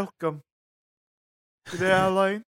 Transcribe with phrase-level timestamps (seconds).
[0.00, 0.40] Welcome.
[1.70, 2.42] Good day, Alain.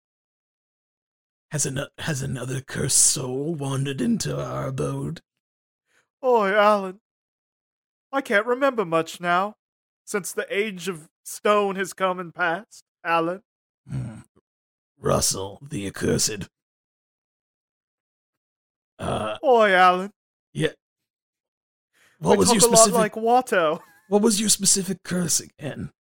[1.51, 5.21] Has an has another cursed soul wandered into our abode?
[6.25, 7.01] Oi, Alan.
[8.11, 9.57] I can't remember much now,
[10.07, 13.43] since the age of stone has come and passed, Alan.
[13.87, 14.21] Hmm.
[14.99, 16.49] Russell, the accursed.
[18.99, 20.11] Uh, Oi, Alan.
[20.55, 20.73] yeah.
[22.19, 23.81] What I was talk your a lot like Watto.
[24.09, 25.91] What was your specific curse again?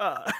[0.00, 0.32] Uh,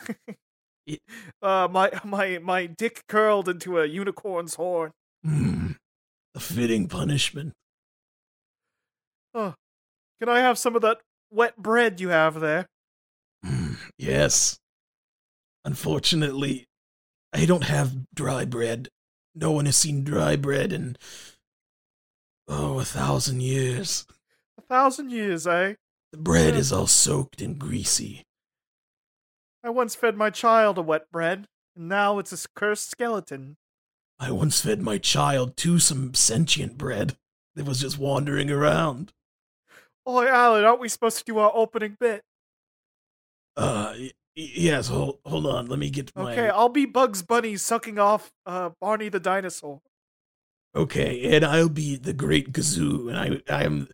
[1.42, 4.90] uh, my my my dick curled into a unicorn's horn.
[5.24, 5.72] Hmm.
[6.34, 7.52] A fitting punishment.
[9.34, 9.54] Oh,
[10.20, 10.98] can I have some of that
[11.30, 12.66] wet bread you have there?
[13.44, 13.74] Hmm.
[13.98, 14.58] Yes.
[15.64, 16.64] Unfortunately,
[17.32, 18.88] I don't have dry bread.
[19.34, 20.96] No one has seen dry bread in
[22.48, 24.06] oh a thousand years.
[24.58, 25.74] A thousand years, eh?
[26.12, 26.60] The bread Yeah.
[26.60, 28.24] is all soaked and greasy.
[29.62, 33.56] I once fed my child a wet bread, and now it's a cursed skeleton.
[34.18, 37.16] I once fed my child to some sentient bread
[37.54, 39.12] that was just wandering around.
[40.08, 42.22] Oi, Alan, aren't we supposed to do our opening bit?
[43.56, 44.88] Uh, y- yes.
[44.88, 45.66] Hold, hold on.
[45.66, 46.32] Let me get my.
[46.32, 49.80] Okay, I'll be Bugs Bunny sucking off uh, Barney the dinosaur.
[50.74, 53.88] Okay, and I'll be the Great Gazoo, and I, I am,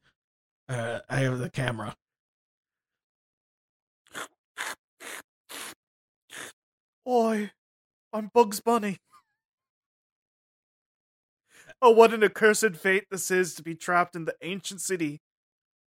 [0.68, 1.96] uh, I have the camera.
[7.08, 7.50] Oi,
[8.12, 8.98] I'm Bugs Bunny.
[11.80, 15.20] Oh, what an accursed fate this is to be trapped in the ancient city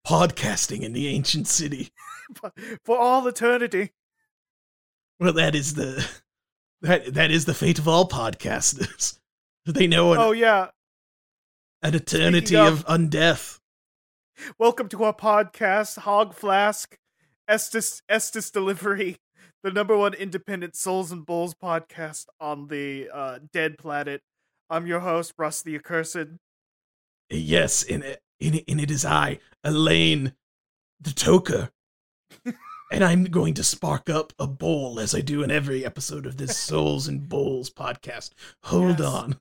[0.07, 1.91] Podcasting in the ancient city.
[2.85, 3.93] for all eternity.
[5.21, 6.05] Well, that is the,
[6.81, 9.19] that that is the fate of all podcasters.
[9.65, 10.69] Do they know an, Oh, yeah.
[11.83, 13.61] an eternity speaking of undeath.
[14.59, 16.97] Welcome to our podcast, Hog Flask,
[17.49, 19.19] Estus, Estus Delivery,
[19.63, 24.21] the number one independent Souls and Bulls podcast on the uh, dead planet.
[24.71, 26.39] I'm your host, Russ the Accursed.
[27.31, 30.35] Yes, and it, and it, and it is I, Elaine,
[31.01, 31.71] the Toker.
[32.93, 36.37] and I'm going to spark up a bowl as I do in every episode of
[36.37, 38.31] this Souls and Bowls podcast.
[38.65, 39.09] Hold Yes.
[39.09, 39.37] on.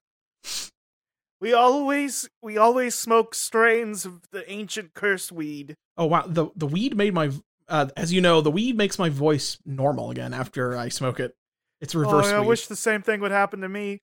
[1.39, 5.75] We always we always smoke strains of the ancient cursed weed.
[5.97, 7.31] Oh wow, the the weed made my
[7.69, 11.33] uh, as you know, the weed makes my voice normal again after I smoke it.
[11.79, 12.47] It's reverse oh, I weed.
[12.47, 13.99] wish the same thing would happen to me.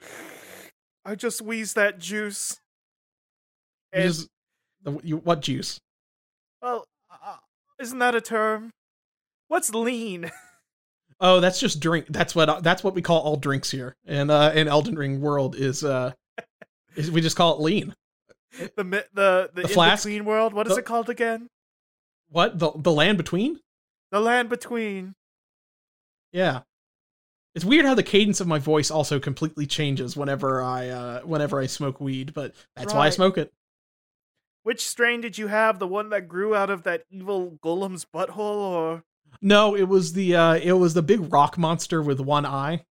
[1.04, 2.58] I just wheeze that juice.
[3.94, 4.28] You just-
[4.82, 5.80] the, you, what juice?
[6.62, 7.36] well, uh,
[7.80, 8.70] isn't that a term?
[9.48, 10.30] What's lean?
[11.20, 12.06] Oh, that's just drink.
[12.10, 13.96] That's what that's what we call all drinks here.
[14.06, 16.12] And uh, in Elden Ring world is uh,
[16.94, 17.92] is we just call it lean.
[18.56, 20.06] the the the, The flask?
[20.06, 20.52] in world.
[20.52, 21.48] What is The- it called again?
[22.30, 23.60] What the the land between?
[24.10, 25.14] The land between.
[26.32, 26.60] Yeah.
[27.54, 31.58] It's weird how the cadence of my voice also completely changes whenever I uh whenever
[31.60, 33.52] I smoke weed, but that's why I smoke it.
[34.62, 35.78] Which strain did you have?
[35.78, 39.02] The one that grew out of that evil golem's butthole, or
[39.40, 42.84] No, it was the uh it was the big rock monster with one eye.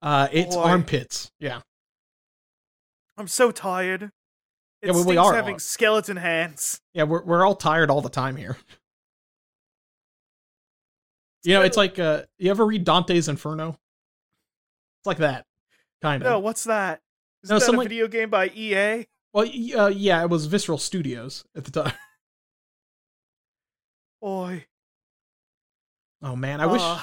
[0.00, 0.62] Uh it's Boy.
[0.62, 1.30] armpits.
[1.40, 1.60] Yeah.
[3.18, 4.04] I'm so tired.
[4.82, 6.80] It Yeah, well, we are having all- skeleton hands.
[6.94, 8.56] Yeah, we're we're all tired all the time here.
[11.44, 13.70] You know, it's like uh you ever read Dante's Inferno?
[13.70, 15.44] It's like that.
[16.02, 16.28] Kind of.
[16.30, 17.00] No, what's that?
[17.42, 19.06] Is No, that some a video game by EA?
[19.32, 21.92] Well, uh, yeah, it was Visceral Studios at the time.
[24.20, 24.64] Boy,
[26.22, 27.00] Oh man, I wish uh,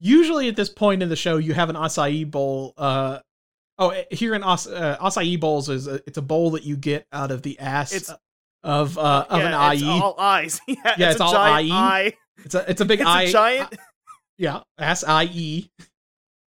[0.00, 3.20] usually at this point in the show you have an acai bowl uh
[3.78, 6.76] oh eh, here in As- uh, acai bowls is a, it's a bowl that you
[6.76, 8.18] get out of the ass It's-
[8.64, 9.88] of uh of yeah, an it's IE.
[9.88, 10.60] all eyes.
[10.66, 11.70] yeah, Yeah, it's, it's all IE.
[11.70, 12.14] eye.
[12.44, 13.74] It's a it's a big It's eye a giant.
[14.38, 15.70] yeah ass ie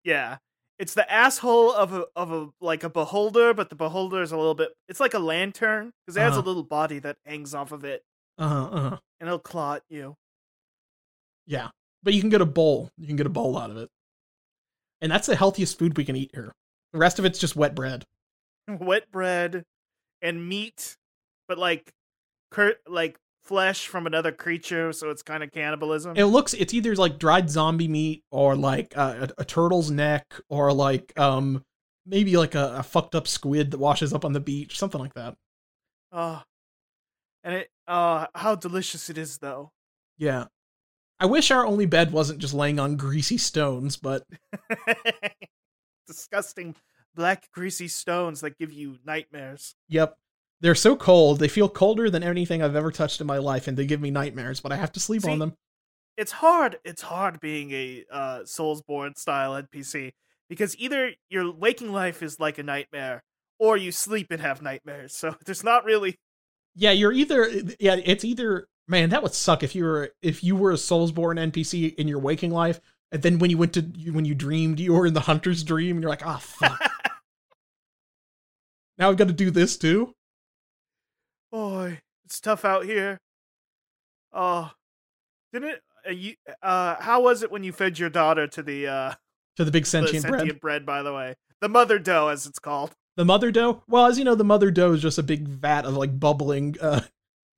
[0.04, 0.38] Yeah,
[0.80, 4.38] it's the asshole of a of a like a beholder, but the beholder is a
[4.38, 4.74] little bit.
[4.90, 6.48] It's like a lantern because it has a Uh-huh.
[6.48, 8.04] little body that hangs off of it,
[8.38, 10.16] uh-huh, uh-huh and it'll claw at you.
[11.46, 11.70] yeah
[12.04, 13.90] but you can get a bowl you can get a bowl out of it
[15.02, 16.52] and that's the healthiest food we can eat here
[16.92, 18.04] the rest of it's just wet bread
[18.68, 19.64] Wet bread
[20.22, 20.96] and meat,
[21.50, 21.92] but like,
[22.52, 26.16] cur- like flesh from another creature, so it's kind of cannibalism.
[26.16, 30.34] it looks it's either like dried zombie meat or like uh, a, a turtle's neck
[30.50, 31.64] or like um
[32.06, 35.14] maybe like a, a fucked up squid that washes up on the beach something like
[35.14, 35.36] that
[36.12, 36.42] Oh,
[37.44, 37.70] and it.
[37.88, 39.72] Uh, how delicious it is, though.
[40.18, 40.46] yeah
[41.20, 44.24] i wish our only bed wasn't just laying on greasy stones but
[46.08, 46.76] Disgusting
[47.16, 49.76] black greasy stones that give you nightmares.
[49.88, 50.18] yep
[50.64, 53.78] they're so cold they feel colder than anything i've ever touched in my life and
[53.78, 55.54] they give me nightmares but i have to sleep See, on them
[56.18, 56.78] it's hard.
[56.84, 60.12] It's hard being a uh, Soulsborne style NPC
[60.50, 63.24] because either your waking life is like a nightmare,
[63.60, 65.16] or you sleep and have nightmares.
[65.16, 66.18] So there's not really.
[66.76, 67.50] Yeah, you're either
[67.80, 71.52] yeah, it's either man, that would suck if you were if you were a Soulsborne
[71.52, 72.80] NPC in your waking life,
[73.12, 73.82] and then when you went to
[74.12, 76.80] when you dreamed you were in the hunter's dream, and you're like, ah, oh, fuck.
[78.98, 80.16] now I've got to do this too.
[81.54, 83.20] Boy, it's tough out here.
[84.34, 84.72] Oh,
[85.54, 85.82] didn't it?
[86.06, 86.34] Uh, you,
[86.64, 89.14] uh, how was it when you fed your daughter to the uh
[89.58, 90.84] to the big sentient, the sentient bread?
[90.84, 90.86] bread?
[90.88, 92.92] By the way, the mother dough, as it's called.
[93.18, 93.84] The mother dough.
[93.88, 96.76] Well, as you know, the mother dough is just a big vat of like bubbling,
[96.82, 97.02] uh,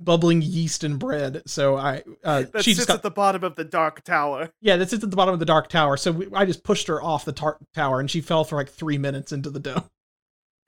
[0.01, 1.43] bubbling yeast and bread.
[1.45, 4.51] So I, uh, that she sits just got, at the bottom of the dark tower.
[4.59, 5.95] Yeah, that sits at the bottom of the dark tower.
[5.95, 8.69] So we, I just pushed her off the tar- tower, and she fell for like
[8.69, 9.85] three minutes into the dough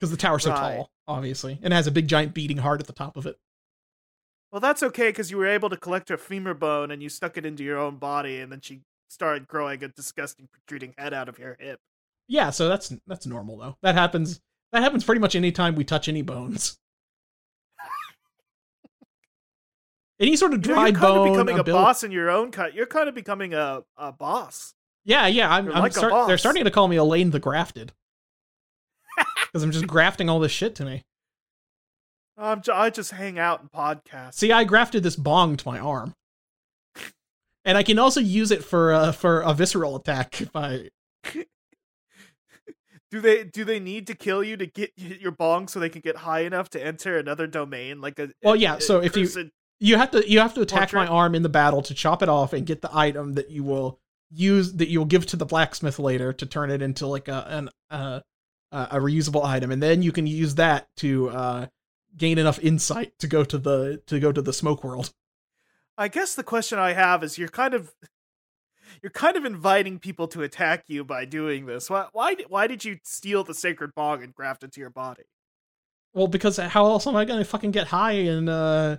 [0.00, 0.76] because the tower's so Right.
[0.76, 3.36] tall, obviously, and has a big giant beating heart at the top of it.
[4.52, 7.36] Well, that's okay because you were able to collect her femur bone and you stuck
[7.36, 11.28] it into your own body, and then she started growing a disgusting protruding head out
[11.28, 11.80] of your hip.
[12.28, 13.76] Yeah, so that's that's normal though.
[13.82, 14.40] That happens.
[14.72, 16.78] That happens pretty much anytime we touch any bones.
[20.20, 21.28] any sort of You know, you're kind bone.
[21.28, 22.74] of becoming a boss in your own cut.
[22.74, 24.74] You're kind of becoming a, a boss.
[25.04, 25.50] Yeah, yeah.
[25.50, 25.70] I'm.
[25.72, 27.92] I'm like start- they're starting to call me Elaine the Grafted
[29.52, 31.02] because I'm just grafting all this shit to me.
[32.36, 34.34] I'm j- I just hang out and podcast.
[34.34, 36.14] See, I grafted this bong to my arm,
[37.64, 40.90] and I can also use it for uh, for a visceral attack if I.
[43.10, 46.00] do they do they need to kill you to get your bong so they can
[46.02, 49.50] get high enough to enter another domain like a Well, yeah, a so if you-
[49.80, 52.28] You have to you have to attack my arm in the battle to chop it
[52.28, 53.98] off and get the item that you will
[54.30, 57.70] use that you'll give to the blacksmith later to turn it into like a an
[57.90, 58.20] uh,
[58.72, 61.66] a reusable item, and then you can use that to uh,
[62.16, 65.12] gain enough insight to go to the to go to the smoke world.
[65.96, 67.92] I guess the question I have is you're kind of
[69.02, 71.90] you're kind of inviting people to attack you by doing this.
[71.90, 75.24] Why why why did you steal the sacred bong and graft it to your body?
[76.14, 78.96] Well, because how else am I gonna fucking get high and uh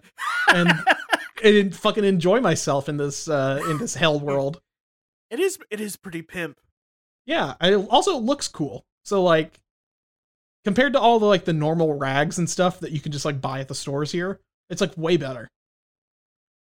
[0.54, 0.72] and
[1.44, 4.62] and fucking enjoy myself in this uh in this hell world?
[5.30, 6.60] It is it is pretty pimp.
[7.26, 8.86] Yeah, it also looks cool.
[9.10, 9.60] So like
[10.64, 13.42] compared to all the like the normal rags and stuff that you can just like
[13.42, 14.40] buy at the stores here,
[14.70, 15.48] it's like way better.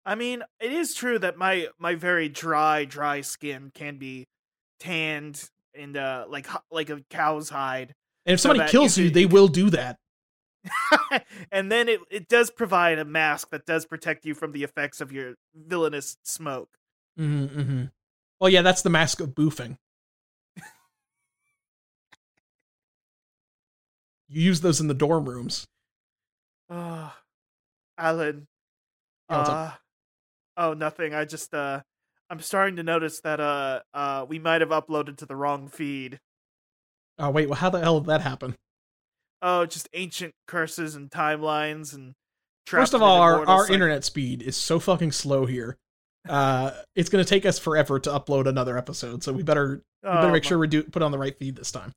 [0.06, 4.28] I mean, it is true that my my very dry dry skin can be
[4.80, 7.96] tanned and uh like like a cow's hide.
[8.28, 9.98] And if So somebody kills you you, they will do that.
[11.52, 15.02] and then it, it does provide a mask that does protect you from the effects
[15.02, 16.70] of your villainous smoke.
[17.20, 17.84] Mm-hmm, mm-hmm.
[18.40, 19.78] Well, yeah, that's the mask of boofing.
[24.30, 25.66] You use those in the dorm rooms.
[26.70, 27.10] Uh,
[27.98, 28.48] Alan.
[29.30, 29.72] Yeah, uh,
[30.58, 31.14] oh, nothing.
[31.14, 31.82] I just uh,
[32.30, 36.20] I'm starting to notice that uh, uh, we might have uploaded to the wrong feed.
[37.18, 38.56] Oh wait, well, how the hell did that happen?
[39.42, 42.14] Oh, just ancient curses and timelines and.
[42.68, 43.74] First of all, our, our cycle.
[43.76, 45.78] internet speed is so fucking slow here.
[46.28, 50.28] Uh, it's gonna take us forever to upload another episode, so we better we better
[50.28, 51.92] Oh, make my- sure we do put on the right feed this time.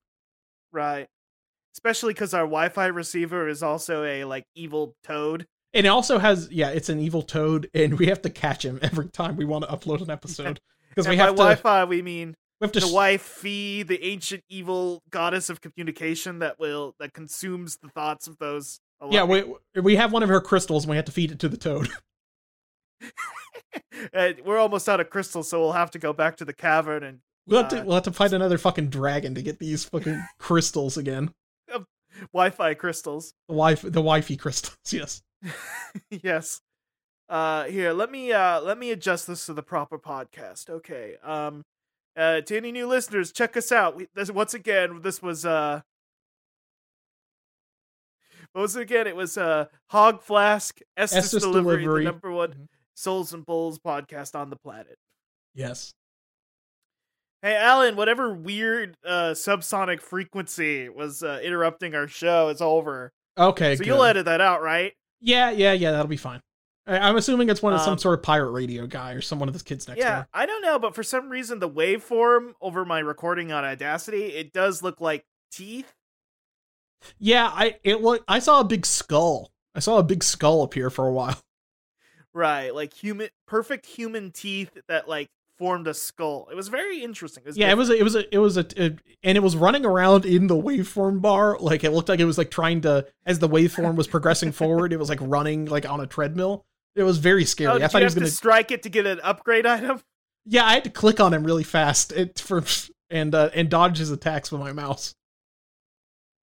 [0.70, 1.06] Right.
[1.78, 5.47] Especially because our Wi-Fi receiver is also a like evil toad.
[5.73, 8.80] And it also has yeah, it's an evil toad, and we have to catch him
[8.82, 10.58] every time we want to upload an episode
[10.88, 14.42] because we by have to Wi-Fi, we mean we have to the wife-fee, the ancient
[14.49, 18.80] evil goddess of communication that will that consumes the thoughts of those.
[19.08, 19.44] yeah we
[19.80, 21.88] we have one of her crystals, and we have to feed it to the toad.
[24.14, 27.02] Uh, we're almost out of crystals, so we'll have to go back to the cavern
[27.02, 27.18] and
[27.49, 30.23] We'll have to Uh, we'll have to find another fucking dragon to get these fucking
[30.38, 31.32] crystals again.
[32.32, 33.32] Wi-Fi crystals.
[33.48, 35.22] The wife the wifey crystals, yes.
[36.10, 36.60] yes.
[37.28, 40.70] Uh, here, let me uh let me adjust this to the proper podcast.
[40.70, 41.16] Okay.
[41.22, 41.64] Um,
[42.16, 43.96] uh, to any new listeners, check us out.
[43.96, 45.82] We, this, once again, this was uh.
[48.54, 52.04] Once again, it was uh Hog Flask Estus, Estus Delivery, Delivery.
[52.04, 52.66] the number one Mhm.
[52.94, 54.98] Souls and Bulls podcast on the planet.
[55.54, 55.92] Yes.
[57.42, 63.12] Hey, Alan, whatever weird uh subsonic frequency was uh, interrupting our show is over.
[63.38, 63.76] Okay.
[63.76, 63.87] so good.
[63.87, 64.92] you'll edit that out, right?
[65.21, 65.92] Yeah, yeah, yeah.
[65.92, 66.40] That'll be fine.
[66.87, 69.38] I, I'm assuming it's one of some Um, sort of pirate radio guy or some
[69.38, 70.28] one of his kids next yeah, door.
[70.35, 74.52] I don't know, but for some reason, the waveform over my recording on Audacity, it
[74.52, 75.92] does look like teeth.
[77.18, 78.25] Yeah, I it look.
[78.26, 79.52] I saw a big skull.
[79.76, 81.38] I saw a big skull appear for a while.
[82.35, 86.48] Right, like human, perfect human teeth that like formed a skull.
[86.50, 87.42] It was very interesting.
[87.44, 87.90] It was Yeah, it was.
[87.90, 88.14] A, it was.
[88.14, 91.58] A, it was a, a- and it was running around in the waveform bar.
[91.58, 94.92] Like it looked like it was like trying to, as the waveform was progressing forward,
[94.92, 96.64] it was like running like on a treadmill.
[96.94, 97.72] It was very Oh, scary.
[97.74, 98.26] did I thought you he was gonna.
[98.28, 100.00] strike it to get an upgrade item?
[100.50, 102.64] Yeah, I had to click on him really fast it, for
[103.10, 105.10] and uh, and dodge his attacks with my mouse.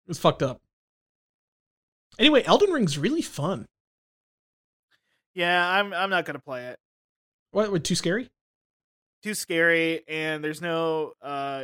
[0.05, 0.62] It was fucked up.
[2.19, 3.65] Anyway, Elden Ring's really fun.
[5.34, 6.77] Yeah, I'm I'm not gonna play it.
[7.50, 7.72] What?
[7.72, 8.29] what too scary?
[9.25, 11.63] Too scary, and there's no uh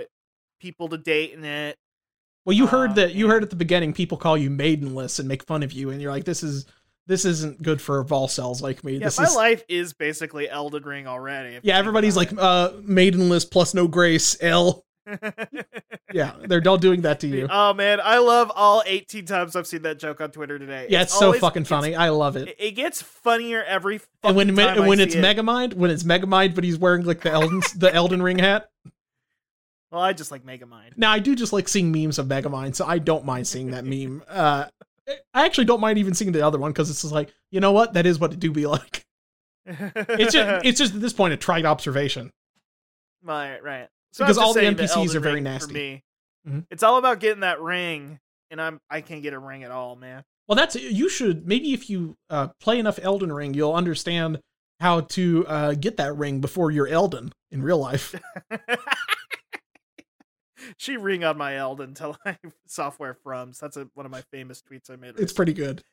[0.60, 1.78] people to date in it.
[2.44, 5.28] Well, you heard Oh, that you heard at the beginning people call you maidenless and
[5.28, 6.66] make fun of you, and you're like, this is
[7.06, 8.94] this isn't good for vol cells like me.
[8.94, 11.60] Yeah, this my is life is basically Elden Ring already.
[11.62, 11.78] yeah.
[11.78, 14.36] Everybody's like uh maidenless plus no grace.
[14.42, 14.84] L.
[16.14, 17.48] Yeah, they're all doing that to you.
[17.50, 20.88] oh man, I love all 18 times I've seen that joke on Twitter today.
[20.90, 21.96] Yeah, it's so always- fucking it's- funny.
[21.96, 22.54] I love it.
[22.60, 25.24] It, gets funnier every fucking And when time and I when see it's it.
[25.24, 28.70] Megamind, when it's Megamind, but he's wearing like the Elden the Elden Ring hat.
[29.92, 30.96] Well, I just like Megamind.
[30.98, 33.84] Now I do just like seeing memes of Megamind, so I don't mind seeing that
[33.84, 34.24] meme.
[34.30, 34.68] Uh,
[35.34, 37.74] I actually don't mind even seeing the other one because it's just like, you know
[37.74, 39.06] what, that is what it do be like.
[39.66, 42.32] It's just it's just at this point a trite observation.
[43.22, 43.90] right, right.
[44.12, 45.68] So Because all the NPCs are very Ring, nasty.
[45.68, 46.04] For me,
[46.48, 46.66] Mhm.
[46.70, 49.96] it's all about getting that ring, and I'm I can't get a ring at all,
[49.96, 50.24] man.
[50.48, 54.42] Well, that's you should maybe if you uh, play enough Elden Ring, you'll understand
[54.80, 58.16] how to uh, get that ring before you're Elden in real life.
[60.78, 62.38] she ring on my Elden until I
[62.68, 63.60] software frums.
[63.60, 65.20] That's a, one of my famous tweets I made.
[65.20, 65.84] It's pretty good.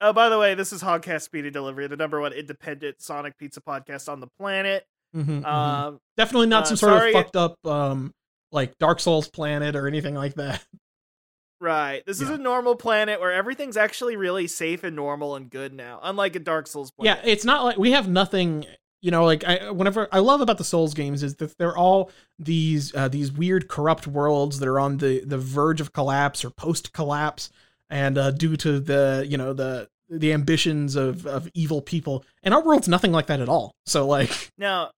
[0.00, 3.60] Oh, by the way, this is Hogcast Speedy Delivery, the number one independent Sonic pizza
[3.60, 4.84] podcast on the planet.
[5.14, 5.46] Mhm, mhm.
[5.46, 8.12] Um, Definitely not uh, some sort sorry- of fucked up um,
[8.52, 10.64] like Dark Souls planet or anything like that.
[11.60, 12.02] right.
[12.06, 16.00] This is a normal planet where everything's actually really safe and normal and good now,
[16.02, 18.66] unlike a Dark Souls Yeah, it's not like we have nothing.
[19.02, 22.10] You know, like I whenever I love about the Souls games is that they're all
[22.38, 26.50] these uh, these weird corrupt worlds that are on the the verge of collapse or
[26.50, 27.48] post collapse,
[27.88, 32.26] and uh, due to the you know the the ambitions of of evil people.
[32.42, 33.74] And our world's nothing like that at all.
[33.86, 34.90] So like, Now,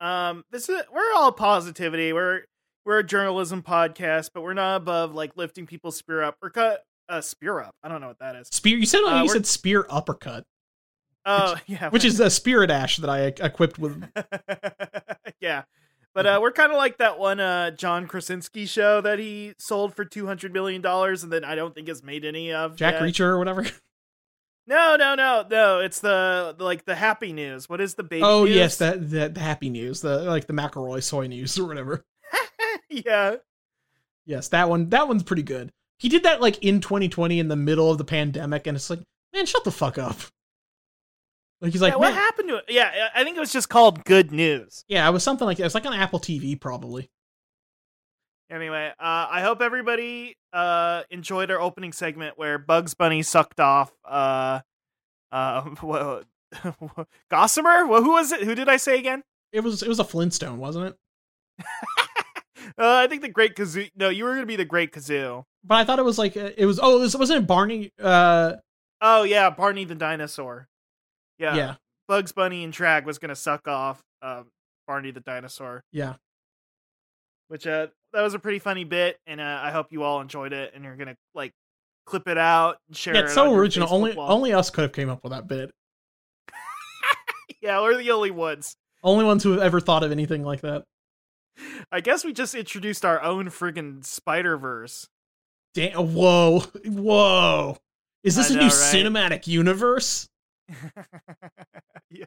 [0.00, 2.12] um, this is we're all positivity.
[2.12, 2.42] We're
[2.84, 6.82] we're a journalism podcast, but we're not above like lifting people's spear up or cut
[7.08, 7.74] uh spear up.
[7.82, 8.48] I don't know what that is.
[8.52, 8.76] spear.
[8.78, 10.44] You said Uh, you said spear uppercut,
[11.24, 14.02] Oh yeah, which is a spirit ash that I equipped with.
[15.40, 15.62] yeah.
[16.14, 19.94] But uh, we're kind of like that one uh, John Krasinski show that he sold
[19.94, 22.76] for two hundred million dollars, and then I don't think has made any of.
[22.76, 23.02] Jack yet.
[23.02, 23.66] Reacher or whatever.
[24.68, 25.80] No, no, no, no.
[25.80, 27.70] It's the, like the happy news.
[27.70, 28.22] What is the baby?
[28.22, 28.54] oh news?
[28.54, 32.04] yes, that, that the happy news, the like the McElroy soy news or whatever.
[32.90, 33.36] yeah.
[34.26, 34.90] Yes, that one.
[34.90, 35.72] That one's pretty good.
[35.98, 39.00] He did that like in 2020 in the middle of the pandemic, and it's like,
[39.32, 40.18] man, shut the fuck up.
[41.62, 42.66] Like he's like, yeah, what happened to it?
[42.68, 44.84] Yeah, I think it was just called Good News.
[44.86, 45.64] yeah, it was something like that.
[45.64, 47.08] was like on Apple TV probably.
[48.50, 53.92] Anyway, uh, I hope everybody uh, enjoyed our opening segment where Bugs Bunny sucked off
[54.04, 54.60] uh,
[55.32, 56.26] uh, what,
[57.30, 57.86] Gossamer.
[57.86, 58.42] Well, who was it?
[58.42, 59.22] Who did I say again?
[59.52, 61.64] It was it was a Flintstone, wasn't it?
[62.76, 63.90] Uh, I think the Great Kazoo.
[63.96, 65.44] No, you were gonna be the Great Kazoo.
[65.64, 66.78] But I thought it was like uh, it was.
[66.80, 67.92] Oh, it was, wasn't it Barney?
[68.00, 68.54] Uh,
[69.00, 70.68] Oh yeah, Barney the dinosaur.
[71.38, 71.74] Yeah, yeah,
[72.08, 74.48] Bugs Bunny and Drag was gonna suck off um,
[74.86, 76.14] Barney the dinosaur, yeah.
[77.46, 80.52] which uh, that was a pretty funny bit, and uh, I hope you all enjoyed
[80.52, 81.52] it, and you're gonna like
[82.06, 83.24] clip it out and share Yeah, it.
[83.24, 83.88] it's on so original.
[83.92, 84.30] Only wall.
[84.32, 85.70] only us could have came up with that bit.
[87.62, 88.76] yeah, we're the only ones.
[89.02, 90.84] Only ones who have ever thought of anything like that.
[91.90, 95.08] I guess we just introduced our own friggin' Spider Verse.
[95.74, 96.14] Damn!
[96.14, 96.60] Whoa!
[96.84, 97.76] Whoa!
[98.24, 98.72] Is this I a know, new right?
[98.72, 100.28] cinematic universe?
[102.10, 102.24] yeah,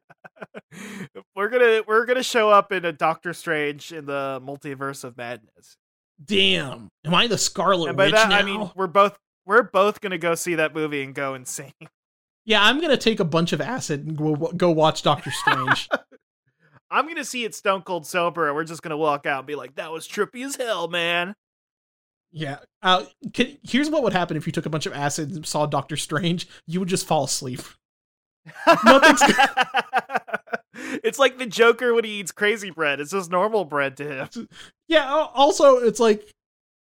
[1.35, 5.77] we're gonna we're gonna show up in a Doctor Strange in the multiverse of madness.
[6.23, 6.89] Damn!
[7.05, 8.37] Am I the Scarlet and by Witch that now?
[8.37, 11.73] I mean we're both we're both gonna go see that movie and go insane.
[12.45, 15.89] yeah, I'm gonna take a bunch of acid and go, go watch Doctor Strange.
[16.91, 19.55] I'm gonna see it stone cold sober, and we're just gonna walk out and be
[19.55, 21.35] like, "That was trippy as hell, man."
[22.31, 22.59] yeah.
[22.81, 25.65] Uh, can, here's what would happen if you took a bunch of acid and saw
[25.65, 26.47] Doctor Strange.
[26.65, 27.61] You would just fall asleep.
[28.85, 29.21] Nothing's
[31.03, 32.99] it's like the Joker when he eats crazy bread.
[32.99, 34.49] It's just normal bread to him.
[34.87, 35.09] Yeah.
[35.33, 36.29] Also, it's like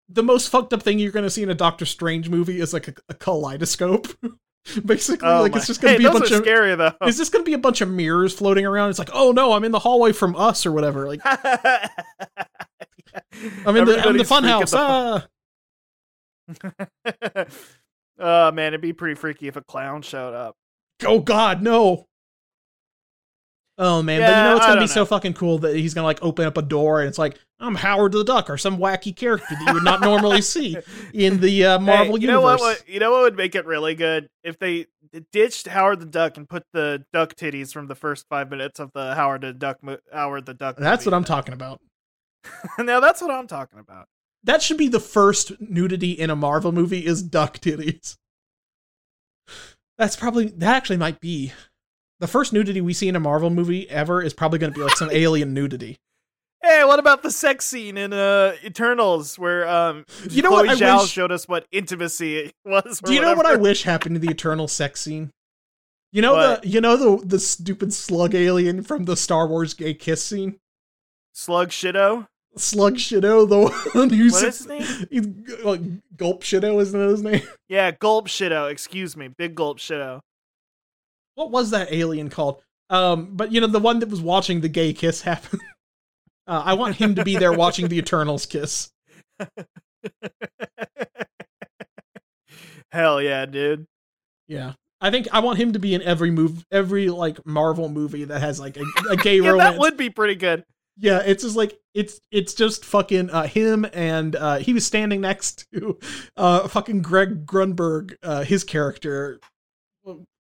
[0.09, 2.87] the most fucked up thing you're gonna see in a Doctor Strange movie is like
[2.87, 4.07] a, a kaleidoscope.
[4.85, 6.41] Basically, Oh like my- it's just gonna hey, be a bunch of.
[6.41, 6.91] scary though.
[7.05, 8.89] Is this gonna be a bunch of mirrors floating around?
[8.89, 11.07] It's like, oh no, I'm in the hallway from us or whatever.
[11.07, 11.89] Like I'm
[13.75, 14.71] in the I'm the fun house.
[14.71, 15.27] the Ah.
[18.19, 20.55] oh man, it'd be pretty freaky if a clown showed up.
[21.05, 22.05] Oh God, no.
[23.77, 26.03] Oh man, but you know it's gonna be don't so fucking cool that he's gonna
[26.05, 29.15] like open up a door and it's like, I'm Howard the Duck or some wacky
[29.15, 30.75] character that you would not normally see
[31.13, 32.33] in the uh, Marvel Hey, you universe.
[32.33, 34.87] Know what, would- you know what would make it really good if they
[35.31, 38.91] ditched Howard the Duck and put the duck titties from the first five minutes of
[38.93, 40.75] the Howard the Duck mo- Howard the Duck.
[40.75, 41.13] That's what.
[41.13, 41.79] I'm talking about.
[42.79, 44.07] now that's what I'm talking about.
[44.43, 48.17] That should be the first nudity in a Marvel movie is duck titties.
[49.99, 51.53] That's probably that actually might be
[52.19, 54.83] the first nudity we see in a Marvel movie ever is probably going to be
[54.83, 55.97] like some alien nudity.
[56.63, 60.69] Hey, what about the sex scene in uh Eternals where um You know Chloe what
[60.69, 62.99] I Zhao wish- showed us what intimacy was?
[63.05, 65.31] Do you know what I wish happened to the Eternal sex scene?
[66.11, 66.61] You know What?
[66.63, 70.59] the you know the the stupid slug alien from the Star Wars gay kiss scene?
[71.33, 72.27] Slug Shido?
[72.57, 73.59] Slug Shido, the
[73.99, 74.81] one who What is his name?
[75.09, 75.27] he's,
[75.63, 75.81] like,
[76.17, 77.41] Gulp Shido, isn't that his name?
[77.69, 78.69] Yeah, Gulp Shido.
[78.71, 80.19] Excuse me, Big Gulp Shido.
[81.35, 82.61] What was that alien called?
[82.89, 85.59] Um, but you know the one that was watching the gay kiss happen.
[86.47, 88.89] Uh, I want him to be there watching the Eternals kiss.
[92.91, 93.85] Hell yeah, dude.
[94.47, 98.23] Yeah, I think I want him to be in every move, every like Marvel movie
[98.23, 99.73] that has like a, a gay Yeah, romance.
[99.75, 100.63] that would be pretty good.
[101.01, 105.21] Yeah, it's just like it's it's just fucking uh, him and uh, he was standing
[105.21, 105.97] next to
[106.35, 109.39] uh, fucking Greg Grunberg, uh, his character.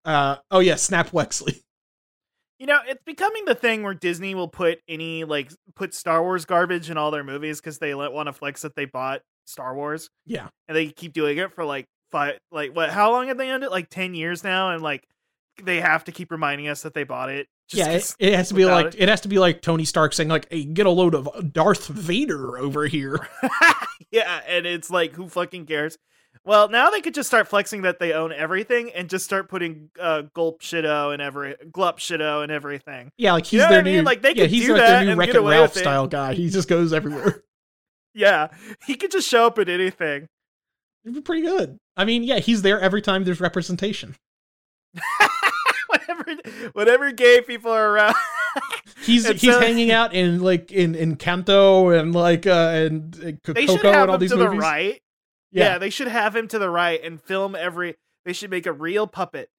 [0.05, 1.61] Uh, oh yeah, Snap Wexley.
[2.57, 6.45] You know, it's becoming the thing where Disney will put any like put Star Wars
[6.45, 10.09] garbage in all their movies because they want to flex that they bought Star Wars.
[10.25, 10.47] Yeah.
[10.69, 12.91] and they keep doing it for like five, like what?
[12.91, 13.71] How long have they owned it?
[13.71, 15.05] Like ten years now, and like
[15.61, 17.47] they have to keep reminding us that they bought it.
[17.67, 19.09] Just yeah, it, it has to be like it.
[19.09, 22.57] has to be like Tony Stark saying like, "Hey, get a load of Darth Vader
[22.57, 23.27] over here."
[24.11, 25.97] yeah, and it's like who fucking cares?
[26.43, 29.89] Well, now they could just start flexing that they own everything and just start putting
[29.99, 33.11] uh, gulp shido and every glup shido and everything.
[33.17, 33.95] Yeah, like he's You know their I mean?
[33.95, 36.05] new Like, they yeah, could he's do like that their new Wreck It Ralph style
[36.07, 36.35] guy.
[36.35, 37.43] He just goes everywhere.
[38.17, 38.47] Yeah,
[38.85, 40.29] he could just show up at anything.
[41.03, 41.77] It'd be pretty good.
[41.97, 44.15] I mean, yeah, he's there every time there's representation.
[46.17, 48.15] Whenever, whenever gay people are around.
[49.03, 53.15] He's And he's so- hanging out in like in in Encanto and like uh and
[53.45, 54.51] uh, they should Coco have and all him these to movies.
[54.51, 55.01] the right.
[55.51, 55.77] Yeah.
[55.77, 57.95] they should have him to the right and film every.
[58.25, 59.49] They should make a real puppet,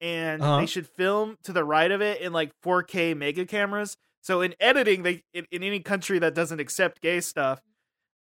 [0.00, 0.60] and Uh-huh.
[0.60, 3.96] they should film to the right of it in like 4K mega cameras.
[4.22, 7.62] So in editing, they in, in any country that doesn't accept gay stuff,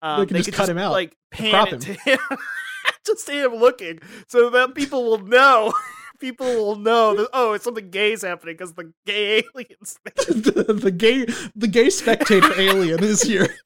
[0.01, 2.19] um, They can just could cut him out, like pan it to him,
[3.07, 3.99] just see him looking,
[4.29, 5.73] so that people will know.
[6.21, 9.99] People will know that oh, it's something gay is happening because the gay aliens.
[10.05, 13.49] the, the gay the gay spectator alien is here.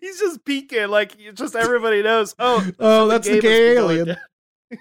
[0.00, 2.34] He's just peeking, like just everybody knows.
[2.38, 4.16] Oh, Oh, that's the gay alien.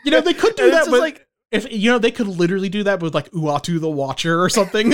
[0.06, 2.84] You know they could do that but like if you know they could literally do
[2.84, 4.94] that with like Uatu the Watcher or something.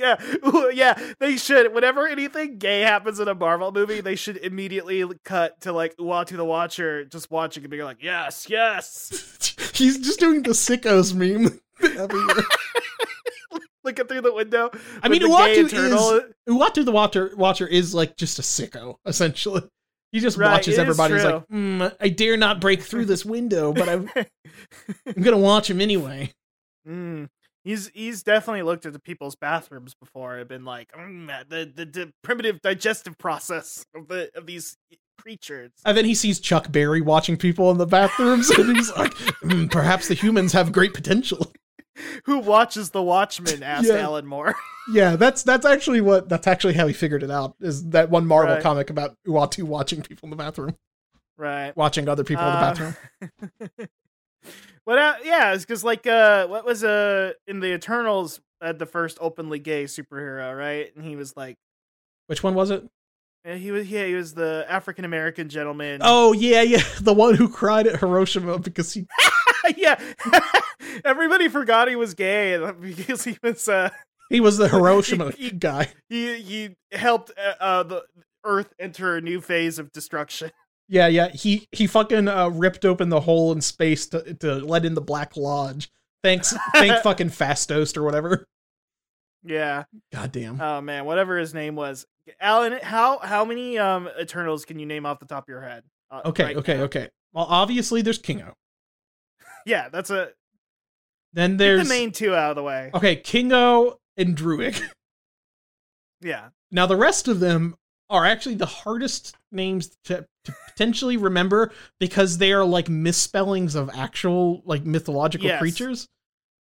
[0.00, 0.16] Yeah,
[0.72, 1.74] yeah, they should.
[1.74, 6.36] Whenever anything gay happens in a Marvel movie, they should immediately cut to like Uatu
[6.36, 11.60] the Watcher just watching and being like, "Yes, yes," He's just doing the sickos meme
[13.84, 14.70] looking through the window.
[15.02, 15.72] I mean, Uatu is
[16.48, 19.62] Uatu the Watcher Watcher is like just a sicko essentially.
[20.12, 21.14] He just Right, watches everybody.
[21.14, 24.10] He's like, mm, I dare not break through this window, but I'm,
[25.06, 26.32] I'm gonna watch him anyway.
[26.88, 27.28] Mm.
[27.64, 31.84] He's he's definitely looked at the people's bathrooms before and been like, mm, the, the
[31.84, 34.76] the primitive digestive process of the of these
[35.20, 35.70] creatures.
[35.84, 39.12] And then he sees Chuck Berry watching people in the bathrooms, and he's like,
[39.44, 41.52] "Mm, perhaps the humans have great potential.
[42.24, 43.62] Who watches The Watchmen?
[43.62, 43.96] Asked Yeah.
[43.98, 44.54] Alan Moore.
[44.92, 47.54] Yeah, that's that's actually what that's actually how he figured it out.
[47.60, 48.62] Is that one Marvel Right.
[48.62, 50.74] comic about Uatu watching people in the bathroom,
[51.36, 51.76] right.
[51.76, 53.88] watching other people in the Uh, bathroom.
[54.90, 58.86] But uh, yeah, it's because like uh, what was uh in the Eternals uh, the
[58.86, 60.90] first openly gay superhero, right?
[60.96, 61.54] And he was like,
[62.26, 62.82] Which one was it?
[63.48, 66.00] uh, he was yeah, he was the African American gentleman.
[66.02, 69.06] Oh yeah, yeah, the one who cried at Hiroshima because he.
[69.76, 69.94] yeah,
[71.04, 73.90] everybody forgot he was gay because he was uh
[74.28, 75.92] He was the Hiroshima He- he- guy.
[76.08, 78.02] he he helped uh, uh the
[78.44, 80.50] Earth enter a new phase of destruction.
[80.92, 81.28] Yeah, yeah.
[81.28, 85.00] He he fucking uh, ripped open the hole in space to to let in the
[85.00, 85.88] Black Lodge.
[86.24, 88.44] Thanks, thank fucking Phastos or whatever.
[89.44, 89.84] Yeah.
[90.12, 90.60] God damn.
[90.60, 92.06] Oh man, whatever his name was.
[92.40, 95.84] Alan, how how many um Eternals can you name off the top of your head?
[96.10, 96.82] Uh, Okay, right okay, now?
[96.82, 97.08] okay.
[97.32, 98.54] Well, obviously there's Kingo.
[99.66, 100.30] Yeah, that's a
[101.34, 102.90] Then get there's the main two out of the way.
[102.94, 104.80] okay, Kingo and Druig.
[106.20, 106.48] Yeah.
[106.70, 107.76] Now the rest of them
[108.10, 113.88] are actually the hardest names to, to potentially remember because they are like misspellings of
[113.94, 115.60] actual like mythological Yes.
[115.60, 116.06] creatures.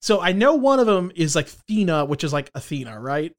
[0.02, 3.34] So I know one of them is like Thena, which is like Athena, right?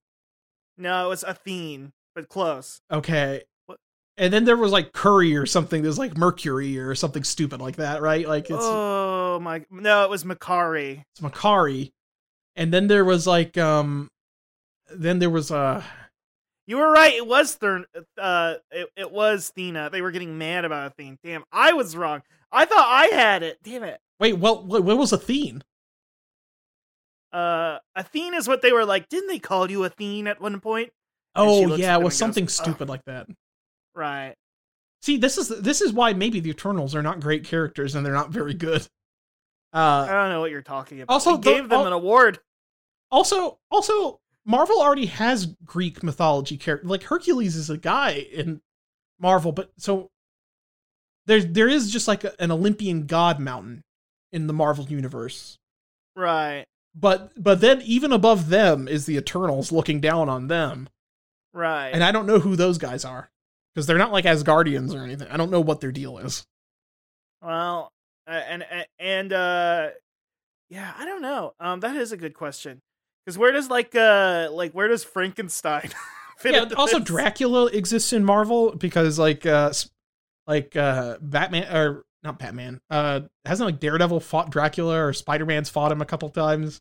[0.77, 2.81] No, it was Athene, but close.
[2.90, 3.42] Okay.
[3.66, 3.79] What?
[4.18, 5.83] And then there was like Curry or something.
[5.83, 8.27] There's like Mercury or something stupid like that, right?
[8.27, 9.64] Like it's oh my!
[9.70, 11.05] No, it was Makari.
[11.12, 11.92] it's Makari.
[12.57, 14.09] And then there was like um
[14.92, 15.83] then there was uh
[16.70, 17.12] You were right.
[17.12, 17.85] It was Thern.
[18.16, 19.90] Uh, it, it was Thena.
[19.90, 21.18] They were getting mad about Athene.
[21.24, 22.22] Damn, I was wrong.
[22.52, 23.59] I thought I had it.
[23.64, 23.98] Damn it.
[24.20, 25.64] wait, well what, what was Athene?
[27.33, 29.09] Uh, Athene is what they were like.
[29.09, 30.92] Didn't they call you Athene at one point?
[31.35, 33.26] Oh yeah, it was something goes, stupid like that.
[33.96, 34.37] Right.
[35.02, 38.12] See, this is this is why maybe the Eternals are not great characters and they're
[38.12, 38.87] not very good.
[39.72, 41.12] I Uh don't know what you're talking about.
[41.14, 42.38] Also, we the- gave them an award.
[43.11, 46.87] also also Marvel already has Greek mythology character.
[46.88, 48.61] Like Hercules is a guy in
[49.18, 50.09] Marvel, but so
[51.26, 53.83] there there is just like a- an Olympian god mountain
[54.33, 55.59] in the Marvel universe.
[56.16, 56.64] Right.
[56.94, 60.88] But but then even above them is the Eternals looking down on them.
[61.53, 61.90] Right.
[61.90, 63.31] And I don't know who those guys are
[63.74, 65.29] because they're not like Asgardians or anything.
[65.29, 66.44] I don't know what their deal is.
[67.42, 67.92] Well,
[68.26, 69.88] uh, and and- and uh,
[70.68, 71.55] yeah, I don't know.
[71.61, 72.81] Um, that is a good question.
[73.24, 75.90] Because where does like uh like where does Frankenstein
[76.38, 76.54] fit?
[76.54, 77.06] yeah, also this?
[77.09, 79.72] Dracula exists in Marvel because like uh
[80.46, 82.80] like uh Batman or not Batman.
[82.90, 86.80] Uh hasn't like Daredevil fought Dracula or Spider-Man's fought him a couple times.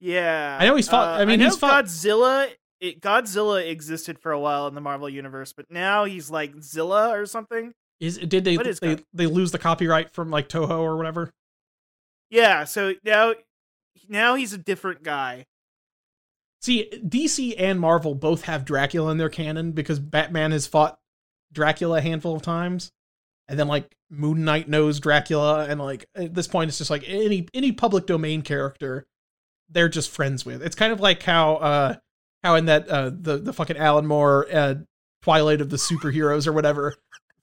[0.00, 2.48] Yeah, I know he's fought- Uh, I mean, know he's fought- Godzilla.
[2.80, 7.08] It, Godzilla existed for a while in the Marvel universe, but now he's like Zilla
[7.18, 7.72] or something.
[8.00, 11.30] Is did they What they, God- they lose the copyright from like Toho or whatever?
[12.28, 13.32] Yeah, so now
[14.08, 15.46] now he's a different guy.
[16.66, 20.98] See, DC and Marvel both have Dracula in their canon because Batman has fought
[21.52, 22.90] Dracula a handful of times.
[23.46, 27.04] And then like Moon Knight knows Dracula and like at this point it's just like
[27.06, 29.06] any any public domain character
[29.70, 30.60] they're just friends with.
[30.60, 31.94] It's kind of like how uh
[32.42, 34.74] how in that uh the the fucking Alan Moore uh
[35.22, 36.96] Twilight of the Superheroes or whatever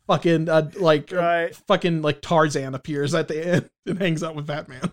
[0.06, 1.56] fucking uh like Right.
[1.56, 4.92] fucking like Tarzan appears at the end and hangs out with Batman.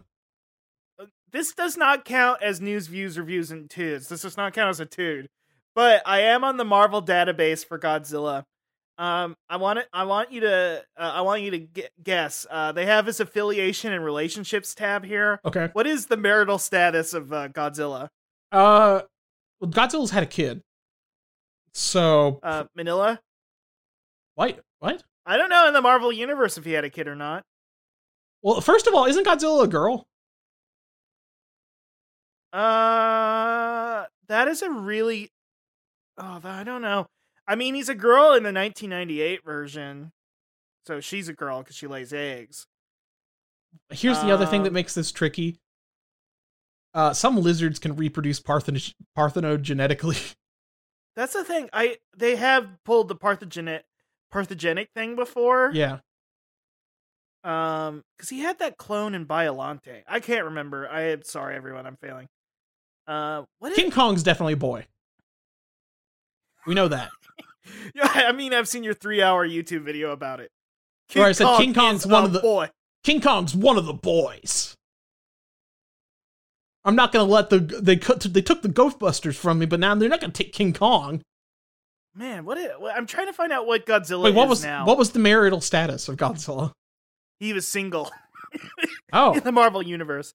[1.32, 4.08] This does not count as news, views, reviews, and tudes.
[4.08, 5.28] This does not count as a tude.
[5.74, 8.44] But I am on the Marvel database for Godzilla.
[8.98, 9.88] Um, I want it.
[9.92, 10.82] I want you to.
[10.96, 12.46] Uh, I want you to gu- guess.
[12.50, 15.40] Uh, they have his affiliation and relationships tab here.
[15.44, 15.70] Okay.
[15.72, 18.08] What is the marital status of uh, Godzilla?
[18.52, 19.02] Uh
[19.60, 20.60] well Godzilla's had a kid.
[21.72, 23.20] So Uh, Manila.
[24.34, 24.60] What?
[24.80, 25.02] What?
[25.24, 27.44] I don't know in the Marvel universe if he had a kid or not.
[28.42, 30.06] Well, first of all, isn't Godzilla a girl?
[32.52, 35.30] Uh, that is a really.
[36.18, 37.06] Oh, I don't know.
[37.46, 40.12] I mean, he's a girl in the 1998 version,
[40.86, 42.66] so she's a girl because she lays eggs.
[43.90, 45.58] Here's the other thing that Um, makes this tricky.
[46.92, 50.34] Uh, some lizards can reproduce partheno- parthenogenetically.
[51.16, 51.68] That's the thing.
[51.72, 53.82] I they have pulled the parthogenic
[54.32, 55.70] parthogenic thing before.
[55.72, 55.98] yeah.
[57.42, 60.02] Um, because he had that clone in Biolante.
[60.06, 60.86] I can't remember.
[60.88, 61.86] I am sorry, everyone.
[61.86, 62.28] I'm failing.
[63.10, 63.74] Uh, what?
[63.74, 64.86] King Kong's definitely a boy.
[66.66, 67.10] We know that.
[67.94, 70.50] yeah, I mean, I've seen your three-hour YouTube video about it.
[71.14, 72.70] Where I said King Kong's one of the- boy.
[73.02, 74.76] King Kong's one of the boys.
[76.84, 79.94] I'm not gonna let the they cut they took the Ghostbusters from me, but now
[79.94, 81.22] they're not gonna take King Kong.
[82.14, 82.58] Man, what?
[82.58, 84.86] i- what- I'm trying to find out what Godzilla Wait, what is was now.
[84.86, 86.72] what was the marital status of Godzilla?
[87.38, 88.10] he was single
[89.12, 90.32] Oh, in the Marvel universe.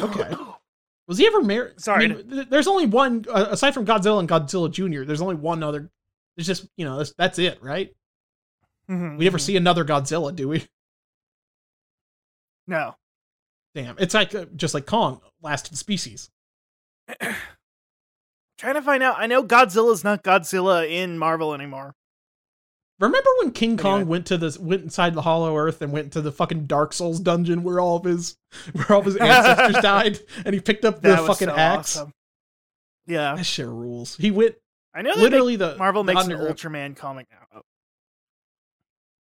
[0.00, 0.34] okay.
[1.06, 1.80] Was he ever married?
[1.80, 2.04] Sorry.
[2.04, 5.04] I mean, th- there's only one uh, aside from Godzilla and Godzilla Junior.
[5.04, 5.90] There's only one other.
[6.36, 7.92] There's just you know that's, that's it, right?
[9.18, 10.66] We never see another Godzilla, do we?
[12.66, 12.96] No.
[13.74, 16.30] Damn, it's like uh, just like Kong, last of the species.
[18.58, 19.16] Trying to find out.
[19.18, 21.94] I know Godzilla's not Godzilla in Marvel anymore.
[23.00, 24.10] Remember when King Kong Anyway.
[24.10, 27.18] went to the went inside the Hollow Earth and went to the fucking Dark Souls
[27.20, 28.36] dungeon where all of his
[28.72, 31.96] where all of his ancestors died, and he picked up the That fucking so axe.
[31.96, 32.12] awesome.
[33.06, 34.16] Yeah, That shit rules.
[34.16, 34.54] He went
[34.94, 35.12] I know.
[35.16, 37.58] Literally the Marvel the makes an Ultraman comic now.
[37.58, 37.62] Oh.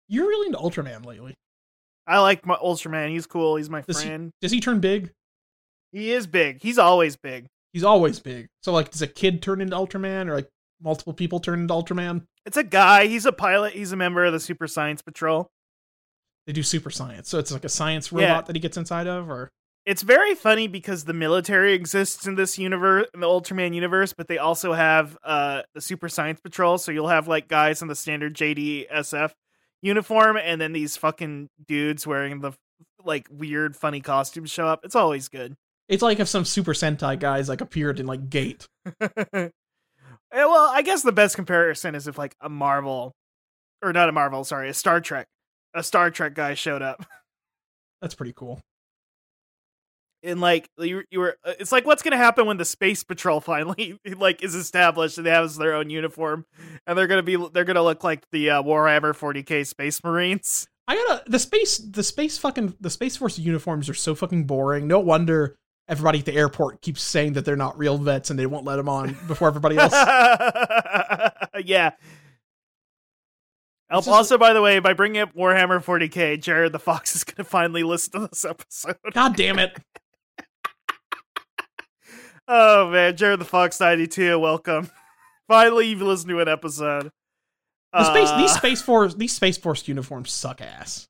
[0.08, 1.34] You're really into Ultraman lately.
[2.06, 3.08] I like my Ultraman.
[3.10, 3.56] He's cool.
[3.56, 4.30] He's my Does he- friend.
[4.42, 5.10] Does he turn big?
[5.92, 6.60] He is big.
[6.62, 7.46] He's always big.
[7.72, 8.48] He's always big.
[8.62, 10.48] So like, does a kid turn into Ultraman, or like
[10.82, 12.22] multiple people turn into Ultraman?
[12.44, 13.06] It's a guy.
[13.06, 13.72] He's a pilot.
[13.72, 15.50] He's a member of the Super Science Patrol.
[16.46, 18.28] They do super science, so it's like a science Yeah.
[18.30, 19.48] robot that he gets inside of, or
[19.86, 24.26] It's very funny because the military exists in this universe, in the Ultraman universe, but
[24.28, 26.78] they also have uh the Super Science Patrol.
[26.78, 29.32] So you'll have like guys in the standard JSDF
[29.82, 32.52] uniform, and then these fucking dudes wearing the
[33.04, 34.80] like weird, funny costumes show up.
[34.84, 35.54] It's always good.
[35.88, 38.66] it's like if some Super Sentai guys like appeared in like Gate.
[40.32, 43.12] Eh, well, I guess the best comparison is if like a Marvel,
[43.82, 45.26] or not a Marvel, sorry, a Star Trek,
[45.74, 47.04] a Star Trek guy showed up.
[48.00, 48.60] That's pretty cool.
[50.24, 53.40] and like you, you were uh, it's like what's gonna happen when the space patrol
[53.52, 56.44] finally like is established and they have their own uniform
[56.86, 60.96] and they're gonna be they're gonna look like the uh, warhammer 40k space marines I
[60.96, 64.88] gotta the space the space fucking the space force uniforms are so fucking boring.
[64.88, 65.54] No wonder
[65.88, 68.76] everybody at the airport keeps saying that they're not real vets and they won't let
[68.76, 69.92] them on before everybody else.
[71.64, 71.90] yeah
[73.92, 77.36] just- also, by the way, by bringing up Warhammer 40k, Jared the Fox is going
[77.36, 78.96] to finally listen to this episode.
[79.12, 79.76] God damn it!
[82.48, 84.90] Oh man, Jared the Fox 92, welcome.
[85.48, 87.10] Finally, you've listened to an episode.
[87.92, 91.06] The space Uh, these space force these space force uniforms suck ass.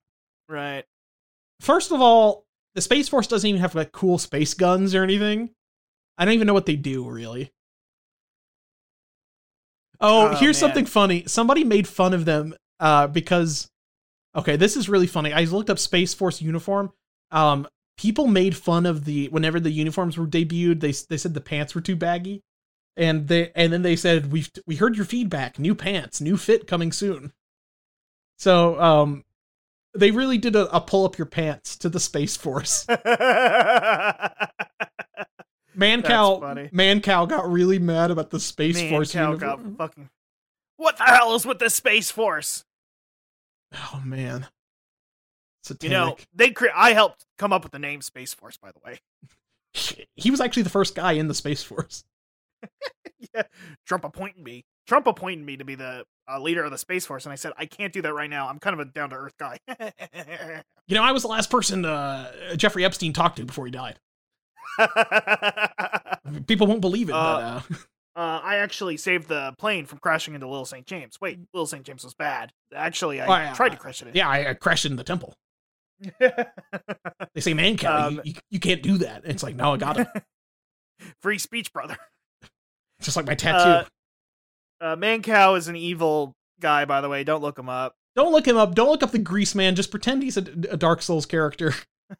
[0.48, 0.84] right.
[1.60, 5.50] First of all, the space force doesn't even have like cool space guns or anything.
[6.18, 7.50] I don't even know what they do really.
[10.00, 10.70] Oh, Oh, here's man.
[10.70, 11.24] something funny.
[11.26, 13.68] Somebody made fun of them uh, because
[14.34, 15.32] okay, this is really funny.
[15.32, 16.92] I looked up Space Force uniform.
[17.30, 20.80] Um, people made fun of the whenever the uniforms were debuted.
[20.80, 22.40] They they said the pants were too baggy,
[22.96, 25.58] and they and then they said we we heard your feedback.
[25.58, 27.32] New pants, new fit coming soon.
[28.38, 29.24] So um,
[29.94, 32.86] they really did a, a pull up your pants to the Space Force.
[35.76, 39.38] Mancow, man cow got really mad about the Space Man, Force uniform.
[39.38, 40.10] got fucking.
[40.76, 42.64] What the hell is with the Space Force?
[43.74, 44.48] Oh man,
[45.62, 45.82] satanic.
[45.82, 48.80] You know, they cre- I helped come up with the name Space Force, by the
[48.84, 49.00] way.
[50.14, 52.04] he was actually the first guy in the Space Force.
[53.34, 53.44] yeah,
[53.86, 54.64] Trump appointed me.
[54.86, 57.52] Trump appointed me to be the uh, leader of the Space Force, and I said
[57.56, 58.48] I can't do that right now.
[58.48, 59.58] I'm kind of a down to earth guy.
[60.88, 63.98] You know, I was the last person uh, Jeffrey Epstein talked to before he died.
[66.46, 67.78] People won't believe it, Uh, but uh,
[68.14, 70.84] Uh, I actually saved the plane from crashing into Little St.
[70.86, 71.16] James.
[71.18, 71.82] Wait, Little St.
[71.82, 72.52] James was bad.
[72.74, 74.14] Actually, I Oh, tried to uh, crash it in.
[74.14, 75.32] yeah, I, crashed into the temple.
[76.20, 79.22] They say, Mancow, Um, you, you, you can't do that.
[79.24, 80.08] It's like, no, I got it.
[81.22, 81.96] Free speech, brother.
[83.00, 83.88] Just like my tattoo.
[84.82, 87.24] Uh, uh, Mancow is an evil guy, by the way.
[87.24, 87.96] Don't look him up.
[88.14, 88.74] Don't look him up.
[88.74, 89.74] Don't look up the Greaseman.
[89.74, 91.74] Just pretend he's a, a Dark Souls character.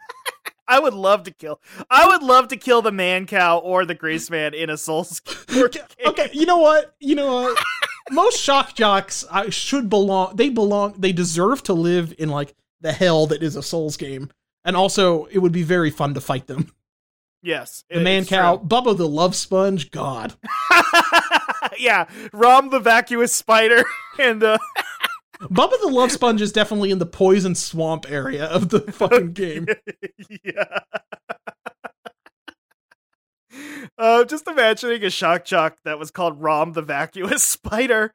[0.69, 1.61] I would love to kill.
[1.91, 5.21] I would love to kill the Mancow or the Greaseman in a Souls.
[5.49, 5.83] Game.
[6.07, 6.95] Okay, you know what?
[6.99, 7.63] You know what?
[8.11, 10.37] Most shock jocks I should belong.
[10.37, 10.95] They belong.
[10.97, 14.31] They deserve to live in like the hell that is a Souls game.
[14.65, 16.73] And also, it would be very fun to fight them.
[17.43, 19.91] Yes, The Mancow, Bubba the love sponge.
[19.91, 20.35] God,
[21.79, 23.85] yeah, Rom the vacuous spider,
[24.19, 24.59] and uh,
[25.41, 29.67] Bubba the love sponge is definitely in the poison swamp area of the fucking game.
[30.45, 30.79] yeah.
[33.99, 38.15] Uh, just imagining a shock jock that was called Rom the vacuous spider.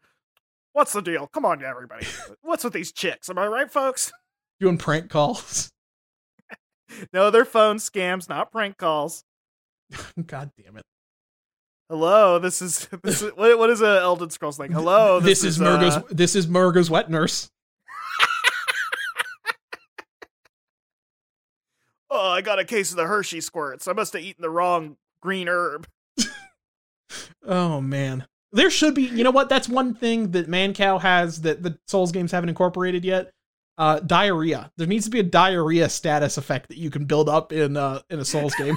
[0.73, 1.27] What's the deal?
[1.27, 2.07] Come on, everybody.
[2.41, 3.29] What's with these chicks?
[3.29, 4.11] Am I right, folks?
[4.59, 5.71] Doing prank calls.
[7.13, 9.23] No, they're phone scams, not prank calls.
[10.25, 10.83] God damn it.
[11.89, 14.71] Hello, this is this is what, what is a Elden Scrolls thing?
[14.71, 15.95] Hello, this, is, Mergo's.
[15.97, 17.49] uh, this is Mergo's wet nurse.
[22.09, 23.87] oh, I got a case of the Hershey squirts.
[23.87, 25.87] I must have eaten the wrong green herb.
[27.47, 28.27] Oh man.
[28.51, 29.49] There should be, you know what?
[29.49, 33.31] That's one thing that Mancow has that the Souls games haven't incorporated yet.
[33.77, 34.71] Uh, diarrhea.
[34.77, 38.01] There needs to be a diarrhea status effect that you can build up in uh,
[38.09, 38.75] in a Souls game.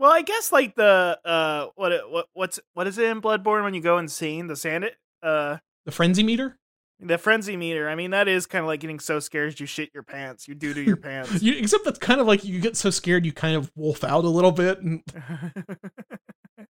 [0.00, 3.74] Well, I guess like the uh what what what's what is it in Bloodborne when
[3.74, 4.46] you go insane?
[4.46, 6.56] The sand it uh The frenzy meter.
[7.00, 7.86] the frenzy meter.
[7.86, 10.48] I mean that is kind of like getting so scared you shit your pants.
[10.48, 11.42] You do to your pants.
[11.42, 14.24] You, except that's kind of like you get so scared you kind of wolf out
[14.24, 14.80] a little bit.
[14.80, 15.02] And,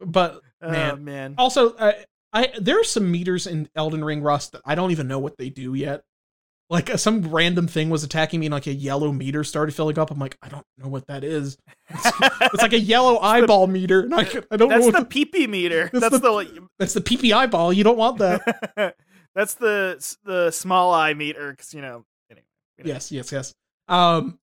[0.00, 1.04] but oh Man.
[1.04, 1.34] man.
[1.36, 1.92] also, uh,
[2.32, 5.36] I there are some meters in Elden Ring Rust that I don't even know what
[5.36, 6.02] they do yet.
[6.70, 9.98] Like uh, some random thing was attacking me, and like a yellow meter started filling
[9.98, 10.12] up.
[10.12, 11.58] I'm like, I don't know what that is.
[11.90, 14.20] It's like a yellow eyeball meter, and I,
[14.52, 15.90] I don't know That's what the the, pee pee meter.
[15.92, 17.72] That's That's, the- the, that's the PP eyeball.
[17.72, 18.94] You don't want that.
[19.34, 22.04] That's the the small eye meter cuz you know.
[22.30, 22.44] Anyway,
[22.78, 22.88] you know.
[22.92, 23.54] yes, yes, yes.
[23.88, 24.38] Um,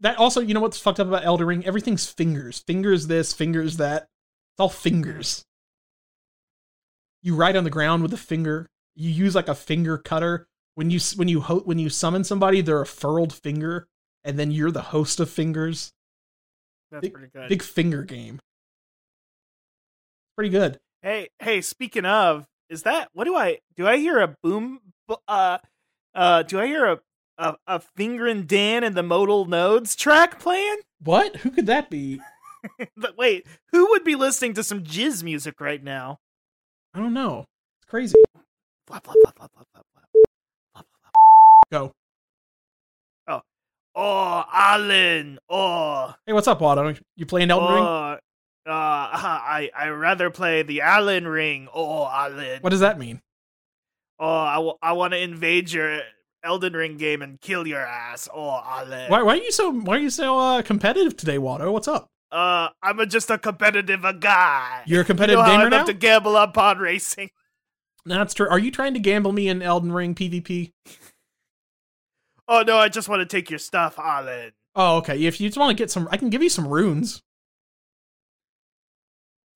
[0.00, 1.66] that also, you know what's fucked up about Elden Ring?
[1.66, 2.58] Everything's fingers.
[2.66, 4.02] Fingers this, fingers that.
[4.02, 5.44] It's all fingers.
[7.22, 8.66] You write on the ground with a finger.
[8.96, 10.46] You use like a finger cutter.
[10.74, 13.86] When you when you ho- when you summon somebody, they're a furled finger,
[14.24, 15.92] and then you're the host of fingers.
[16.90, 17.48] That's pretty good.
[17.48, 18.40] Big finger game.
[20.36, 20.78] Pretty good.
[21.02, 24.80] Hey, hey, speaking of, is that what do I do I hear a boom
[25.28, 25.58] uh
[26.14, 27.00] uh do I hear a
[27.38, 30.78] a, a finger and Dan and the modal nodes track playing?
[31.02, 31.36] What?
[31.36, 32.20] Who could that be?
[32.94, 36.18] But Wait, who would be listening to some jizz music right now?
[36.92, 37.46] I don't know.
[37.80, 38.22] It's crazy.
[38.86, 39.50] Flap, flap, flap,
[41.70, 41.92] Go.
[43.28, 43.40] Oh,
[43.94, 45.38] Oh, Alan.
[45.48, 46.98] Oh, Hey, what's up, Watto?
[47.16, 47.84] You playing Elden Ring?
[47.84, 48.16] oh.
[48.66, 51.68] Uh, I I rather play the Alan Ring.
[51.74, 52.60] Oh, Alan.
[52.60, 53.20] What does that mean?
[54.18, 56.00] Oh, I, w- I want to invade your
[56.44, 58.28] Elden Ring game and kill your ass.
[58.32, 59.10] Oh, Alan.
[59.10, 61.72] Why, why are you so Why are you so uh, competitive today, Watto?
[61.72, 62.08] What's up?
[62.30, 64.82] Uh, I'm a, just a competitive uh, guy.
[64.86, 65.84] You're a you competitive know how I gamer love now.
[65.86, 67.30] to gamble on pod racing.
[68.04, 68.48] That's true.
[68.48, 70.72] Are you trying to gamble me in Elden Ring PvP?
[72.52, 74.50] Oh no, I just want to take your stuff, Alan.
[74.74, 75.22] Oh, okay.
[75.24, 77.22] If you just want to get some, I can give you some runes.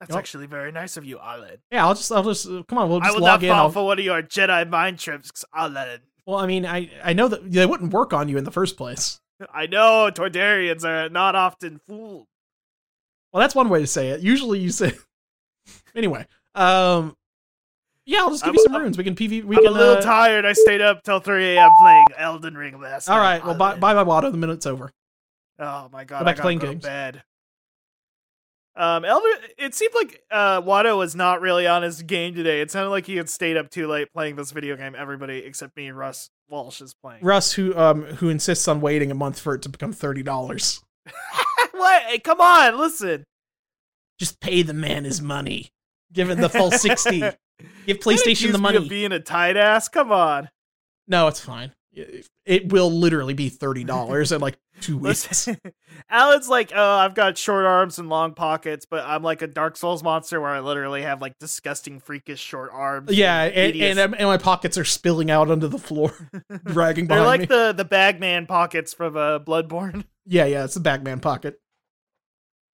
[0.01, 0.19] That's Yep.
[0.19, 1.59] actually very nice of you, Alan.
[1.71, 2.89] Yeah, I'll just, I'll just uh, come on.
[2.89, 3.51] We'll I just will log not in.
[3.51, 6.01] fall I'll- for one of your Jedi mind trips, Alan.
[6.27, 8.77] well, I mean, I, I know that they wouldn't work on you in the first
[8.77, 9.21] place.
[9.53, 12.27] I know Toydarians are not often fooled.
[13.33, 14.21] Well, that's one way to say it.
[14.21, 14.93] Usually, you say.
[15.97, 17.17] anyway, um,
[18.07, 18.99] yeah, I'll just give I'm- you some runes.
[18.99, 19.45] We can PV.
[19.45, 19.73] We I'm can.
[19.73, 20.45] a little uh, tired.
[20.45, 21.71] I stayed up till 3 a.m.
[21.81, 23.23] playing Elden Ring last all night.
[23.39, 23.45] right.
[23.45, 24.31] Well, bye, bye, bye, Watto.
[24.31, 24.91] The minute's over.
[25.59, 26.83] Oh my god, Go back I to playing go games.
[26.83, 27.23] to bed.
[28.77, 29.29] Um, Elder.
[29.57, 32.61] It seemed like uh, Watto was not really on his game today.
[32.61, 34.97] It sounded like he had stayed up too late playing this video game.
[34.97, 37.23] Everybody except me and Russ Walsh is playing.
[37.25, 40.83] Russ, who um who insists on waiting a month for it to become thirty dollars.
[41.71, 42.03] what?
[42.05, 43.23] Hey, come on, listen.
[44.19, 45.69] Just pay the man his money.
[46.13, 47.23] Give him the full sixty.
[47.87, 48.77] Give PlayStation the me money.
[48.79, 49.89] of being a tight ass.
[49.89, 50.51] Come on.
[51.07, 51.73] No, it's fine.
[52.45, 55.49] It will literally be thirty dollars in like two weeks.
[56.11, 59.77] Alan's like, oh, I've got short arms and long pockets, but I'm like a Dark
[59.77, 63.13] Souls monster where I literally have like disgusting, freakish short arms.
[63.13, 66.13] Yeah, and, hideous- and, and my pockets are spilling out onto the floor,
[66.65, 67.47] dragging they're like me.
[67.47, 70.05] the the Bagman pockets from uh, Bloodborne.
[70.27, 71.61] yeah, yeah, it's the Bagman pocket.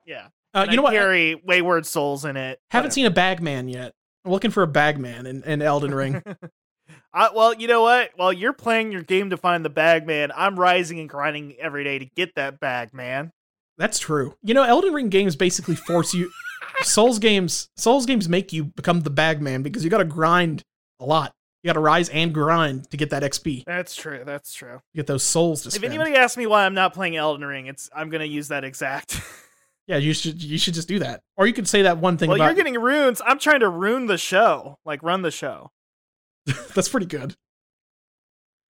[0.06, 0.92] yeah, Uh, And you know I what?
[0.94, 2.58] Carry wayward souls in it.
[2.70, 3.92] Haven't seen a Bagman yet.
[4.24, 6.22] I'm looking for a Bagman in, in Elden Ring.
[7.12, 8.11] I, well, you know what?
[8.16, 11.98] While you're playing your game to find the Bagman, I'm rising and grinding every day
[11.98, 13.33] to get that Bagman.
[13.78, 14.35] That's true.
[14.42, 16.30] You know, Elden Ring games basically force you.
[16.83, 20.62] Souls games, Souls games make you become the Bagman because you got to grind
[21.00, 21.35] a lot.
[21.62, 23.64] You got to rise and grind to get that XP.
[23.66, 24.22] That's true.
[24.24, 24.80] That's true.
[24.94, 27.66] You get those souls to If anybody asks me why I'm not playing Elden Ring,
[27.66, 29.20] it's I'm gonna use that exact.
[29.90, 31.20] yeah, you should you should just do that.
[31.37, 33.20] Or you could say that one thing well, about you're getting runes.
[33.26, 35.72] I'm trying to ruin the show, like run the show.
[36.74, 37.35] that's pretty good.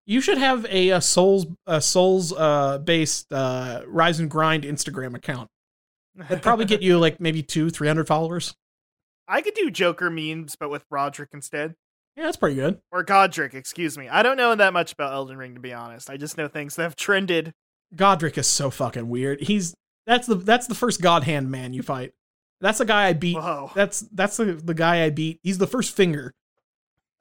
[0.07, 5.15] You should have a, a Souls a Souls uh based uh rise and grind Instagram
[5.15, 5.51] account.
[6.15, 8.55] That'd probably get you like maybe two, three hundred followers.
[9.29, 11.75] I could do Joker memes, but with Roderick instead.
[12.17, 12.81] Yeah, that's pretty good.
[12.91, 14.09] Or Godric, excuse me.
[14.09, 16.09] I don't know that much about Elden Ring to be honest.
[16.09, 17.53] I just know things that have trended.
[17.95, 19.43] Godric is so fucking weird.
[19.43, 19.75] He's
[20.07, 22.13] that's the that's the first God Hand man you fight.
[22.61, 23.37] That's the guy I beat.
[23.37, 23.71] Whoa.
[23.75, 25.41] That's that's the the guy I beat.
[25.43, 26.35] He's the first finger.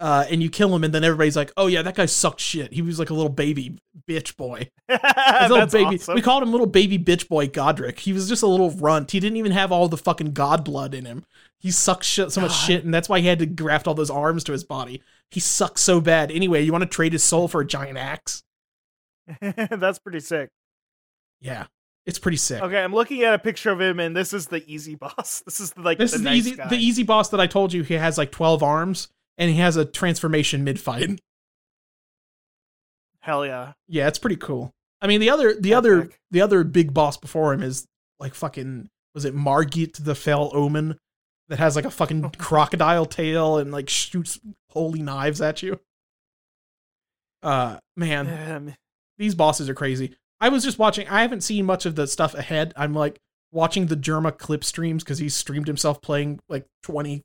[0.02, 2.72] Uh, and you kill him, and then everybody's like, "Oh yeah, that guy sucked shit.
[2.72, 6.16] He was like a little baby bitch boy, little baby." awesome.
[6.16, 8.00] We called him little baby bitch boy Godric.
[8.00, 9.12] He was just a little runt.
[9.12, 11.26] He didn't even have all the fucking god blood in him.
[11.58, 12.66] He sucks shit, so much God.
[12.66, 15.04] shit, and that's why he had to graft all those arms to his body.
[15.32, 16.32] He sucks so bad.
[16.32, 18.44] Anyway, you want to trade his soul for a giant axe?
[19.42, 20.50] That's pretty sick.
[21.42, 21.66] Yeah,
[22.10, 22.62] it's pretty sick.
[22.62, 25.42] Okay, I'm looking at a picture of him, and this is the easy boss.
[25.46, 26.68] This is like This the is the nice easy guy.
[26.68, 27.84] the easy boss that I told you.
[27.84, 31.20] He has like twelve arms, and he has a transformation mid fight.
[33.22, 33.74] Hell yeah.
[33.88, 34.72] Yeah, it's pretty cool.
[35.02, 37.86] I mean, the other the other the other big boss before him is
[38.20, 40.98] like fucking was it Margit the Fell Omen
[41.50, 44.40] that has like a fucking crocodile tail and like shoots
[44.72, 45.80] holy knives at you.
[47.44, 48.76] Uh man, Um,
[49.18, 50.16] these bosses are crazy.
[50.42, 51.08] I was just watching.
[51.08, 52.74] I haven't seen much of the stuff ahead.
[52.76, 53.20] I'm like
[53.52, 57.24] watching the Jerma clip streams because he streamed himself playing like 20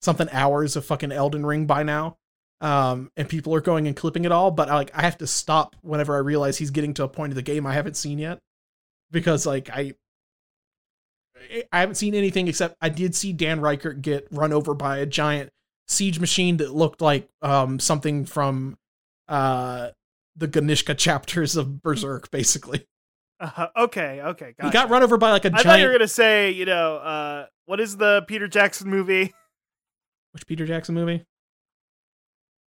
[0.00, 2.16] something hours of fucking Elden Ring by now.
[2.60, 5.26] Um, and people are going and clipping it all, but I like I have to
[5.26, 8.18] stop whenever I realize he's getting to a point of the game I haven't seen
[8.18, 8.40] yet
[9.12, 9.94] because like I
[11.72, 15.06] I haven't seen anything except I did see Dan Reichert get run over by a
[15.06, 15.50] giant
[15.86, 18.76] siege machine that looked like um something from
[19.28, 19.90] uh
[20.38, 22.86] the Ganishka chapters of Berserk, basically.
[23.40, 24.54] uh, okay, okay.
[24.62, 25.64] He got run over by like a I giant.
[25.64, 29.34] thought you were gonna say, you know, uh, what is the Peter Jackson movie?
[30.32, 31.24] Which Peter Jackson movie?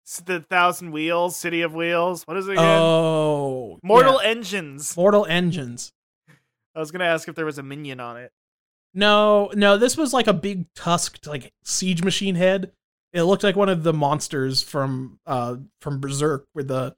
[0.05, 2.27] It's the Thousand Wheels, City of Wheels.
[2.27, 2.65] What is it again?
[2.65, 4.31] Oh, Mortal yeah.
[4.31, 4.97] Engines.
[4.97, 5.93] Mortal Engines.
[6.75, 8.33] I was gonna ask if there was a minion on it.
[8.93, 12.73] No, no, this was like a big tusked like siege machine head.
[13.13, 16.95] It looked like one of the monsters from uh from Berserk with the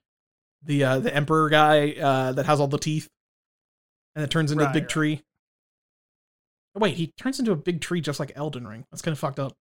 [0.65, 3.09] the uh the emperor guy uh that has all the teeth
[4.15, 4.91] and it turns into a big right.
[4.91, 5.23] tree.
[6.75, 8.85] Wait, he turns into a big tree just like Elden Ring.
[8.91, 9.55] That's kind of fucked up.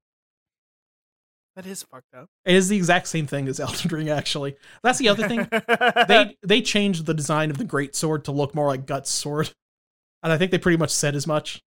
[1.55, 2.29] That is fucked up.
[2.45, 4.55] It is the exact same thing as Elden Ring, actually.
[4.83, 5.47] That's the other thing.
[6.07, 9.51] they they changed the design of the great sword to look more like Guts' sword,
[10.23, 11.61] and I think they pretty much said as much.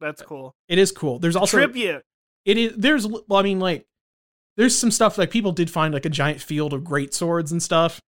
[0.00, 0.54] That's cool.
[0.68, 1.18] It is cool.
[1.18, 2.02] There's also Tribute.
[2.44, 3.86] it is there's well, I mean like
[4.56, 7.62] there's some stuff like people did find like a giant field of great swords and
[7.62, 8.00] stuff,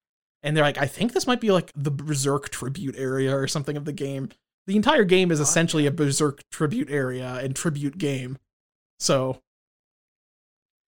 [0.43, 3.77] and they're like, I think this might be like the Berserk tribute area or something
[3.77, 4.31] of the game.
[4.67, 8.39] The entire game is Oh, essentially a Berserk tribute area and tribute game,
[8.99, 9.41] so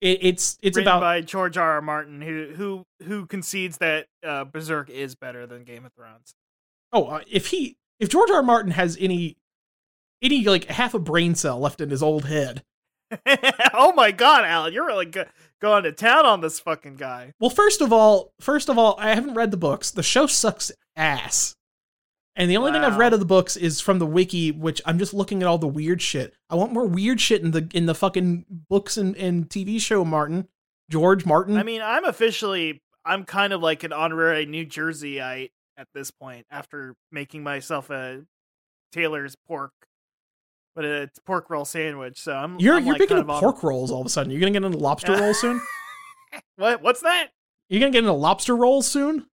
[0.00, 1.72] it, it's it's written about by George R.
[1.72, 1.82] R.
[1.82, 6.34] Martin, who who who concedes that uh, Berserk is better than Game of Thrones.
[6.92, 8.36] oh uh, if he if George R.
[8.36, 8.42] R.
[8.42, 9.36] Martin has any
[10.22, 12.62] any like half a brain cell left in his old head.
[13.74, 15.24] oh my god, Alan, you're really go-
[15.60, 17.32] going to town on this fucking guy.
[17.38, 19.90] Well, first of all, first of all, I haven't read the books.
[19.90, 21.54] The show sucks ass.
[22.36, 24.98] And the only thing I've read of the books is from the wiki, which I'm
[24.98, 26.32] just looking at all the weird shit.
[26.48, 30.04] I want more weird shit in the in the fucking books and, and TV show,
[30.04, 30.48] Martin.
[30.90, 31.56] George Martin.
[31.56, 36.46] I mean, I'm officially, I'm kind of like an honorary New Jerseyite at this point
[36.50, 38.24] after making myself a
[38.92, 39.72] Taylor's pork,
[40.74, 42.20] but it's pork roll sandwich.
[42.20, 44.10] So I'm you're I'm you're like picking up of on- pork rolls all of a
[44.10, 44.30] sudden.
[44.30, 45.60] You're gonna get into lobster roll soon?
[46.56, 46.80] What?
[46.80, 47.30] What's that?
[47.68, 49.26] You're gonna get into lobster roll soon?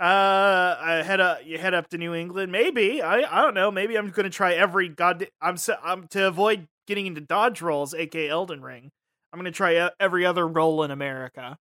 [0.00, 1.40] Uh, I head up.
[1.44, 2.50] You head up to New England.
[2.50, 3.18] Maybe I.
[3.18, 3.70] I don't know.
[3.70, 5.28] Maybe I'm going to try every god.
[5.40, 5.56] I'm.
[5.56, 8.90] So, I'm to avoid getting into dodge rolls, aka Elden Ring.
[9.32, 11.56] I'm going to try every other roll in America.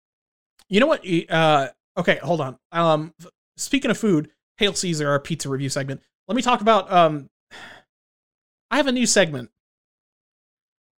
[0.67, 1.05] You know what?
[1.29, 2.57] Uh, okay, hold on.
[2.71, 3.13] Um,
[3.55, 6.01] speaking of food, Hail Caesar, our pizza review segment.
[6.27, 6.91] Let me talk about.
[6.91, 7.29] Um,
[8.73, 9.51] I have a new segment.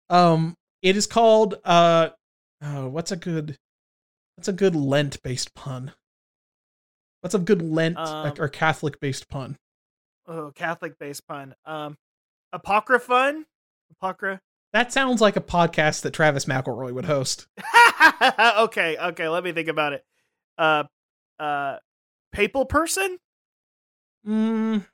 [0.07, 1.55] Um, it is called.
[1.65, 2.09] Uh,
[2.61, 3.57] oh, what's a good?
[4.36, 5.91] What's a good Lent based pun?
[7.21, 9.57] What's a good Lent Um, or Catholic based pun?
[10.28, 11.55] Oh, Catholic based pun.
[11.65, 11.97] Um,
[12.53, 13.47] apocryphon.
[13.99, 14.39] Apocrypha.
[14.74, 17.47] That sounds like a podcast that Travis McElroy would host.
[18.21, 18.97] okay.
[18.97, 19.28] Okay.
[19.28, 20.05] Let me think about it.
[20.59, 20.84] Uh,
[21.39, 21.78] uh,
[22.32, 23.17] papal person.
[24.28, 24.86] Mm.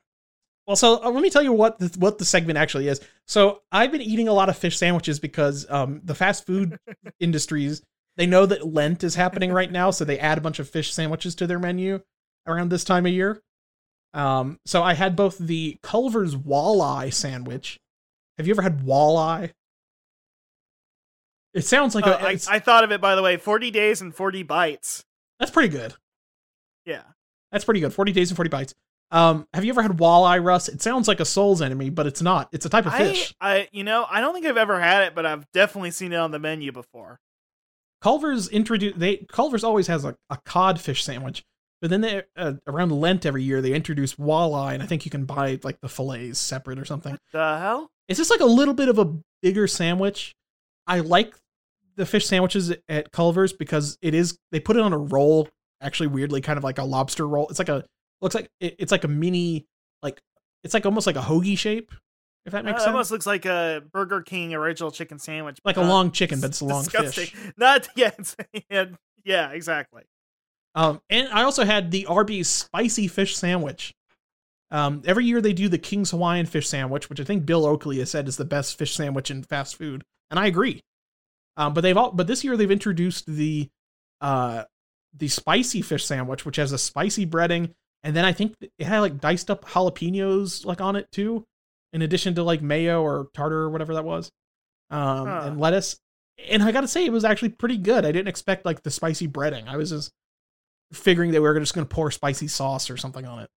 [0.69, 3.01] Well, so uh, let me tell you what the, what the segment actually is.
[3.25, 6.77] So I've been eating a lot of fish sandwiches because um, the fast food
[7.19, 7.81] industries
[8.17, 10.93] they know that Lent is happening right now, so they add a bunch of fish
[10.93, 12.01] sandwiches to their menu
[12.45, 13.41] around this time of year.
[14.13, 17.79] Um, so I had both the Culver's walleye sandwich.
[18.37, 19.51] Have you ever had walleye?
[21.55, 23.37] It sounds like Uh, a, I, it's- I thought of it by the way.
[23.37, 25.03] Forty days and forty bites.
[25.39, 25.95] that's pretty good.
[26.85, 27.01] Yeah.
[27.51, 27.91] That's pretty good.
[27.91, 28.75] Forty days and forty bites.
[29.11, 30.67] Um, have you ever had walleye, Russ?
[30.67, 32.49] It sounds like a soul's enemy, but it's not.
[32.51, 33.33] It's a type of fish.
[33.41, 36.17] I, you know, I don't think I've ever had it, but I've definitely seen it
[36.17, 37.19] on the menu before.
[38.01, 41.43] Culver's introduce they Culver's always has a, a cod fish sandwich,
[41.81, 45.11] but then they uh, around Lent every year they introduce walleye, and I think you
[45.11, 47.17] can buy like the fillets separate or something.
[47.33, 47.91] The hell?
[48.07, 50.33] It's just like a little bit of a bigger sandwich.
[50.87, 51.35] I like
[51.95, 55.49] the fish sandwiches at Culver's because it is they put it on a roll,
[55.81, 57.47] actually weirdly kind of like a lobster roll.
[57.49, 57.83] It's like a
[58.21, 59.65] looks like it, it's like a mini
[60.03, 60.19] like
[60.63, 61.91] it's like almost like a hoagie shape,
[62.45, 62.91] if that Uh, makes it sense.
[62.91, 65.57] almost looks like a Burger King original chicken sandwich.
[65.63, 67.27] like a long chicken, but it's a long disgusting.
[67.27, 67.53] fish.
[67.57, 68.11] Not yeah,
[68.69, 68.85] yeah,
[69.23, 70.03] yeah, exactly.
[70.75, 73.93] Um, and I also had the Arby's spicy fish sandwich.
[74.71, 77.97] Um, every year they do the King's Hawaiian fish sandwich, which I think Bill Oakley
[77.99, 80.81] has said is the best fish sandwich in fast food, and I agree.
[81.57, 83.67] Um, but they've all, but this year they've introduced the,
[84.21, 84.63] uh,
[85.17, 87.73] the spicy fish sandwich, which has a spicy breading,
[88.03, 91.45] and then I think it had like diced up jalapenos like on it too,
[91.93, 94.29] in addition to like mayo or tartar or whatever that was,
[94.89, 95.41] um, Huh.
[95.45, 95.97] and lettuce.
[96.49, 98.05] And I got to say, it was actually pretty good.
[98.05, 99.67] I didn't expect like the spicy breading.
[99.67, 100.11] I was just
[100.93, 103.49] figuring that we were just going to pour spicy sauce or something on it.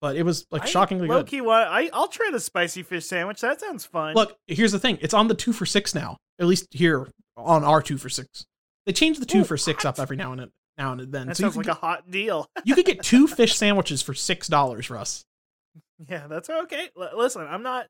[0.00, 1.14] But it was like shockingly good.
[1.14, 3.42] low-key want- I I'll try the spicy fish sandwich.
[3.42, 4.14] That sounds fun.
[4.14, 6.16] Look, here's the thing: it's on the two for six now.
[6.38, 8.46] At least here on our two for six.
[8.86, 11.26] They change the two Ooh, for six up every now and now and then.
[11.28, 12.48] that so sounds like a hot deal.
[12.64, 15.24] you could get two fish sandwiches for six dollars, Russ.
[16.08, 16.88] yeah, that's okay.
[17.00, 17.86] L- listen, I'm not.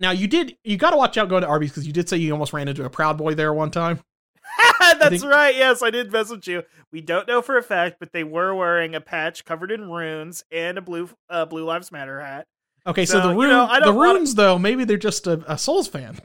[0.00, 2.16] Now you did you got to watch out going to Arby's because you did say
[2.16, 4.00] you almost ran into a Proud Boy there one time.
[4.80, 5.54] That's think- right.
[5.54, 6.64] Yes, I did mess with you.
[6.90, 10.44] We don't know for a fact, but they were wearing a patch covered in runes
[10.50, 12.46] and a blue uh, Blue Lives Matter hat.
[12.84, 15.44] Okay, so, So, the you know, the don't wanna- runes though, maybe they're just a,
[15.46, 16.18] a Souls fan,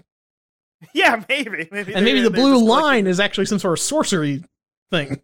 [0.94, 4.44] Yeah, maybe, maybe, and maybe the blue line is actually some sort of sorcery
[4.92, 5.22] thing.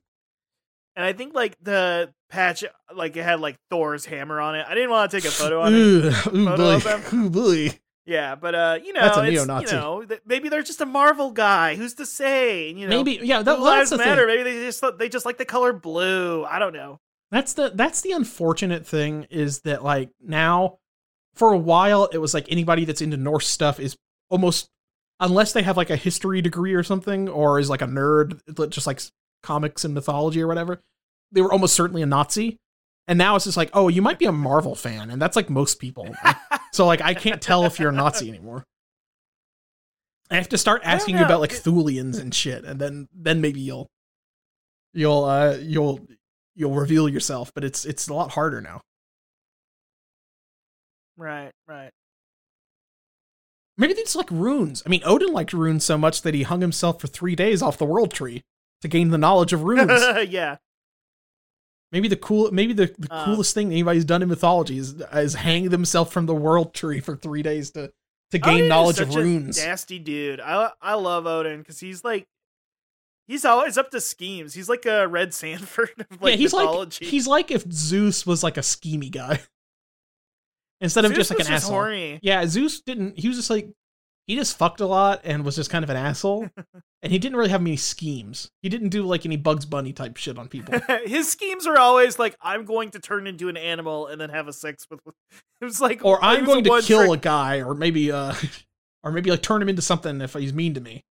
[0.96, 4.66] And I think like the patch, like it had like Thor's hammer on it.
[4.68, 5.78] I didn't want to take a photo on it.
[5.78, 6.12] Ooh, ooh
[6.46, 7.04] Photo of them?
[7.14, 7.80] ooh boy.
[8.06, 9.66] Yeah, but uh, you know, That's a it's, neo-Nazi.
[9.68, 11.76] You know, th- maybe they're just a Marvel guy.
[11.76, 12.70] Who's to say?
[12.70, 14.28] You know, Maybe yeah, that, well, Lives Matter.
[14.28, 14.44] thing.
[14.44, 16.44] Maybe they just they just like the color blue.
[16.44, 17.00] I don't know.
[17.32, 20.80] That's the that's the unfortunate thing is that like now
[21.34, 23.96] for a while it was like anybody that's into Norse stuff is
[24.30, 24.70] almost
[25.20, 28.40] unless they have like a history degree or something or is like a nerd
[28.70, 29.02] just like
[29.44, 30.82] comics and mythology or whatever
[31.34, 32.58] they were almost certainly a nazi.
[33.08, 35.50] And now it's just like oh you might be a marvel fan and that's like
[35.50, 36.16] most people
[36.72, 38.64] so like i can't tell if you're a nazi anymore.
[40.32, 43.60] I have to start asking you about like thulians and shit and then then maybe
[43.60, 43.88] you'll
[44.94, 46.00] you'll uh you'll
[46.56, 48.80] you'll reveal yourself but it's it's a lot harder now.
[51.18, 51.92] Right, right.
[53.78, 54.82] Maybe it's like runes.
[54.86, 57.78] I mean, Odin liked runes so much that he hung himself for three days off
[57.78, 58.44] the world tree
[58.84, 59.90] to gain the knowledge of runes.
[60.30, 60.58] yeah.
[61.92, 63.26] maybe the cool, maybe the, the Uh.
[63.26, 67.16] coolest thing anybody's done in mythology is, is hang themselves from the world tree for
[67.16, 67.92] three days to
[68.32, 69.64] to gain Odin knowledge of runes.
[69.64, 70.40] nasty dude.
[70.40, 72.28] I I love Odin because he's like
[73.28, 74.54] he's always up to schemes.
[74.56, 77.06] He's like a Fred Sanford of like yeah, he's mythology.
[77.06, 79.40] like he's like if Zeus was like a schemy guy
[80.82, 81.72] instead of just like an asshole.
[81.76, 82.20] horny.
[82.24, 83.18] Yeah, Zeus didn't.
[83.20, 83.70] He was just like
[84.28, 86.50] he just fucked a lot and was just kind of an asshole,
[87.04, 88.50] and he didn't really have many schemes.
[88.62, 90.80] He didn't do like any Bugs Bunny type shit on people.
[91.06, 94.48] His schemes are always like, I'm going to turn into an animal and then have
[94.48, 95.02] a sex with.
[95.62, 98.34] It was like, or I'm going to kill trick- a guy, or maybe uh,
[99.04, 101.06] or maybe like turn him into something if he's mean to me.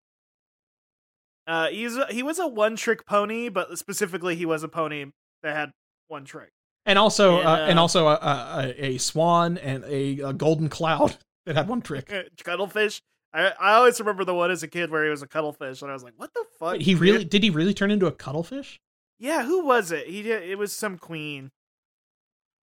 [1.46, 5.06] Uh, he's he was a one trick pony, but specifically he was a pony
[5.42, 5.70] that had
[6.08, 6.50] one trick.
[6.84, 10.68] And also, And, uh, and uh, also a, a, a swan and a, a golden
[10.68, 11.16] cloud
[11.46, 12.12] that had one trick.
[12.12, 13.00] Uh, Cuttlefish.
[13.32, 15.90] I I always remember the one as a kid where he was a cuttlefish, and
[15.90, 17.00] I was like, "What the fuck?" Wait, he dude?
[17.00, 18.80] really did he really turn into a cuttlefish?
[19.18, 20.06] Yeah, who was it?
[20.06, 20.42] He did.
[20.42, 21.50] It was some queen.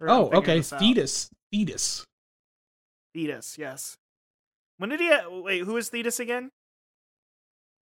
[0.01, 0.61] Oh, okay.
[0.61, 2.05] Thetis, Thetis.
[3.13, 3.97] Thetis, yes.
[4.77, 5.11] When did he?
[5.27, 6.51] Wait, who is Thetis again?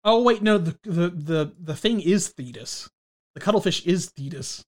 [0.05, 2.89] Oh wait, no, the the the the thing is Thetis.
[3.35, 4.63] The cuttlefish is Thetis.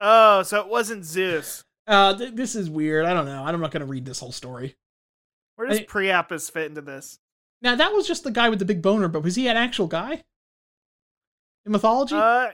[0.00, 1.62] Oh, so it wasn't Zeus.
[1.86, 3.06] Uh, th- this is weird.
[3.06, 3.44] I don't know.
[3.44, 4.74] I'm not going to read this whole story.
[5.56, 7.18] Where does I- Priapus fit into this?
[7.62, 9.86] Now that was just the guy with the big boner, but was he an actual
[9.86, 10.22] guy
[11.64, 12.14] in mythology?
[12.14, 12.48] Uh,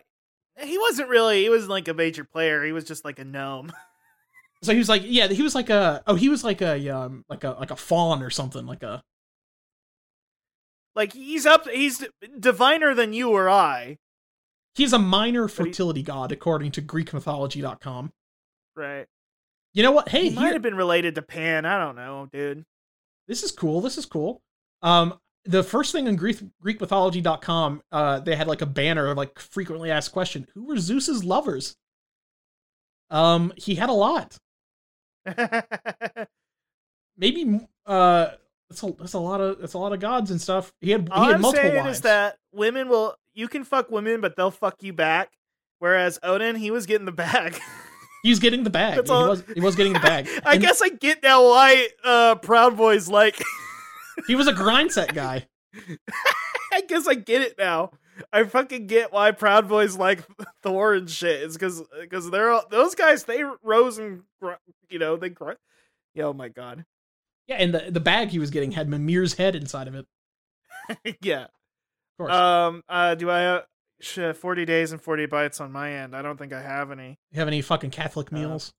[0.62, 1.42] he wasn't really.
[1.42, 2.64] He wasn't like a major player.
[2.64, 3.72] He was just like a gnome.
[4.62, 7.24] so he was like, yeah, he was like a oh, he was like a um
[7.28, 9.03] like a like a fawn or something, like a
[10.94, 11.68] Like he's up.
[11.68, 12.05] He's
[12.38, 13.98] diviner than you or I.
[14.74, 18.12] he's a minor But he- fertility god according to GreekMythology.com.
[18.76, 19.07] Right.
[19.74, 20.11] You know what?
[20.11, 21.64] Hey, He might have been related to Pan.
[21.64, 22.64] I don't know, dude.
[23.29, 23.81] This is cool.
[23.81, 24.43] This is cool.
[24.83, 25.14] Um,
[25.45, 29.91] the first thing on Greek GreekMythology.com, uh, they had like a banner of like frequently
[29.91, 31.77] asked question: Who were Zeus's lovers?
[33.11, 34.37] Um, he had a lot.
[37.16, 38.31] Maybe uh,
[38.68, 40.73] that's a that's a lot of that's a lot of gods and stuff.
[40.81, 41.99] He had All he had I'm multiple saying wives.
[41.99, 43.14] is that women will.
[43.35, 45.33] You can fuck women, but they'll fuck you back.
[45.79, 47.59] Whereas Odin, he was getting the bag.
[48.23, 49.05] He's getting the bag.
[49.05, 50.29] He was he was getting the bag.
[50.45, 53.41] I And guess I get now why uh, Proud Boys like.
[54.27, 55.47] he was a grind set guy.
[56.73, 57.91] I guess I get it now.
[58.33, 60.23] I fucking get why Proud Boys like
[60.62, 61.43] Thor and shit.
[61.43, 63.25] It's because because they're all, those guys.
[63.25, 64.53] They rose and gr-
[64.89, 65.31] you know they.
[65.31, 65.53] Gr-
[66.14, 66.85] yeah, oh my god.
[67.49, 70.07] Yeah, and the the bag he was getting had Mimir's head inside of it.
[71.23, 71.45] yeah.
[71.45, 71.51] Of
[72.18, 72.33] course.
[72.33, 72.83] Um.
[72.89, 73.14] Uh.
[73.16, 73.62] Do I
[74.03, 76.14] have sh- forty days and forty bites on my end?
[76.14, 77.16] I don't think I have any.
[77.30, 78.72] you have any fucking Catholic uh, meals?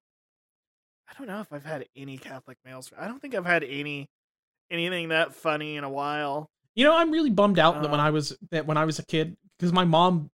[1.10, 2.92] I don't know if I've had any Catholic meals.
[2.98, 4.08] I don't think I've had any
[4.72, 6.50] anything that funny in a while.
[6.76, 8.98] You know, I'm really bummed out that when Uh, I was that when I was
[9.00, 10.30] a kid because my mom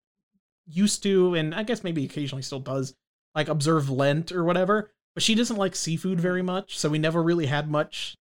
[0.68, 2.94] used to, and I guess maybe occasionally still does,
[3.36, 4.92] like observe Lent or whatever.
[5.16, 8.16] But she doesn't like seafood very much, so we never really had much.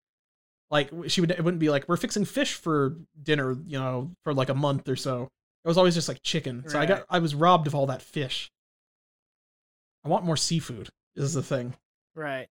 [0.72, 4.34] Like she would, it wouldn't be like we're fixing fish for dinner, you know, for
[4.34, 5.28] like a month or so.
[5.66, 6.64] It was always just like chicken.
[6.68, 8.52] So I got, I was robbed of all that fish.
[10.04, 10.90] I want more seafood.
[11.16, 11.74] Is the thing,
[12.14, 12.48] Right.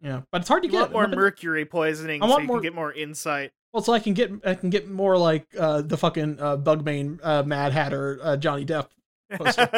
[0.00, 0.20] yeah.
[0.30, 0.92] But it's hard to You get.
[0.92, 3.50] more mercury poisoning I so want you more- can get more insight.
[3.72, 7.18] Well, so I can get I can get more like uh, the fucking uh, Bugmain
[7.24, 8.88] uh, Mad Hatter uh, Johnny Depp.
[9.32, 9.68] Poster.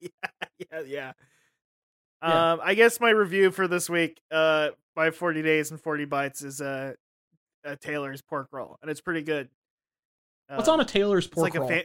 [0.00, 0.08] yeah,
[0.58, 1.12] yeah, yeah.
[2.22, 2.52] Yeah.
[2.52, 6.42] Um, I guess my review for this week, uh, by forty days and forty bites,
[6.42, 6.92] is uh,
[7.66, 9.48] uh Taylor's pork roll, and it's pretty good.
[10.56, 11.70] What's on a Taylor's It's pork like roll?
[11.70, 11.84] a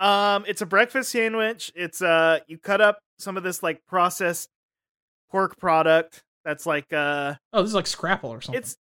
[0.00, 1.70] fa- um, it's a breakfast sandwich.
[1.74, 4.48] It's uh, you cut up some of this like processed
[5.30, 8.60] pork product that's like uh, oh, this is like Scrapple or something.
[8.60, 8.76] it's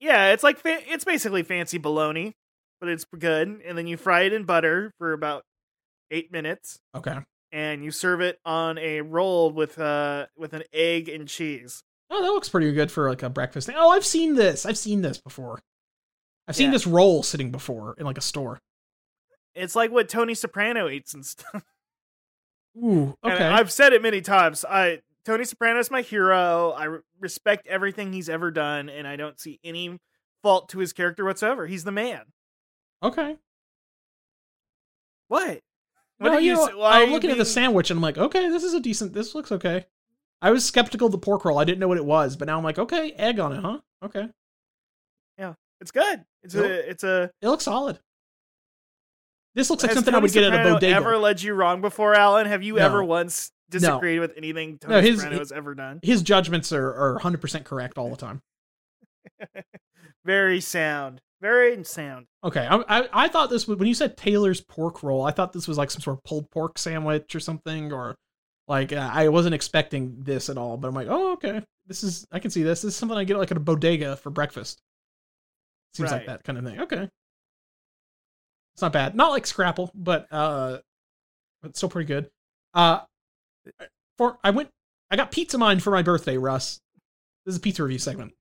[0.00, 2.32] yeah, it's like fa- it's basically fancy bologna,
[2.80, 3.60] but it's good.
[3.64, 5.44] And then you fry it in butter for about
[6.10, 7.18] eight minutes, okay.
[7.52, 11.82] and you serve it on a roll with uh with an egg and cheese.
[12.12, 13.76] Oh, that looks pretty good for like a breakfast thing.
[13.78, 14.66] Oh, I've seen this.
[14.66, 15.60] I've seen this before.
[16.50, 16.72] I've seen Yeah.
[16.72, 18.60] this roll sitting before in like a store.
[19.54, 21.64] It's like what Tony Soprano eats and stuff.
[22.76, 23.44] Ooh, And okay.
[23.46, 24.64] I've said it many times.
[24.68, 26.70] I Tony Soprano's my hero.
[26.70, 29.98] I re- respect everything he's ever done, and I don't see any
[30.42, 31.66] fault to his character whatsoever.
[31.66, 32.22] He's the man.
[33.02, 33.36] Okay.
[35.28, 35.60] What?
[36.18, 38.62] What No, are you know, I'm looking at the sandwich and I'm like, okay, this
[38.64, 39.12] is a decent.
[39.12, 39.86] This looks okay.
[40.42, 41.58] I was skeptical of the pork roll.
[41.58, 43.78] I didn't know what it was, but now I'm like, okay, egg on it, huh?
[44.02, 44.28] Okay,
[45.80, 46.24] It's good.
[46.42, 46.64] It's Nope.
[46.66, 46.90] a.
[46.90, 47.30] It's a.
[47.42, 47.98] it looks solid.
[49.54, 50.94] This looks like something I Tony would get at a Soprano bodega.
[50.96, 52.46] Ever led you wrong before, Alan?
[52.46, 52.86] Have you No.
[52.86, 56.00] ever once disagreed with anything Tony No, his- Soprano has ever done?
[56.02, 58.42] His judgments are are 100 percent correct all the time.
[60.24, 61.20] Very sound.
[61.40, 62.26] Very sound.
[62.44, 65.24] Okay, I, I I thought this was when you said Taylor's pork roll.
[65.24, 68.14] I thought this was like some sort of pulled pork sandwich or something, or
[68.68, 70.76] like uh, I wasn't expecting this at all.
[70.76, 72.82] But I'm like, oh, okay, this is I can see this.
[72.82, 74.80] This is something I get like at a bodega for breakfast.
[75.94, 76.80] Seems like that kind of thing.
[76.80, 77.08] Okay,
[78.74, 79.14] it's not bad.
[79.14, 80.78] Not like Scrapple, but uh,
[81.62, 82.30] but still pretty good.
[82.72, 83.00] Uh,
[84.16, 84.70] for I went,
[85.10, 86.80] I got Pizza Mind for my birthday, Russ.
[87.44, 88.32] This is a pizza review segment.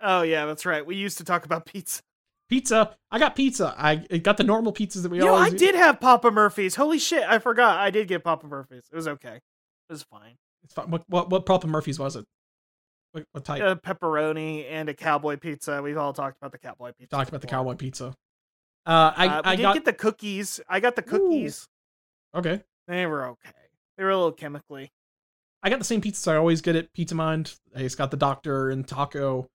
[0.00, 0.84] Oh yeah, that's right.
[0.84, 2.02] We used to talk about pizza.
[2.48, 2.96] Pizza.
[3.10, 3.74] I got pizza.
[3.76, 5.52] I got the normal pizzas that we Yo, always.
[5.52, 6.74] I did have Papa Murphy's.
[6.74, 7.78] Holy shit, I forgot.
[7.78, 8.88] I did get Papa Murphy's.
[8.90, 9.36] It was okay.
[9.36, 10.36] It was fine.
[10.64, 10.90] It's fine.
[10.90, 12.24] What what what Papa Murphy's was it?
[13.12, 13.62] What, what type?
[13.62, 15.82] A pepperoni and a cowboy pizza.
[15.82, 17.16] We've all talked about the cowboy pizza.
[17.16, 18.14] Talked about the cowboy pizza.
[18.86, 20.60] Uh, I Uh, I did got get the cookies.
[20.68, 21.66] I got the cookies.
[22.34, 22.62] okay.
[22.88, 23.50] They were okay.
[23.96, 24.90] They were a little chemically.
[25.62, 27.54] I got the same pizzas I always get at Pizza Mind.
[27.76, 29.46] I just got the Doctor and Taco.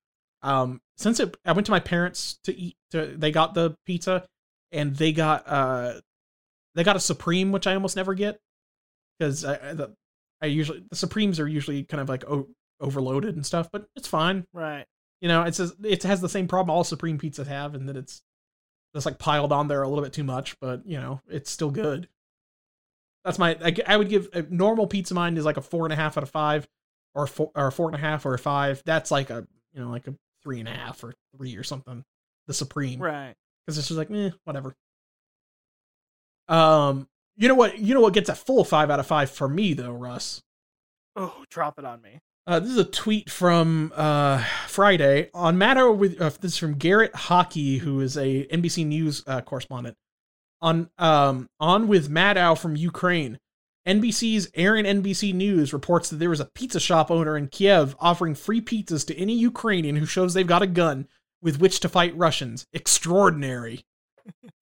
[0.42, 2.76] Um, since it, I went to my parents to eat.
[2.92, 4.24] To, they got the pizza,
[4.70, 5.94] and they got uh,
[6.74, 8.38] they got a Supreme, which I almost never get
[9.18, 9.94] because I I- the,
[10.40, 12.46] I usually the Supremes are usually kind of like o-
[12.80, 14.46] overloaded and stuff, but it's fine.
[14.52, 14.84] Right.
[15.20, 18.22] You know, it's it has the same problem all Supreme pizzas have, and that it's
[18.94, 20.58] just like piled on there a little bit too much.
[20.60, 22.08] But you know, it's still good.
[23.24, 23.56] That's my.
[23.64, 26.16] I, I would give a normal pizza mind is like a four and a half
[26.16, 26.68] out of five,
[27.14, 28.82] or four or a four and a half or a five.
[28.84, 32.04] That's like a you know like a three and a half or three or something.
[32.46, 33.34] The Supreme, Right.
[33.66, 34.74] because it's just like eh, whatever.
[36.48, 37.78] Um, you know what?
[37.78, 40.42] You know what gets a full five out of five for me though, Russ.
[41.16, 42.20] Oh, drop it on me.
[42.48, 44.38] Uh, this is a tweet from uh,
[44.68, 49.24] Friday on matter with uh, this is from Garrett Haake, who is a NBC News
[49.26, 49.96] uh, correspondent.
[50.62, 53.38] On um, on with Maddow from Ukraine.
[53.86, 58.34] NBC's Aaron NBC News reports that there was a pizza shop owner in Kiev offering
[58.34, 61.08] free pizzas to any Ukrainian who shows they've got a gun
[61.42, 62.66] with which to fight Russians.
[62.72, 63.84] Extraordinary.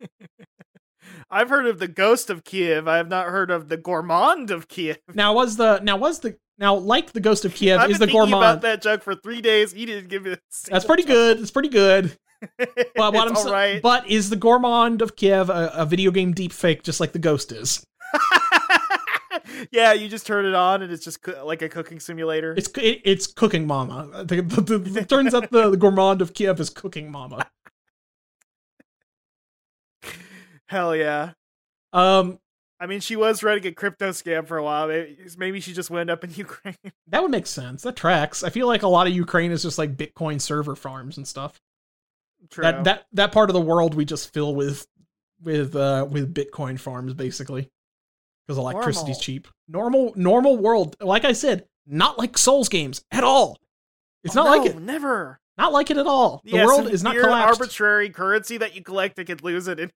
[1.30, 2.86] I've heard of the ghost of Kiev.
[2.88, 4.98] I have not heard of the gourmand of Kiev.
[5.14, 8.06] Now was the now was the now like the Ghost of Kiev I've is the
[8.06, 8.42] thinking gourmand.
[8.42, 9.72] about that joke for three days.
[9.72, 10.26] He didn't give.
[10.26, 10.38] A
[10.68, 11.40] That's pretty good.
[11.40, 12.16] It's pretty good.
[12.96, 13.80] But what I'm it's sa- all right.
[13.80, 17.18] But is the Gourmand of Kiev a, a video game deep fake just like the
[17.18, 17.82] Ghost is?
[19.72, 22.52] yeah, you just turn it on and it's just co- like a cooking simulator.
[22.54, 24.24] It's it, it's Cooking Mama.
[24.26, 27.46] The- the- the- It turns out the, the Gourmand of Kiev is Cooking Mama.
[30.66, 31.32] Hell yeah.
[31.92, 32.38] Um,
[32.80, 34.88] I mean, she was running a crypto scam for a while.
[34.88, 36.76] Maybe, maybe she just wound up in Ukraine.
[37.08, 37.82] that would make sense.
[37.82, 38.42] That tracks.
[38.42, 41.60] I feel like a lot of Ukraine is just like Bitcoin server farms and stuff.
[42.50, 42.62] True.
[42.62, 44.86] That that that part of the world we just fill with
[45.42, 47.70] with uh with Bitcoin farms basically
[48.46, 49.20] because electricity's Normal.
[49.20, 49.48] cheap.
[49.68, 50.96] Normal normal world.
[51.00, 53.58] Like I said, not like Souls games at all.
[54.24, 54.78] It's not no, like it.
[54.80, 55.40] Never.
[55.56, 56.42] Not like it at all.
[56.44, 57.60] The Yeah, world is not collapsed.
[57.60, 59.90] arbitrary currency that you collect and can lose it.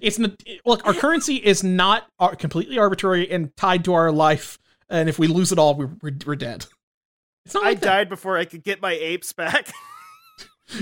[0.00, 4.58] It's not, look, our currency is not uh, completely arbitrary and tied to our life.
[4.88, 6.66] And if we lose it all, we're we're, we're dead.
[7.46, 7.82] It's not I that.
[7.82, 9.70] died before I could get my apes back.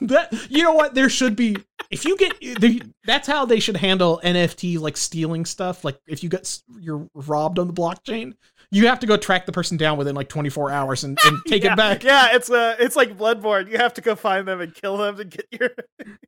[0.00, 0.46] that.
[0.48, 0.94] You know what?
[0.94, 1.56] There should be
[1.90, 5.84] if you get the, that's how they should handle NFT like stealing stuff.
[5.84, 8.34] Like if you get you're robbed on the blockchain,
[8.74, 11.62] you have to go track the person down within like 24 hours and, and take
[11.62, 12.02] yeah, it back.
[12.02, 13.70] Yeah, it's uh, it's like Bloodborne.
[13.70, 15.70] You have to go find them and kill them to get your.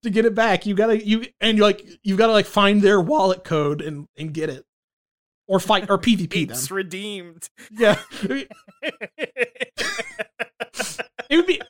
[0.02, 3.00] To get it back, you gotta you and you like you gotta like find their
[3.00, 4.64] wallet code and and get it,
[5.48, 6.50] or fight or PvP them.
[6.52, 7.48] apes redeemed.
[7.72, 8.00] Yeah.
[8.22, 8.48] It
[11.32, 11.60] would be.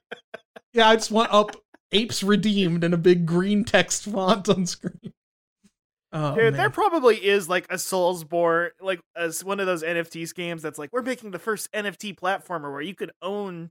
[0.74, 1.56] Yeah, I just want up
[1.92, 5.12] apes redeemed in a big green text font on screen.
[6.12, 10.62] Oh, Dude, there probably is like a Soulsborne, like as one of those NFT games
[10.62, 13.70] that's like we're making the first NFT platformer where you could own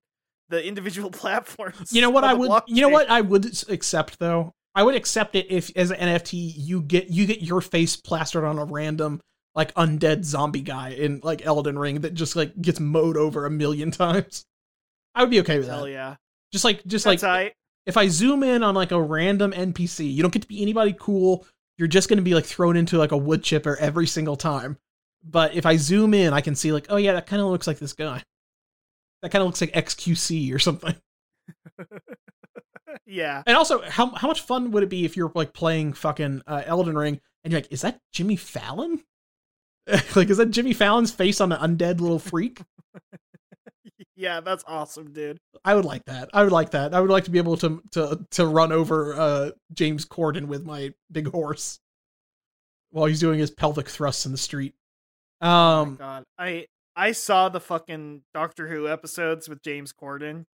[0.50, 1.92] the individual platforms.
[1.94, 2.52] You know what I would.
[2.68, 4.54] You know what I would accept though.
[4.76, 8.44] I would accept it if, as an NFT, you get you get your face plastered
[8.44, 9.22] on a random
[9.56, 13.50] like undead zombie guy in like Elden Ring that just like gets mowed over a
[13.50, 14.46] million times.
[15.16, 15.92] I would be okay with Hell that.
[15.92, 16.16] yeah,
[16.52, 17.54] Just like just that's like tight.
[17.86, 20.94] if I zoom in on like a random NPC, you don't get to be anybody
[21.00, 21.48] cool.
[21.78, 24.78] You're just going to be like thrown into like a wood chipper every single time.
[25.24, 27.68] but if I zoom in, I can see like, oh yeah, that kind of looks
[27.68, 28.24] like this guy.
[29.22, 30.96] That kind of looks like XQC or something.
[33.06, 33.42] yeah.
[33.48, 36.62] And also, how how much fun would it be if you're like playing fucking uh,
[36.66, 39.04] Elden Ring and you're like, is that Jimmy Fallon?
[40.16, 42.62] like, is that Jimmy Fallon's face on an undead little freak?
[44.18, 45.40] Yeah, that's awesome, dude.
[45.66, 46.30] I would like that.
[46.34, 46.94] I would like that.
[46.94, 50.66] I would like to be able to to to run over uh, James Corden with
[50.66, 51.80] my big horse
[52.92, 54.74] while he's doing his pelvic thrusts in the street.
[55.42, 56.24] oh Um, god.
[56.40, 60.46] I I saw the fucking Doctor Who episodes with James Corden.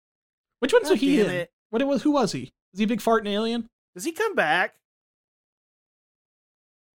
[0.60, 1.30] which one's God he in?
[1.30, 1.52] it.
[1.70, 2.02] What it was?
[2.02, 2.52] Who was he?
[2.74, 3.68] Is he a big fart and alien?
[3.94, 4.74] Does he come back?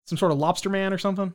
[0.08, 1.34] Some sort of lobster man or something?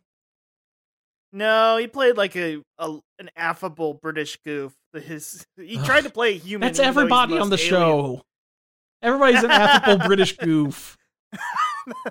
[1.32, 4.74] No, he played like a, a an affable British goof.
[4.94, 6.66] His he tried to play a human.
[6.66, 7.70] That's everybody on the alien.
[7.70, 8.22] show.
[9.02, 10.96] Everybody's an affable British goof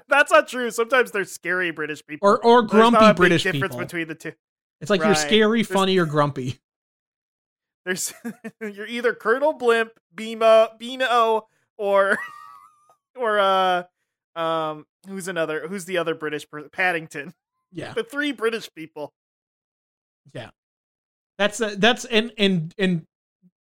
[0.07, 0.70] That's not true.
[0.72, 2.28] Sometimes they're scary British people.
[2.30, 3.78] or or grumpy not a big British difference people.
[3.80, 4.34] between the two.
[4.82, 5.18] It's like you're Right.
[5.18, 6.59] scary, There's- funny, or grumpy.
[7.86, 8.13] There's
[8.61, 11.47] you're either Colonel Blimp, Beamo, Beano,
[11.78, 12.18] or
[13.15, 13.84] or uh
[14.36, 16.70] um who's another who's the other British person?
[16.72, 17.34] Paddington.
[17.78, 19.13] Yeah, The three British people.
[20.34, 20.49] Yeah.
[21.38, 23.03] That's uh, that's and and and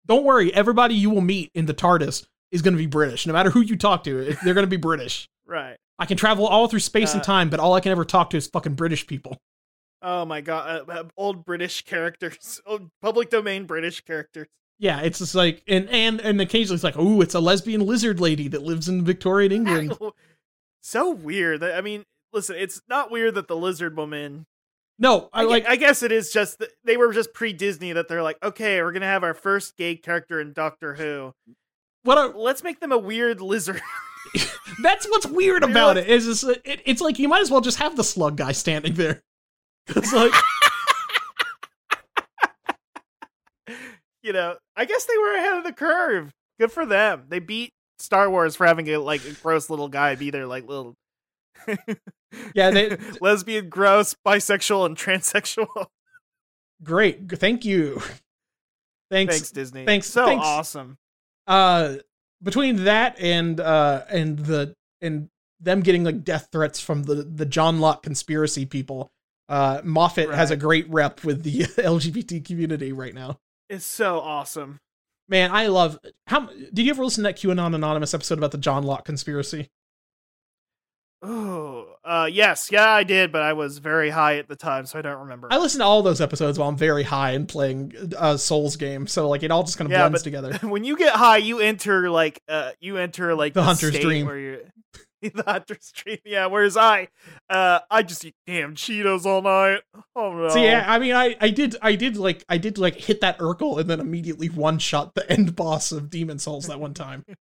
[0.05, 3.25] don't worry, everybody you will meet in the TARDIS is going to be British.
[3.25, 5.29] No matter who you talk to, they're going to be British.
[5.45, 5.77] Right.
[5.97, 8.29] I can travel all through space and Uh, time, but all I can ever talk
[8.31, 9.37] to is fucking British people.
[10.01, 14.47] Oh my god, uh, uh, old British characters, old public domain British characters.
[14.79, 18.19] Yeah, it's just like and and and occasionally it's like, oh, it's a lesbian lizard
[18.19, 19.97] lady that lives in Victorian England.
[20.81, 21.63] so weird.
[21.63, 22.03] I mean,
[22.33, 24.45] listen, it's not weird that the lizard woman.
[24.99, 25.65] No, I I like.
[25.67, 28.81] I guess it is just that they were just pre Disney that they're like, okay,
[28.81, 31.33] we're gonna have our first gay character in Doctor Who.
[32.03, 33.81] what I, Let's make them a weird lizard.
[34.83, 36.11] That's what's weird You're about like- it.
[36.11, 39.21] Is it, it's like you might as well just have the slug guy standing there.
[39.87, 40.31] It's like
[44.23, 46.31] you know, I guess they were ahead of the curve.
[46.59, 47.23] Good for them.
[47.29, 50.67] They beat Star Wars for having a like a gross little guy be their like
[50.67, 50.93] little
[52.55, 55.87] yeah, they lesbian, gross, bisexual, and transsexual.
[56.83, 57.29] great.
[57.31, 58.01] Thank you.
[59.09, 59.33] Thanks.
[59.35, 59.85] Thanks, Disney.
[59.85, 60.45] thanks- So thanks.
[60.45, 60.97] awesome.
[61.47, 61.95] Uh,
[62.43, 65.29] between that and uh and the and
[65.59, 69.11] them getting like death threats from the the Johnlock conspiracy people,
[69.49, 73.37] uh, Moffat has a great rep with the LGBT community right now.
[73.69, 74.79] It's so awesome.
[75.29, 75.99] Man, I love.
[76.27, 79.69] How did you ever listen to that QAnon Anonymous episode about the Johnlock conspiracy?
[81.23, 84.97] Oh, uh, yes, yeah, I did, but I was very high at the time, so
[84.97, 85.49] I don't remember.
[85.51, 89.05] I listened to all those episodes while I'm very high and playing uh, Souls game,
[89.05, 90.53] so like it all just kind of Yeah, blends but- together.
[90.67, 94.25] when you get high, you enter like uh, you enter like The this hunter's dream.
[94.25, 94.59] Where you
[95.21, 96.17] the hunter's dream.
[96.25, 96.47] Yeah.
[96.47, 97.09] Whereas I,
[97.47, 99.81] uh, I just eat damn Cheetos all night.
[100.15, 100.49] Oh no.
[100.49, 103.37] So yeah, I mean, I I did I did like I did like hit that
[103.37, 107.25] Urkel and then immediately one shot the end boss of Demon's Souls that one time.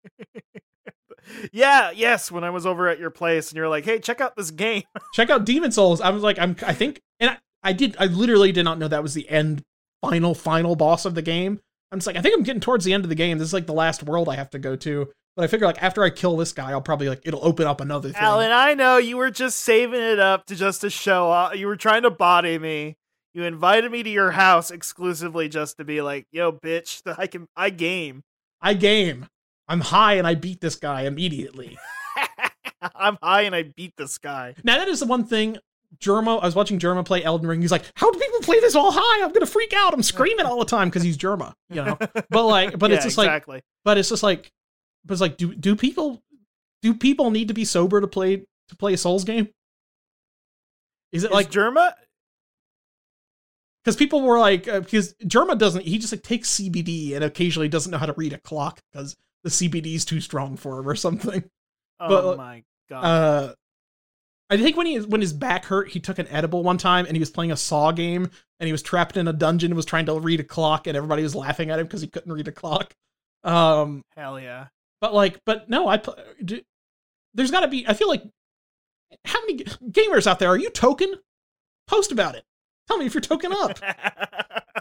[1.53, 2.31] yeah, yes.
[2.31, 4.83] When I was over at your place, and you're like, "Hey, check out this game."
[5.15, 6.01] Check out Demon's Souls.
[6.01, 8.89] I was like, I'm I think, and I, I did I literally did not know
[8.89, 9.63] that was the end
[10.03, 11.61] final final boss of the game.
[11.93, 13.39] I'm just like, I think I'm getting towards the end of the game.
[13.39, 15.09] This is like the last world I have to go to.
[15.37, 17.81] But I figure like after I kill this guy, I'll probably like it'll open up
[17.81, 18.21] another thing.
[18.21, 21.57] Alan, I know you were just saving it up to just to show off.
[21.57, 22.97] You were trying to body me.
[23.33, 27.27] You invited me to your house exclusively just to be like, "Yo, bitch, that I
[27.27, 28.23] can I game."
[28.61, 29.27] I game.
[29.71, 31.79] I'm high and I beat this guy immediately.
[32.95, 34.57] I'm high and I beat this guy.
[34.65, 35.59] Now that is the one thing.
[35.99, 37.61] Jerma, I was watching Jerma play Elden Ring.
[37.61, 39.25] He's like, "How do people play this all high?
[39.25, 39.93] I'm gonna freak out.
[39.93, 41.97] I'm screaming all the time because he's Jerma, you know."
[42.31, 43.45] But like, but Yeah, it's just like,
[43.85, 44.51] but it's just like,
[45.05, 46.23] but it's like, do do people
[46.83, 48.37] do people need to be sober to play
[48.69, 49.49] to play a Souls game?
[51.13, 51.93] Is it Is like Jerma?
[53.85, 57.69] because people were like uh, because Jerma doesn't he just like takes CBD and occasionally
[57.69, 60.95] doesn't know how to read a clock because the CBD's too strong for him or
[60.95, 61.45] something.
[61.99, 63.05] Oh but, my god!
[63.05, 63.55] Uh,
[64.49, 67.15] I think when he when his back hurt, he took an edible one time and
[67.15, 69.87] he was playing a Saw game and he was trapped in a dungeon and was
[69.87, 72.49] trying to read a clock and everybody was laughing at him because he couldn't read
[72.49, 72.95] a clock.
[73.45, 74.67] Um, Hell yeah!
[75.01, 76.01] but like, but no, I
[76.45, 76.61] do,
[77.35, 77.87] there's got to be.
[77.87, 78.25] I feel like
[79.25, 81.15] how many gamers out there are you token?
[81.87, 82.45] Post about it.
[82.89, 83.79] Tell me if you're token up.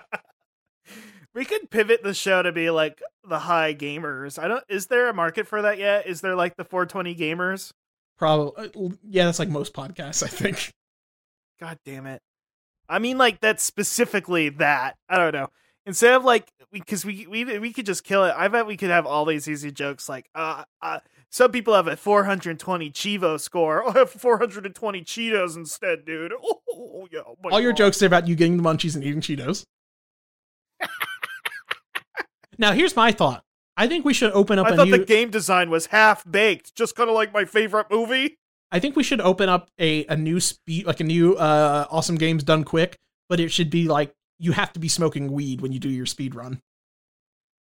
[1.40, 4.38] we could pivot the show to be like the high gamers.
[4.38, 4.64] I don't.
[4.68, 6.06] Is there a market for that yet?
[6.06, 7.72] Is there like the 420 gamers?
[8.18, 8.70] Probably,
[9.08, 9.24] yeah.
[9.24, 10.74] That's like most podcasts, I think.
[11.58, 12.22] God damn it!
[12.90, 14.98] I mean, like that's specifically that.
[15.08, 15.48] I don't know.
[15.86, 18.34] Instead of like, because we, we we could just kill it.
[18.36, 21.88] I bet we could have all these easy jokes like, uh, uh some people have
[21.88, 23.88] a 420 Chivo score.
[23.96, 26.34] I have 420 Cheetos instead, dude.
[26.82, 27.20] Oh, yeah.
[27.28, 29.66] oh All your jokes are about you getting the munchies and eating Cheetos.
[32.60, 33.44] Now, here's my thought.
[33.78, 34.98] I think we should open up I a thought new.
[34.98, 38.38] the game design was half baked, just kind of like my favorite movie.
[38.72, 42.16] I think we should open up a a new speed, like a new uh awesome
[42.18, 42.98] games done quick,
[43.30, 46.06] but it should be like you have to be smoking weed when you do your
[46.06, 46.62] speed run.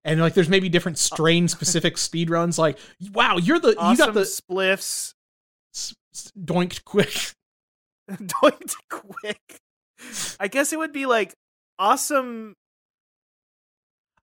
[0.05, 2.59] And like, there's maybe different strain specific speed runs.
[2.59, 2.79] Like,
[3.13, 5.15] wow, you're the Awesome you got the spliffs.
[5.75, 7.33] s- s- doinked quick.
[8.11, 9.59] Doinked quick.
[10.39, 11.35] I guess it would be like
[11.79, 12.55] awesome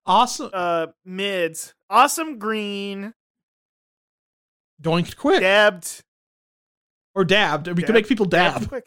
[0.06, 1.74] Awesome, uh mids.
[1.90, 3.14] Awesome green.
[4.82, 6.02] doinked quick, Dabbed.
[7.16, 7.68] or dabbed.
[7.68, 8.68] We could make people dab.
[8.68, 8.86] quick.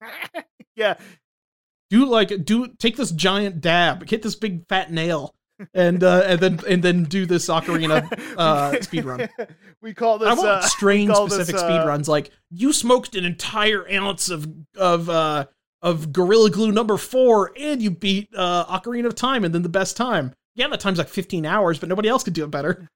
[0.76, 0.94] yeah.
[1.90, 5.32] Do like do take this giant dab, hit this big fat nail,
[5.74, 9.28] and uh and then and then do this ocarina uh speed run.
[9.80, 12.08] We call this I want uh, strain call this, specific uh, speed runs.
[12.08, 15.44] Like you smoked an entire ounce of of uh
[15.84, 19.68] of Gorilla Glue number four, and you beat uh Ocarina of Time, and then the
[19.68, 20.32] best time.
[20.56, 22.88] Yeah, that time's like 15 hours, but nobody else could do it better.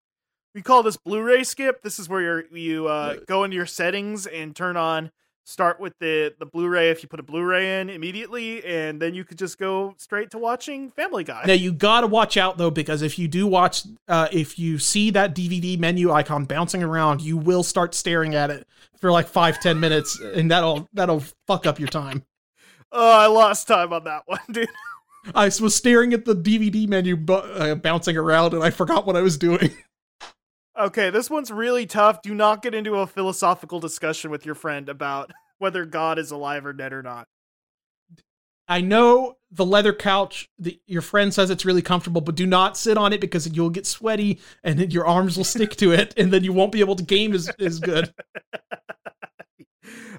[0.54, 1.82] we call this Blu-ray skip.
[1.82, 5.10] This is where you're, you uh, go into your settings and turn on
[5.44, 9.24] start with the the Blu-ray if you put a Blu-ray in immediately, and then you
[9.24, 11.44] could just go straight to watching Family Guy.
[11.46, 15.10] Now you gotta watch out though, because if you do watch, uh, if you see
[15.10, 18.66] that DVD menu icon bouncing around, you will start staring at it
[18.98, 22.24] for like five, ten minutes, and that'll that'll fuck up your time.
[22.92, 24.68] Oh, I lost time on that one, dude.
[25.34, 29.16] I was staring at the DVD menu bu- uh, bouncing around, and I forgot what
[29.16, 29.70] I was doing.
[30.78, 32.22] Okay, this one's really tough.
[32.22, 36.64] Do not get into a philosophical discussion with your friend about whether God is alive
[36.64, 37.28] or dead or not.
[38.66, 40.48] I know the leather couch.
[40.58, 43.68] The, your friend says it's really comfortable, but do not sit on it because you'll
[43.68, 46.80] get sweaty and then your arms will stick to it, and then you won't be
[46.80, 48.14] able to game as, as good.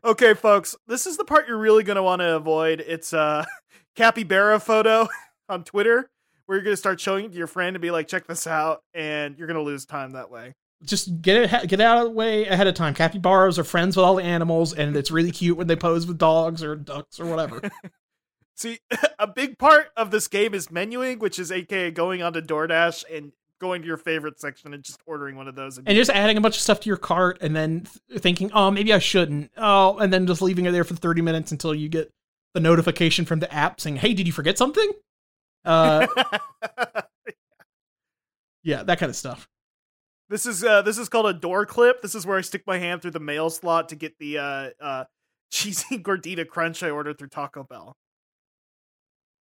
[0.03, 2.81] Okay, folks, this is the part you're really going to want to avoid.
[2.81, 3.47] It's uh, a
[3.95, 5.07] capybara photo
[5.49, 6.09] on Twitter
[6.45, 8.45] where you're going to start showing it to your friend and be like, check this
[8.45, 10.55] out, and you're going to lose time that way.
[10.83, 12.93] Just get it, get out of the way ahead of time.
[12.93, 16.17] Capybaras are friends with all the animals, and it's really cute when they pose with
[16.17, 17.61] dogs or ducks or whatever.
[18.55, 18.79] See,
[19.17, 23.31] a big part of this game is menuing, which is aka going onto DoorDash and
[23.59, 25.77] going to your favorite section and just ordering one of those.
[25.77, 28.71] and just adding a bunch of stuff to your cart, and then th- thinking, "Oh,
[28.71, 31.89] maybe I shouldn't." Oh, and then just leaving it there for thirty minutes until you
[31.89, 32.11] get
[32.53, 34.91] the notification from the app saying, "Hey, did you forget something?"
[35.65, 36.07] Uh,
[38.63, 39.47] yeah, that kind of stuff.
[40.29, 42.01] This is uh this is called a door clip.
[42.01, 44.69] This is where I stick my hand through the mail slot to get the uh
[44.81, 45.03] uh
[45.51, 47.95] cheesy gordita crunch I ordered through Taco Bell.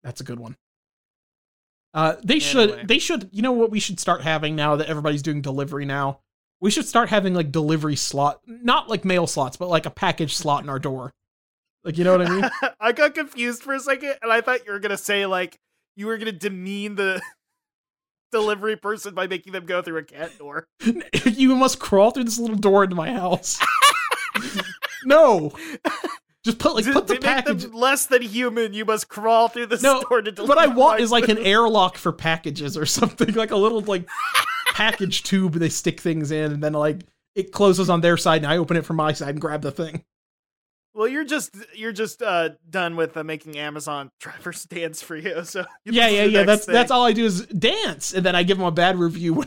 [0.03, 0.57] That's a good one.
[1.93, 2.41] Uh, they Anyway.
[2.41, 2.89] should.
[2.89, 3.29] They should.
[3.33, 6.21] You know what we should start having now that everybody's doing delivery now.
[6.61, 10.37] We should start having like delivery slot, not like mail slots, but like a package
[10.37, 11.13] slot in our door.
[11.85, 12.51] Like you know what I mean?
[12.81, 15.59] I got confused for a second and I thought you were gonna say like
[15.97, 17.21] you were gonna demean the
[18.33, 20.67] delivery person by making them go through a cat door.
[21.25, 23.59] you must crawl through this little door into my house.
[25.05, 25.53] no,
[26.45, 27.63] just put like to put the package.
[27.63, 30.67] them less than human, you must crawl through the No, store to deliver What I
[30.69, 34.09] want is like an airlock for packages or something, like a little like
[34.73, 37.03] package tube they stick things in, and then like
[37.35, 39.71] it closes on their side, and I open it from my side and grab the
[39.71, 40.05] thing.
[40.93, 45.45] Well, you're just you're just uh done with uh, making Amazon drivers dance for you.
[45.45, 46.43] So you yeah, yeah, yeah.
[46.45, 46.73] That's thing.
[46.73, 49.45] that's all I do is dance, and then I give them a bad review.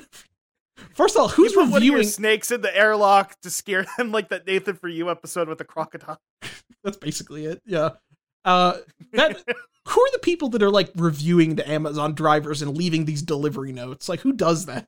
[0.93, 2.07] First of all, who's you put one of your reviewing?
[2.11, 5.63] snakes in the airlock to scare them, like that Nathan for You episode with the
[5.65, 6.19] crocodile.
[6.83, 7.61] That's basically it.
[7.65, 7.91] Yeah.
[8.45, 8.77] Uh,
[9.13, 9.41] that
[9.87, 13.71] who are the people that are like reviewing the Amazon drivers and leaving these delivery
[13.71, 14.09] notes?
[14.09, 14.87] Like, who does that?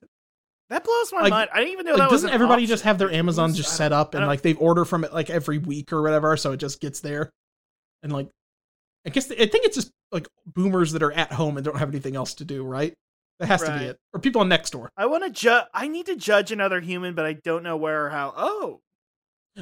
[0.70, 1.50] That blows my Like- mind.
[1.54, 2.74] I didn't even know Like, that doesn't an everybody option.
[2.74, 5.60] just have their Amazon just set up and like they order from it like every
[5.60, 7.30] week or whatever, so it just gets there?
[8.04, 8.30] And like,
[9.06, 11.90] I guess I think it's just like boomers that are at home and don't have
[11.90, 12.94] anything else to do, right?
[13.40, 14.00] That has to be it.
[14.14, 14.88] Or people on Nextdoor.
[14.96, 15.66] I want to judge.
[15.74, 18.34] I need to judge another human, but I don't know where or how.
[18.36, 18.80] Oh,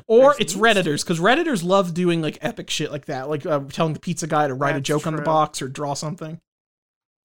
[0.07, 3.93] Or it's Redditors, because Redditors love doing like epic shit like that, like uh, telling
[3.93, 6.39] the pizza guy to write a That's joke on the box or draw something.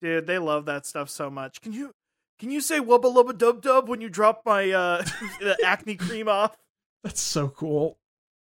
[0.01, 1.61] dude, they love that stuff so much.
[1.61, 1.91] Can you
[2.39, 5.03] can you say wubba lubba dub dub when you drop my uh
[5.65, 6.55] acne cream off?
[7.03, 7.97] That's so cool.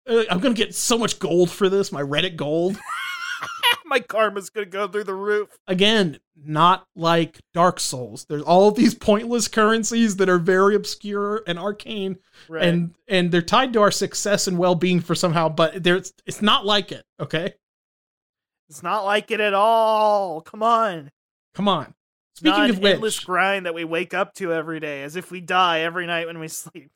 [0.07, 2.79] Uh, I'm gonna get so much gold for this, my Reddit gold.
[3.89, 5.49] my karma's gonna go through the roof.
[5.66, 8.24] Again, not like Dark Souls.
[8.28, 12.18] There's all of these pointless currencies that are very obscure and arcane,
[12.49, 12.64] Right.
[12.64, 15.49] and and they're tied to our success and well being for somehow.
[15.49, 17.05] But there's it's not like it.
[17.20, 17.55] Okay,
[18.68, 20.41] it's not like it at all.
[20.41, 21.11] Come on.
[21.55, 21.95] come on.
[22.37, 25.14] Speaking not of an endless which, grind that we wake up to every day, as
[25.14, 26.91] if we die every night when we sleep.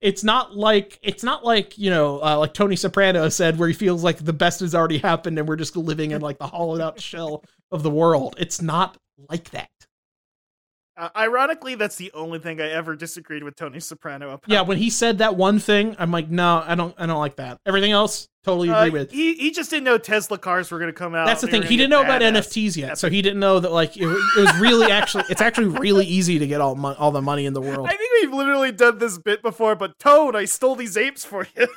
[0.00, 3.74] It's not like it's not like you know uh, like Tony Soprano said, where he
[3.74, 6.80] feels like the best has already happened and we're just living in like the hollowed
[6.80, 8.36] out shell of the world.
[8.38, 9.70] It's not like that.
[10.98, 14.42] Uh, ironically, that's the only thing I ever disagreed with Tony Soprano about.
[14.48, 17.36] Yeah, when he said that one thing, I'm like, no, I don't, I don't like
[17.36, 17.60] that.
[17.64, 19.12] Everything else, totally Uh, agree with.
[19.12, 21.26] he he just didn't know Tesla cars were going to come out.
[21.26, 21.62] That's the thing.
[21.62, 22.20] He didn't know about.
[22.20, 25.22] NFTs yet, so he didn't know that like it, it was really actually.
[25.30, 27.86] It's actually really easy to get all mon- all the money in the world.
[27.86, 31.46] I think we've literally done this bit before, but Toad, I stole these apes for
[31.56, 31.68] you.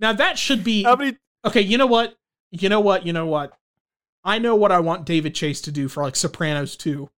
[0.00, 1.16] Now that should be many?
[1.44, 1.60] okay.
[1.62, 2.14] You know what?
[2.50, 3.06] You know what?
[3.06, 3.52] You know what?
[4.26, 7.08] I know what I want David Chase to do for like Sopranos 2.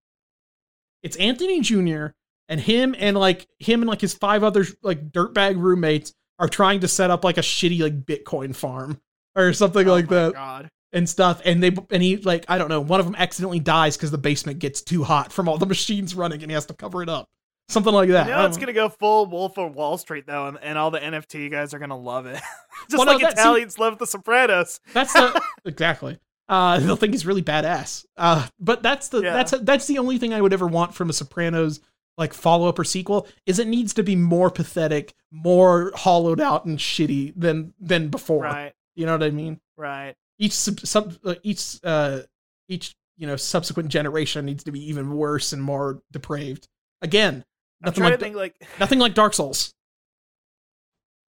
[1.03, 2.09] It's Anthony Jr.
[2.49, 6.81] and him and like him and like his five other like dirtbag roommates are trying
[6.81, 9.01] to set up like a shitty like Bitcoin farm
[9.35, 10.35] or something Oh like that.
[10.35, 10.69] God.
[10.93, 13.97] and stuff and they and he like i don't know one of them accidentally dies
[13.97, 16.75] because the basement gets too hot from all the machines running and he has to
[16.75, 17.27] cover it up
[17.69, 18.63] something like that You know, it's know.
[18.63, 21.79] gonna go full Wolf of Wall Street though, and, and all the NFT guys are
[21.79, 22.41] gonna love it,
[22.91, 24.81] just Well, no, like that- see- Italians love The Sopranos.
[24.95, 28.05] that's the exactly uh they'll think he's really badass.
[28.16, 29.32] Uh but that's the Yeah.
[29.34, 31.80] that's that's the only thing i would ever want from a sopranos
[32.16, 36.78] like follow-up or sequel is it needs to be more pathetic more hollowed out and
[36.78, 38.42] shitty than than before.
[38.44, 39.61] Right, you know what i mean?
[39.76, 40.14] Right.
[40.38, 42.20] each sub, sub uh, each uh
[42.68, 46.66] each you know subsequent generation needs to be even worse and more depraved.
[47.03, 47.44] Again
[47.80, 49.72] nothing like think like nothing like dark souls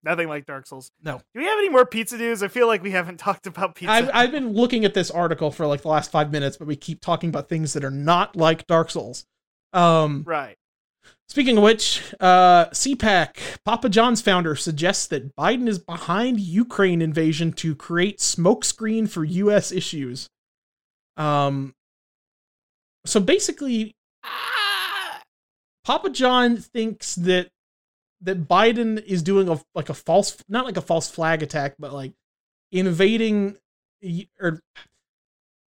[0.03, 0.91] nothing like Dark Souls.
[1.03, 1.21] No.
[1.35, 2.43] Do we have any more pizza news?
[2.43, 3.93] I feel like we haven't talked about pizza.
[3.93, 6.77] I've, I've been looking at this article for like the last five minutes but we
[6.77, 9.25] keep talking about things that are not like dark souls
[9.73, 10.57] um right.
[11.29, 17.53] speaking of which uh cpac papa john's founder suggests that biden is behind ukraine invasion
[17.53, 20.29] to create smokescreen for us issues
[21.17, 21.75] um
[23.07, 23.95] so basically
[24.25, 25.23] ah,
[25.85, 27.49] papa john thinks that
[28.21, 31.93] that biden is doing a like a false not like a false flag attack but
[31.93, 32.13] like
[32.73, 33.57] invading
[34.41, 34.61] or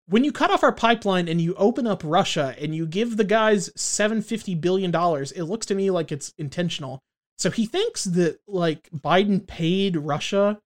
[0.06, 3.24] when you cut off our pipeline and you open up Russia and you give the
[3.24, 7.00] guys 750 billion dollars it looks to me like it's intentional.
[7.38, 10.58] So he thinks that like Biden paid Russia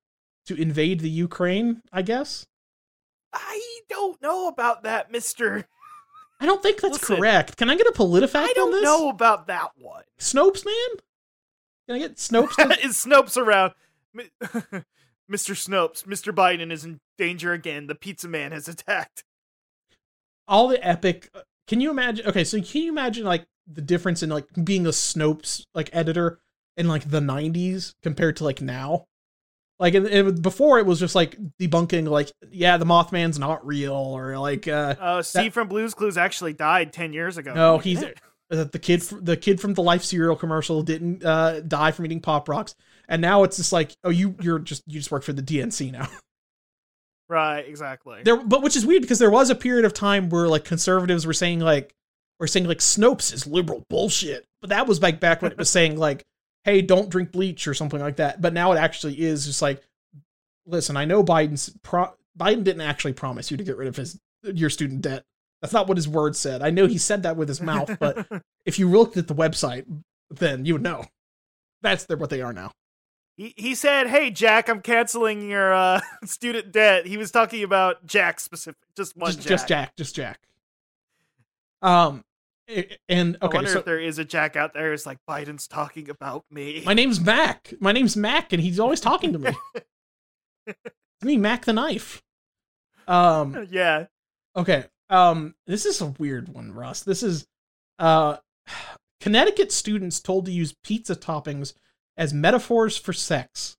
[0.46, 2.46] to invade the Ukraine I guess?
[3.32, 5.66] I don't know about that, Mister.
[6.40, 7.56] I don't think that's Listen, correct.
[7.56, 8.82] Can I get a PolitiFact I on don't this?
[8.82, 10.02] know about that one.
[10.18, 11.00] Snopes man
[11.86, 13.72] can I get Snopes to is Snopes around?
[14.16, 14.84] Mr.
[15.30, 16.34] Snopes, Mr.
[16.34, 17.86] Biden is in danger again.
[17.86, 19.24] The pizza man has attacked.
[20.48, 21.30] all the epic
[21.66, 24.90] can you imagine okay so can you imagine like the difference in like being a
[24.90, 26.38] snopes like editor
[26.76, 29.06] in like the 90s compared to like now
[29.80, 33.94] like it, it, before it was just like debunking like yeah the mothman's not real
[33.94, 37.54] or like uh Uh, Steve from Blue's Clues actually died ten years ago.
[37.54, 38.04] No, he's-
[38.50, 42.20] uh, the kid the kid from the life cereal commercial didn't uh die from eating
[42.20, 42.74] pop rocks
[43.08, 45.90] and now it's just like oh you you're just you just work for the dnc
[45.90, 46.08] now
[47.28, 48.22] right, exactly.
[48.22, 51.26] there but which is weird because there was a period of time where like conservatives
[51.26, 51.94] were saying like
[52.38, 54.46] were saying like Snopes is liberal bullshit.
[54.60, 56.24] But that was like back when it was saying like,
[56.64, 58.40] hey, don't drink bleach or something like that.
[58.40, 59.82] But now it actually is just like,
[60.66, 64.18] listen, I know Biden's pro- Biden didn't actually promise you to get rid of his
[64.42, 65.24] your student debt.
[65.64, 66.60] That's not what his words said.
[66.60, 68.26] I know he said that with his mouth, but
[68.66, 69.86] if you looked at the website,
[70.28, 71.06] then you would know.
[71.80, 72.72] That's what they are now.
[73.38, 78.04] he he said, "Hey Jack, I'm canceling your uh, student debt." He was talking about
[78.04, 79.48] Jack specific, just one Just Jack.
[79.48, 80.40] just Jack, just Jack.
[81.80, 82.24] Um,
[82.68, 85.18] i- and I okay, wonder so if there is a Jack out there who's like
[85.26, 86.82] Biden's talking about me.
[86.84, 87.72] My name's Mac.
[87.80, 89.50] My name's Mac, and he's always talking to me.
[90.66, 90.76] it's
[91.22, 92.22] me, Mac the knife.
[93.08, 93.66] Um.
[93.70, 94.06] yeah,
[94.56, 94.84] Okay.
[95.10, 95.54] Um.
[95.66, 97.02] This is a weird one, Russ.
[97.02, 97.46] This is,
[97.98, 98.36] uh,
[99.20, 101.74] Connecticut students told to use pizza toppings
[102.16, 103.76] as metaphors for sex.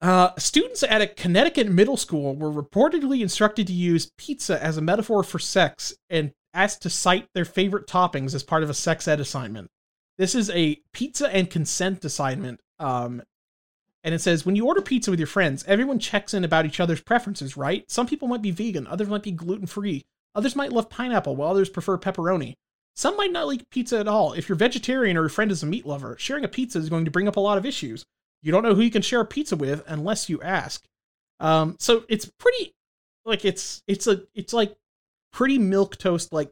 [0.00, 4.82] Uh, students at a Connecticut middle school were reportedly instructed to use pizza as a
[4.82, 9.06] metaphor for sex and asked to cite their favorite toppings as part of a sex
[9.06, 9.68] ed assignment.
[10.18, 12.60] This is a pizza and consent assignment.
[12.80, 13.22] Um,
[14.04, 16.80] and it says when you order pizza with your friends, everyone checks in about each
[16.80, 17.88] other's preferences, right?
[17.90, 21.50] Some people might be vegan, others might be gluten free, others might love pineapple, while
[21.50, 22.54] others prefer pepperoni.
[22.94, 24.34] Some might not like pizza at all.
[24.34, 27.06] If you're vegetarian or your friend is a meat lover, sharing a pizza is going
[27.06, 28.04] to bring up a lot of issues.
[28.42, 30.84] You don't know who you can share a pizza with unless you ask.
[31.40, 32.72] Um, so it's pretty,
[33.24, 34.74] like it's it's a it's like
[35.32, 36.50] pretty milk toast like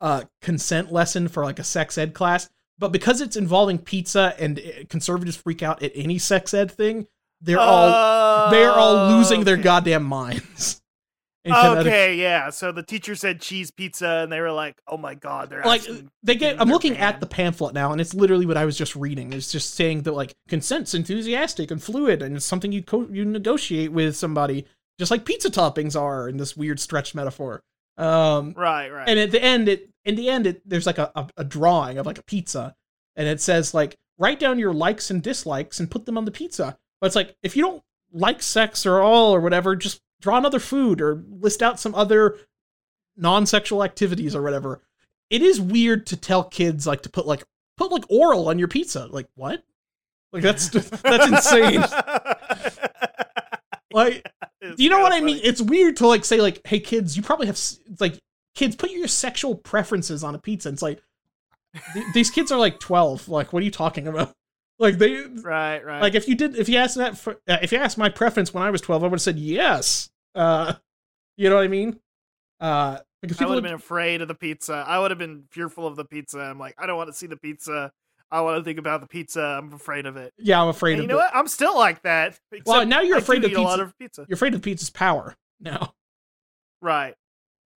[0.00, 2.48] uh consent lesson for like a sex ed class.
[2.78, 7.06] But because it's involving pizza and uh, conservatives freak out at any sex ed thing,
[7.40, 10.82] they're all they're all losing their goddamn minds.
[11.48, 12.50] Okay, yeah.
[12.50, 15.82] So the teacher said cheese pizza, and they were like, "Oh my god, they're like
[16.22, 18.96] they get i'm looking at the pamphlet now and it's literally what i was just
[18.96, 23.08] reading it's just saying that like consent's enthusiastic and fluid and it's something you co-
[23.10, 24.66] you negotiate with somebody
[24.98, 27.62] just like pizza toppings are in this weird stretch metaphor
[27.98, 29.08] um right, right.
[29.08, 31.98] and at the end it in the end it there's like a, a, a drawing
[31.98, 32.74] of like a pizza
[33.16, 36.30] and it says like write down your likes and dislikes and put them on the
[36.30, 36.78] pizza.
[37.00, 37.82] But it's like if you don't
[38.12, 42.38] like sex or all or whatever just draw another food or list out some other
[43.16, 44.82] non-sexual activities or whatever.
[45.30, 47.44] It is weird to tell kids like to put like
[47.76, 49.06] put like oral on your pizza.
[49.06, 49.64] Like what?
[50.32, 51.80] Like that's that's insane
[53.96, 54.24] like
[54.60, 55.40] do you know what I mean?
[55.42, 58.18] It's weird to like say like, "Hey kids, you probably have s- it's like
[58.54, 61.02] kids put your sexual preferences on a pizza." It's like
[61.94, 63.28] th- these kids are like 12.
[63.28, 64.32] Like what are you talking about?
[64.78, 66.02] Like they Right, right.
[66.02, 68.52] like if you did if you asked that for, uh, if you asked my preference
[68.52, 70.10] when I was 12, I would have said yes.
[70.34, 70.74] Uh
[71.38, 71.98] you know what I mean?
[72.60, 74.84] Uh because I people would have been afraid of the pizza.
[74.86, 76.40] I would have been fearful of the pizza.
[76.40, 77.90] I'm like, I don't want to see the pizza.
[78.30, 79.40] I want to think about the pizza.
[79.40, 80.32] I'm afraid of it.
[80.38, 81.36] yeah, I'm afraid And of you know the- what?
[81.36, 82.38] I'm still like that.
[82.64, 83.82] Well, now you're I afraid of eat a lot pizza.
[83.84, 84.26] of pizza.
[84.28, 85.94] You're afraid of pizza's power now.
[86.82, 87.14] Right.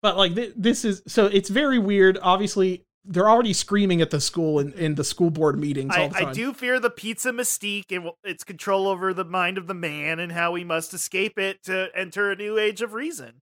[0.03, 2.19] But like th- this is so it's very weird.
[2.23, 6.09] Obviously, they're already screaming at the school in, in the school board meetings all I,
[6.09, 6.29] the time.
[6.29, 10.19] I do fear the pizza mystique and its control over the mind of the man
[10.21, 13.41] and how we must escape it to enter a new age of reason.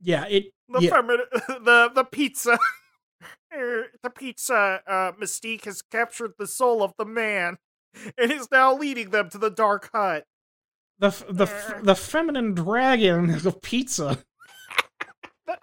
[0.00, 1.00] Yeah, it The Yeah.
[1.48, 2.58] the the pizza
[3.50, 7.58] the pizza uh, mystique has captured the soul of the man
[8.16, 10.24] and is now leading them to the dark hut.
[10.98, 14.18] the f- the f- the feminine dragon is a pizza.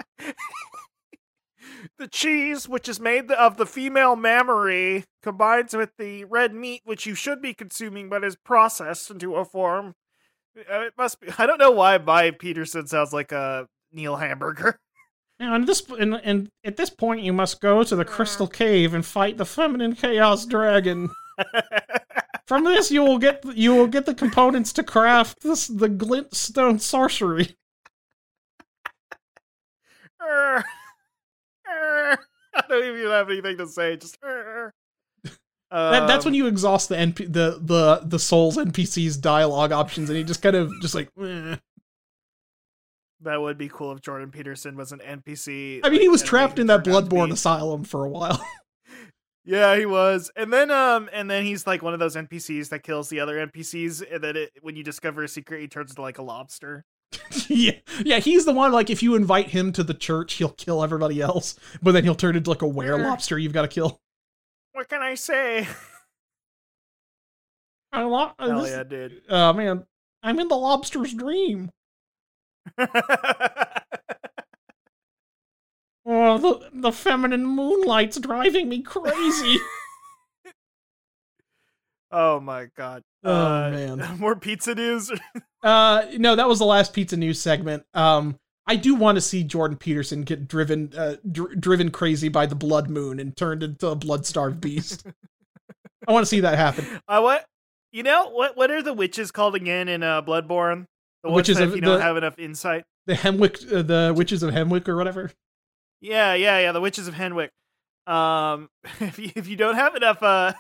[1.97, 7.05] The cheese, which is made of the female mammary, combines with the red meat, which
[7.05, 9.95] you should be consuming, but is processed into a form.
[10.57, 11.27] Uh, It must be.
[11.37, 14.79] I don't know why my Peterson sounds like a Neil Hamburger.
[15.39, 18.93] Now, and this and, and at this point, you must go to the crystal cave
[18.93, 21.09] and fight the feminine chaos dragon.
[22.47, 26.79] From this, you will get you will get the components to craft this the glintstone
[26.79, 27.55] sorcery.
[30.21, 30.63] I
[32.69, 33.97] don't even have anything to say.
[33.97, 34.17] Just.
[35.71, 40.09] That, that's Um, when you exhaust the NP, the the the Souls NPC's dialogue options,
[40.09, 41.09] and you just kind of just like.
[41.21, 41.57] eh.
[43.25, 45.81] That would be cool if Jordan Peterson was an NPC.
[45.83, 48.43] I mean, he was trapped in that Bloodborne asylum for a while.
[49.47, 50.31] Yeah, he was.
[50.35, 53.35] And then um and then he's like one of those NPCs that kills the other
[53.45, 56.83] NPCs and then it, when you discover a secret he turns into like a lobster.
[57.47, 57.73] yeah,
[58.03, 58.71] yeah, he's the one.
[58.71, 62.15] Like, if you invite him to the church, he'll kill everybody else, but then he'll
[62.15, 63.37] turn into like a were lobster.
[63.37, 63.99] You've got to kill.
[64.73, 65.67] What can I say?
[67.93, 69.21] I lo- Hell this- yeah, dude.
[69.29, 69.85] Oh man,
[70.23, 71.69] I'm in the lobster's dream.
[76.07, 79.57] Oh, the the feminine moonlight's driving me crazy.
[82.11, 83.01] oh my god.
[83.23, 84.17] Oh, Uh, man.
[84.19, 85.11] More pizza news.
[85.63, 87.83] uh, no, that was the last pizza news segment.
[87.95, 88.37] Um,
[88.67, 92.55] I do want to see Jordan Peterson get driven uh, dr- driven crazy by the
[92.55, 95.07] blood moon and turned into a blood starved beast.
[96.07, 96.85] I want to see that happen.
[97.07, 97.45] I what
[97.91, 100.85] you know what what are the witches called again in uh Bloodborne?
[101.25, 102.85] The ones Witches of if you don't the- have enough insight.
[103.07, 105.31] The Hemwick, uh, the witches of Hemwick, or whatever.
[106.01, 106.71] Yeah, yeah, yeah.
[106.71, 107.49] The Witches of Hemwick.
[108.07, 108.69] Um,
[108.99, 110.53] if you, if you don't have enough, uh,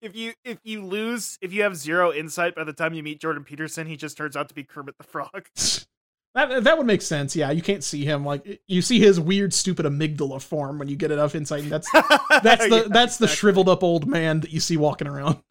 [0.00, 3.20] if you if you lose, if you have zero insight by the time you meet
[3.20, 5.46] Jordan Peterson, he just turns out to be Kermit the Frog.
[6.34, 7.36] That that would make sense.
[7.36, 10.96] Yeah, you can't see him like you see his weird, stupid amygdala form when you
[10.96, 11.64] get enough insight.
[11.64, 11.90] And that's
[12.42, 13.28] that's the Yeah, that's the exactly.
[13.28, 15.42] shriveled up old man that you see walking around.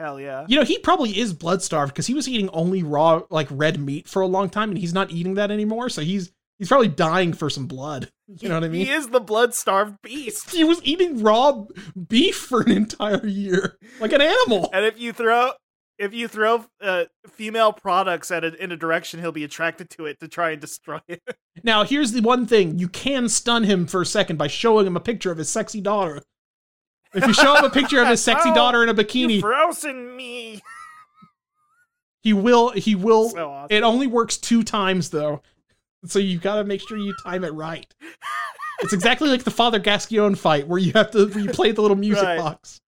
[0.00, 0.46] Hell yeah.
[0.48, 3.78] You know, he probably is blood starved because he was eating only raw like red
[3.78, 5.90] meat for a long time, and he's not eating that anymore.
[5.90, 8.10] So he's he's probably dying for some blood.
[8.38, 8.86] You know what I mean?
[8.86, 10.50] He is the blood starved beast.
[10.50, 11.64] He was eating raw
[12.06, 14.70] beef for an entire year, like an animal.
[14.72, 15.50] And if you throw
[15.98, 20.06] if you throw uh, female products at it in a direction, he'll be attracted to
[20.06, 21.22] it to try and destroy it.
[21.64, 24.96] Now, here's the one thing: you can stun him for a second by showing him
[24.96, 26.22] a picture of his sexy daughter.
[27.14, 30.16] If you show him a picture of his sexy Oh, daughter in a bikini, frozen
[30.16, 30.60] me.
[32.22, 32.70] he will.
[32.70, 33.30] He will.
[33.30, 33.76] So awesome.
[33.76, 35.42] It only works two times though,
[36.04, 37.92] so you've got to make sure you time it right.
[38.82, 41.82] It's exactly like the Father Gascoigne fight where you have to where you play the
[41.82, 42.38] little music Right.
[42.38, 42.80] box.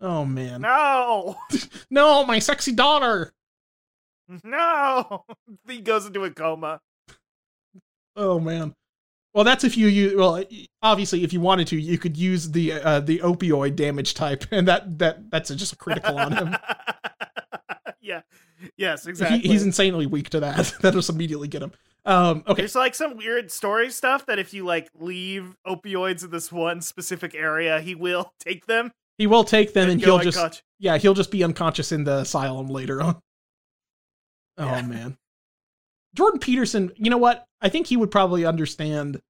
[0.00, 1.36] Oh man, no,
[1.90, 3.32] no, my sexy daughter.
[4.44, 5.24] no.
[5.68, 6.80] he goes into a coma.
[8.16, 8.74] Oh man.
[9.38, 10.16] Well, that's if you use.
[10.16, 10.42] Well,
[10.82, 14.66] obviously, if you wanted to, you could use the uh, the opioid damage type, and
[14.66, 16.56] that that that's just a critical on him.
[18.00, 18.22] yeah.
[18.76, 19.38] Yes, exactly.
[19.38, 20.74] He, he's insanely weak to that.
[20.80, 21.70] That'll just immediately get him.
[22.04, 26.30] Um, okay, There's like some weird story stuff that if you like leave opioids in
[26.32, 28.90] this one specific area, he will take them.
[29.18, 32.16] he will take them, and go he'll just yeah, he'll just be unconscious in the
[32.16, 33.20] asylum later on.
[34.56, 34.82] Oh Yeah.
[34.82, 35.16] man,
[36.16, 36.90] Jordan Peterson.
[36.96, 37.44] You know what?
[37.60, 39.20] I think he would probably understand.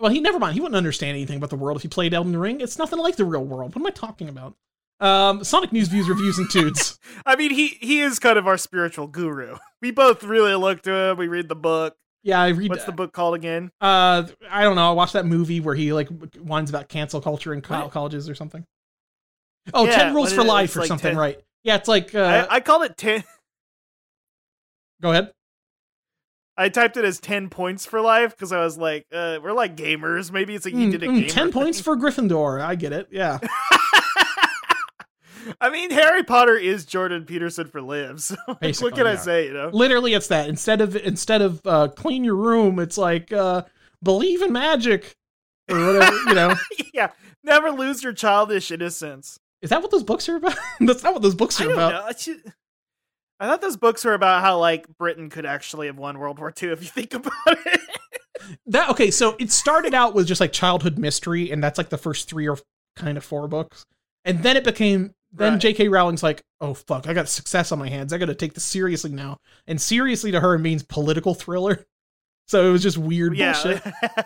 [0.00, 0.54] Well, he never mind.
[0.54, 2.60] He wouldn't understand anything about the world if he played Elden Ring.
[2.60, 3.74] It's nothing like the real world.
[3.74, 4.56] What am I talking about?
[4.98, 6.98] Um, Sonic News, Views, Reviews, and Tudes.
[7.26, 9.56] I mean, he he is kind of our spiritual guru.
[9.82, 11.16] We both really look to him.
[11.18, 11.96] We read the book.
[12.22, 12.68] Yeah, I read.
[12.70, 13.70] What's the book called again?
[13.80, 14.90] Uh, I don't know.
[14.90, 16.08] I watched that movie where he like
[16.38, 18.64] whines about cancel culture in co- colleges or something.
[19.72, 21.38] Oh, Yeah, 10 rules for life or like something, 10 right?
[21.64, 22.14] Yeah, it's like.
[22.14, 23.22] Uh, I, I called it ten.
[25.02, 25.32] go ahead.
[26.60, 29.76] I typed it as ten points for life because I was like, uh, we're like
[29.76, 30.30] gamers.
[30.30, 32.60] Maybe it's like you Mm, did a mm, gamer Ten points for Gryffindor.
[32.60, 33.08] I get it.
[33.10, 33.38] Yeah.
[35.60, 38.26] I mean, Harry Potter is Jordan Peterson for lives.
[38.26, 39.46] So, like, what can I say?
[39.46, 40.48] You know, Literally, it's that.
[40.48, 43.62] Instead of instead of uh, clean your room, it's like uh,
[44.02, 45.16] believe in magic
[45.70, 46.14] or whatever.
[46.28, 46.54] you know,
[46.94, 47.10] yeah.
[47.42, 49.38] Never lose your childish innocence.
[49.62, 50.56] is that what those books are about?
[50.80, 51.92] That's not what those books I are don't about.
[52.26, 52.34] know.
[53.40, 56.52] I thought those books were about how like Britain could actually have won World War
[56.62, 57.80] II if you think about it.
[58.66, 61.98] That okay, so it started out with just like childhood mystery, and that's like the
[61.98, 62.58] first three or
[62.96, 63.84] kind of four books,
[64.24, 65.14] and then it became.
[65.32, 65.60] Then Right.
[65.60, 65.88] J.K.
[65.88, 68.12] Rowling's like, "Oh fuck, I got success on my hands.
[68.12, 69.38] I got to take this seriously now."
[69.68, 71.86] And seriously to her means political thriller.
[72.48, 73.80] So it was just weird bullshit.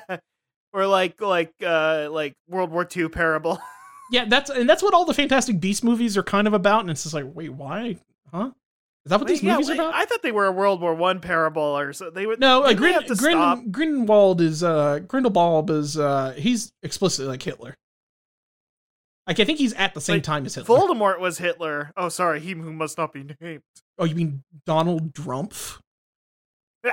[0.72, 3.60] or like like uh like World War II parable.
[4.10, 6.80] Yeah, that's and that's what all the Fantastic Beast movies are kind of about.
[6.80, 7.98] And it's just like, wait, why?
[8.32, 8.52] Huh?
[9.06, 9.94] Is that what these Wait, yeah, movies are about?
[9.94, 12.08] I thought they were a World War One parable or so.
[12.10, 13.58] They would no, uh, didn't Grin, have to stop.
[13.58, 17.74] Grin, Grindelwald is uh Grindelwald is uh he's explicitly like Hitler.
[19.26, 20.74] Like I think he's at the same Like, time as Hitler.
[20.76, 21.92] Voldemort was Hitler.
[21.96, 23.62] Oh, sorry, he who must not be named.
[23.98, 25.80] oh, you mean Donald Drumpf?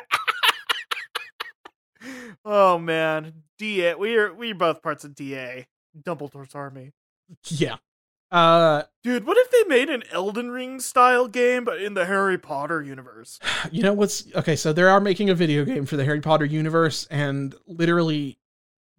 [2.44, 3.94] Oh man, DA.
[3.94, 5.68] We are we are both parts of DA.
[5.96, 6.92] Dumbledore's army.
[7.46, 7.76] Yeah.
[8.32, 12.38] Uh, Dude, what if they made an Elden Ring style game but in the Harry
[12.38, 13.40] Potter universe?
[13.72, 14.56] you know what's okay?
[14.56, 18.38] So they are making a video game for the Harry Potter universe, and literally,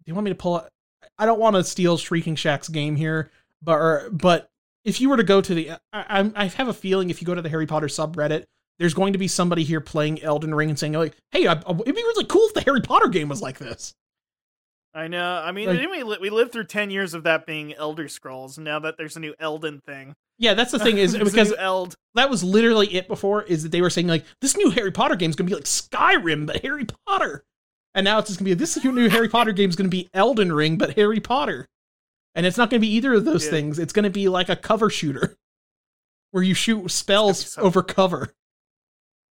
[0.03, 0.55] do you want me to pull?
[0.55, 0.69] Up?
[1.17, 3.31] I don't want to steal Shrieking Shack's game here,
[3.61, 4.49] but or, but
[4.85, 7.25] if you were to go to the, I, I I have a feeling if you
[7.25, 8.45] go to the Harry Potter subreddit,
[8.77, 11.85] there's going to be somebody here playing Elden Ring and saying like, "Hey, I, it'd
[11.85, 13.95] be really cool if the Harry Potter game was like this."
[14.93, 15.41] I know.
[15.43, 18.57] I mean, Like- didn't we lived through ten years of that being Elder Scrolls.
[18.57, 21.95] and Now that there's a new Elden thing, Yeah, that's the thing is because Eld.
[22.15, 25.15] that was literally it before is that they were saying like this new Harry Potter
[25.15, 27.43] game is going to be like Skyrim but Harry Potter.
[27.95, 29.95] And now it's just going to be this new Harry Potter game is going to
[29.95, 31.67] be Elden Ring but Harry Potter.
[32.35, 33.51] And it's not going to be either of those Yeah.
[33.51, 33.77] things.
[33.79, 35.37] It's going to be like a cover shooter
[36.31, 38.33] where you shoot spells so- over cover.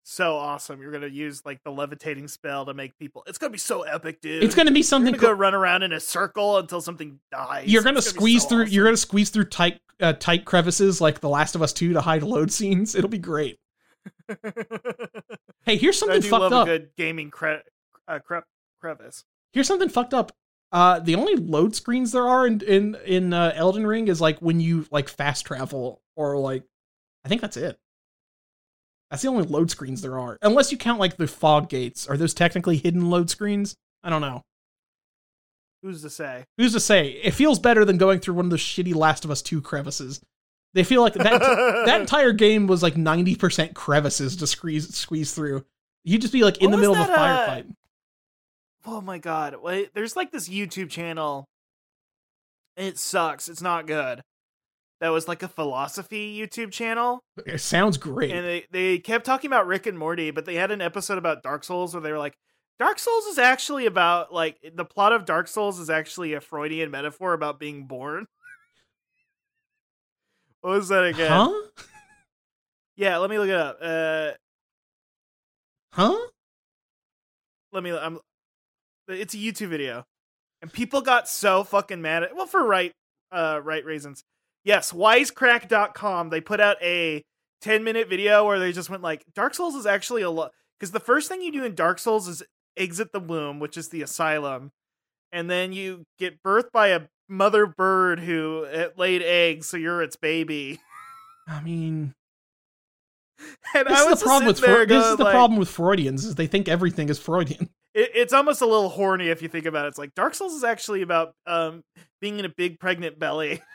[0.10, 0.82] So awesome!
[0.82, 3.24] You're gonna use like the levitating spell to make people.
[3.28, 4.42] It's gonna be so epic, dude.
[4.42, 7.20] It's going to be You're something gonna go run around in a circle until something
[7.30, 7.68] dies.
[7.68, 8.74] you're going to It's be squeeze so through awesome.
[8.74, 12.00] you're to squeeze through tight uh, tight crevices like The Last of Us 2 to
[12.00, 12.96] hide load scenes.
[12.96, 13.60] It'll be great.
[15.66, 16.68] Hey, here's I something do fucked love up.
[16.68, 17.56] a good gaming cre-
[18.08, 18.38] uh, cre-
[18.80, 19.26] crevice.
[19.52, 20.32] Here's something fucked up.
[20.72, 24.40] Uh, the only load screens there are in in in uh, Elden Ring is like
[24.40, 26.64] when you like fast travel or like,
[27.26, 27.78] I think that's it.
[29.10, 32.08] That's the only load screens there are, unless you count like the fog gates.
[32.08, 33.76] Are those technically hidden load screens?
[34.04, 34.42] I don't know.
[35.82, 36.46] Who's to say?
[36.58, 37.10] Who's to say?
[37.10, 40.20] It feels better than going through one of those shitty Last of Us Two crevices.
[40.74, 41.40] They feel like that
[41.86, 45.64] that entire game was like ninety percent crevices to squeeze squeeze through.
[46.04, 47.74] You'd just be like in What the middle of a that, uh, firefight.
[48.86, 49.56] Oh my god!
[49.62, 51.46] Wait, there's like this YouTube channel.
[52.76, 53.48] It sucks.
[53.50, 54.22] It's not good.
[55.00, 58.32] That was like a philosophy YouTube channel, It sounds great.
[58.32, 61.44] and they they kept talking about Rick and Morty, but they had an episode about
[61.44, 62.34] Dark Souls where they were like,
[62.80, 66.90] Dark Souls is actually about like the plot of Dark Souls is actually a Freudian
[66.90, 68.26] metaphor about being born.
[70.62, 71.30] what was that again?
[71.32, 71.54] Huh?
[72.96, 73.78] Yeah, let me look it up.
[73.82, 74.32] Uh,
[75.94, 76.18] Huh?
[77.72, 77.92] let me.
[77.96, 78.20] I'm.
[79.08, 80.06] It's a YouTube video,
[80.62, 82.36] and people got so fucking mad at.
[82.36, 82.92] Well, for right,
[83.32, 84.24] uh, right reasons.
[84.68, 86.30] Yes, wisecrack.com.
[86.30, 87.24] They put out a
[87.62, 90.52] 10 minute video where they just went like, Dark Souls is actually a lot.
[90.78, 92.44] Because the first thing you do in Dark Souls is
[92.76, 94.72] exit the womb, which is the asylum,
[95.32, 98.68] and then you get birthed by a mother bird who
[98.98, 100.82] laid eggs, so you're its baby.
[101.48, 102.14] I mean,
[103.74, 105.24] And this I is was the problem with just sitting there Fre- this is the
[105.24, 107.70] like- problem with Freudians is they think everything is Freudian.
[107.94, 109.90] it, it's almost a little horny if you think about it.
[109.90, 111.84] It's like Dark Souls is actually about um
[112.20, 113.62] being in a big pregnant belly.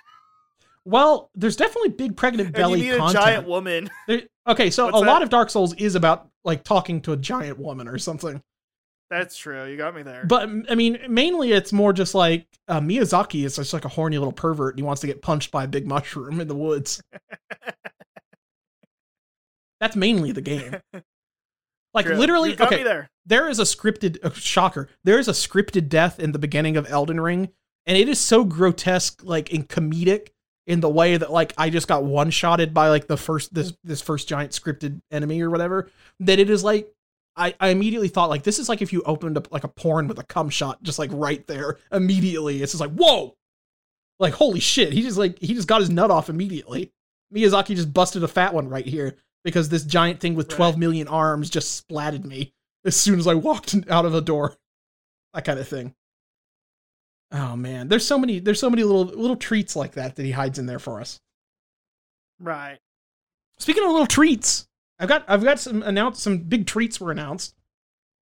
[0.85, 3.11] Well, there's definitely big pregnant and belly need content.
[3.11, 3.91] a giant woman.
[4.09, 7.17] There- Okay, so What's a lot of Dark Souls is about like talking to a
[7.17, 8.43] giant woman or something.
[9.09, 9.67] That's true.
[9.67, 10.25] You got me there.
[10.27, 14.19] But I mean, mainly it's more just like uh, Miyazaki is just like a horny
[14.19, 17.01] little pervert and he wants to get punched by a big mushroom in the woods.
[19.81, 20.77] That's mainly the game.
[21.95, 22.17] Like True.
[22.17, 23.11] literally, okay, there.
[23.27, 24.89] there is a scripted uh, shocker.
[25.05, 27.51] There is a scripted death in the beginning of Elden Ring,
[27.85, 30.29] and it is so grotesque, like in comedic,
[30.67, 33.73] in the way that like I just got one shotted by like the first this
[33.85, 35.91] this first giant scripted enemy or whatever.
[36.21, 36.93] That it is like
[37.37, 40.09] I I immediately thought like this is like if you opened up like a porn
[40.09, 42.63] with a cum shot just like right there immediately.
[42.63, 43.37] It's just like whoa,
[44.19, 44.93] like holy shit.
[44.93, 46.93] He just like he just got his nut off immediately.
[47.35, 51.09] Miyazaki just busted a fat one right here because this giant thing with 12 million
[51.09, 52.53] arms just splatted me
[52.85, 54.55] as soon as I walked out of the door.
[55.35, 55.95] That kind of thing.
[57.33, 60.33] Oh man, there's so many there's so many little little treats like that that he
[60.33, 61.19] hides in there for us.
[62.39, 62.79] Right.
[63.59, 64.67] Speaking of little treats,
[64.99, 67.55] I've got I've got some announced some big treats were announced.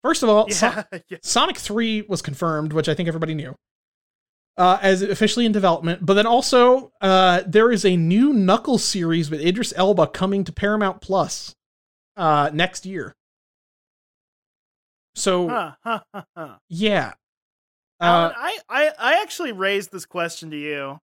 [0.03, 0.83] First of all, Yeah.
[1.09, 1.17] yeah.
[1.23, 3.55] Sonic 3 was confirmed, which I think everybody knew.
[4.57, 9.31] Uh, as officially in development, but then also uh, there is a new Knuckles series
[9.31, 11.55] with Idris Elba coming to Paramount Plus
[12.17, 13.15] uh, next year.
[15.15, 16.55] So huh, huh, huh.
[16.67, 17.13] yeah,
[17.99, 20.99] Alan, uh, I, I, I actually raised this question to you.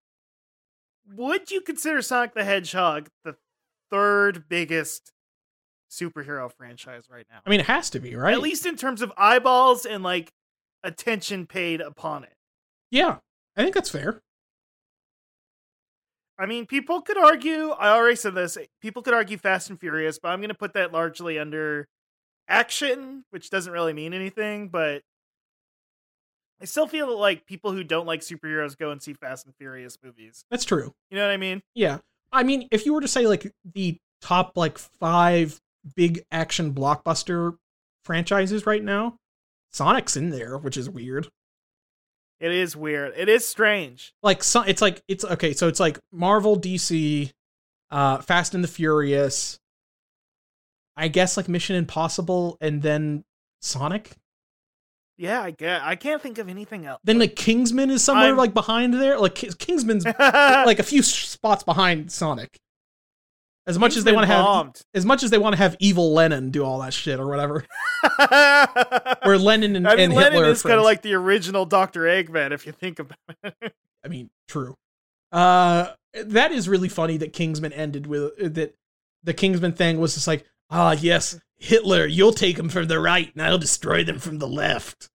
[1.15, 3.37] Would you consider Sonic the Hedgehog the
[3.91, 5.13] third biggest
[5.91, 7.39] superhero franchise right now?
[7.47, 8.35] I mean it has to be right.
[8.35, 10.33] At least in terms of eyeballs and like
[10.83, 12.35] attention paid upon it.
[12.91, 13.19] yeah,
[13.57, 14.23] I think that's fair.
[16.39, 20.19] I mean, people could argue, I already said this, people could argue Fast and Furious,
[20.19, 21.89] but I'm going to put that largely under
[22.47, 25.03] action, which doesn't really mean anything, but
[26.61, 29.99] I still feel like people who don't like superheroes go and see Fast and Furious
[30.03, 30.45] movies.
[30.51, 30.95] That's true.
[31.11, 31.63] You know what I mean?
[31.75, 31.99] Yeah.
[32.33, 35.61] I mean, if you were to say like the top like five
[35.95, 37.57] big action blockbuster
[38.05, 39.17] franchises right now,
[39.71, 41.29] Sonic's in there, which is weird.
[42.41, 43.15] It is weird.
[43.17, 44.13] It is strange.
[44.23, 47.31] Like so, it's like it's okay, so it's like Marvel, DC,
[47.91, 49.59] uh Fast and the Furious,
[50.97, 53.25] I guess like Mission Impossible and then
[53.61, 54.13] Sonic.
[55.19, 55.83] Yeah, I get.
[55.83, 57.01] I can't think of anything else.
[57.05, 59.19] Then like Kingsman is somewhere I'm- like behind there.
[59.19, 62.59] Like Kingsman's like a few spots behind Sonic.
[63.69, 66.13] As much as they want to have as much as they want to have evil
[66.13, 67.65] Lenin do all that shit or whatever.
[69.25, 72.03] Where Lenin and, I mean, and Lennon Hitler is kind of like the original Doctor
[72.03, 73.75] Eggman, if you think about it.
[74.05, 74.77] I mean, true.
[75.33, 78.75] Uh, that is really funny that Kingsman ended with that.
[79.25, 83.33] The Kingsman thing was just like, ah, yes, Hitler, you'll take them from the right,
[83.35, 85.09] and I'll destroy them from the left.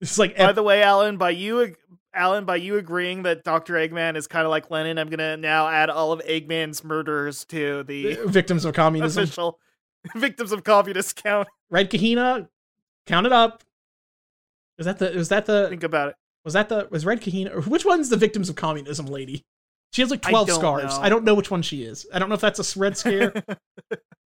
[0.00, 1.74] It's like, By the way, Alan, by you,
[2.12, 5.68] Alan, by you agreeing that Doctor Eggman is kind of like Lenin, I'm gonna now
[5.68, 9.24] add all of Eggman's murders to the uh, victims of communism.
[9.24, 9.58] official
[10.14, 11.48] victims of communist count.
[11.70, 12.48] Red Kahina,
[13.06, 13.62] count it up.
[14.78, 15.12] Is that the?
[15.12, 15.68] Is that the?
[15.68, 16.16] Think about it.
[16.44, 16.88] Was that the?
[16.90, 17.54] Was Red Kahina?
[17.54, 19.44] Or which one's the victims of communism lady?
[19.92, 20.98] She has like twelve don't scars.
[20.98, 21.02] know.
[21.02, 22.06] I don't know which one she is.
[22.12, 23.32] I don't know if that's a red scare.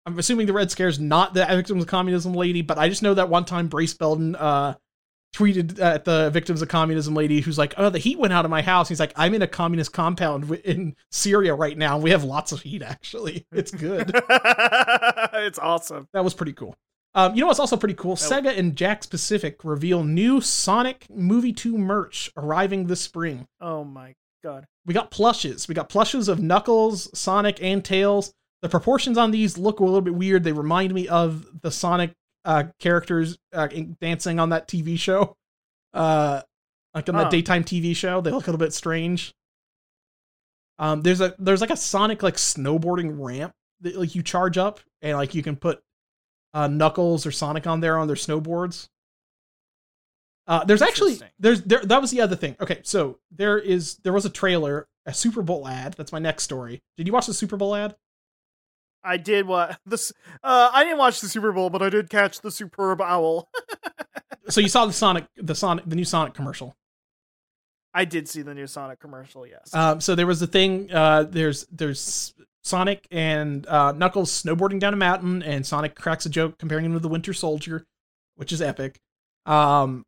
[0.05, 3.01] I'm assuming the Red Scare is not the victims of communism lady, but I just
[3.01, 4.75] know that one time Brace Belden uh,
[5.35, 8.51] tweeted at the victims of communism lady who's like, "Oh, the heat went out of
[8.51, 11.97] my house." He's like, "I'm in a communist compound in Syria right now.
[11.97, 12.83] We have lots of heat.
[12.83, 16.07] Actually, it's good." it's awesome.
[16.13, 16.75] that was pretty cool.
[17.15, 18.17] Um, you know what's also pretty cool?
[18.17, 23.47] Sega and Jakks Pacific reveal new Sonic Movie 2 merch arriving this spring.
[23.61, 24.67] Oh my god.
[24.85, 25.69] We got plushes.
[25.69, 28.33] We got plushes of Knuckles, Sonic, and Tails.
[28.65, 30.43] The proportions on these look a little bit weird.
[30.43, 32.13] They remind me of the Sonic
[32.45, 33.67] uh, characters uh,
[34.01, 35.35] dancing on that TV show,
[35.93, 36.41] uh,
[36.95, 37.21] like on Huh.
[37.25, 38.21] that daytime TV show.
[38.21, 39.35] They look a little bit strange.
[40.79, 44.79] Um, there's a there's like a Sonic like snowboarding ramp that like you charge up,
[45.03, 45.83] and like you can put
[46.55, 48.87] uh, Knuckles or Sonic on there on their snowboards.
[50.47, 52.55] Uh, there's actually there's there that was the other thing.
[52.59, 55.93] Okay, so there is there was a trailer, a Super Bowl ad.
[55.93, 56.81] That's my next story.
[56.97, 57.95] Did you watch the Super Bowl ad?
[59.05, 60.11] I did what this.
[60.43, 63.49] Uh, I didn't watch the Super Bowl, but I did catch the superb owl.
[64.47, 66.75] So you saw the Sonic the Sonic the new Sonic commercial.
[67.95, 69.47] I did see the new Sonic commercial.
[69.47, 69.73] Yes.
[69.73, 70.91] Um, so there was a thing.
[70.91, 72.31] Uh, there's there's
[72.63, 76.93] Sonic and uh, Knuckles snowboarding down a mountain, and Sonic cracks a joke comparing him
[76.93, 77.85] to the Winter Soldier,
[78.35, 78.99] which is epic.
[79.47, 80.05] Um,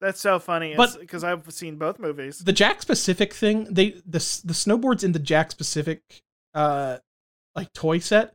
[0.00, 0.76] That's so funny.
[1.00, 2.38] because I've seen both movies.
[2.38, 6.00] the Jakks Pacific thing, they the the snowboards in the Jakks Pacific
[6.54, 6.98] uh
[7.54, 8.34] like toy set,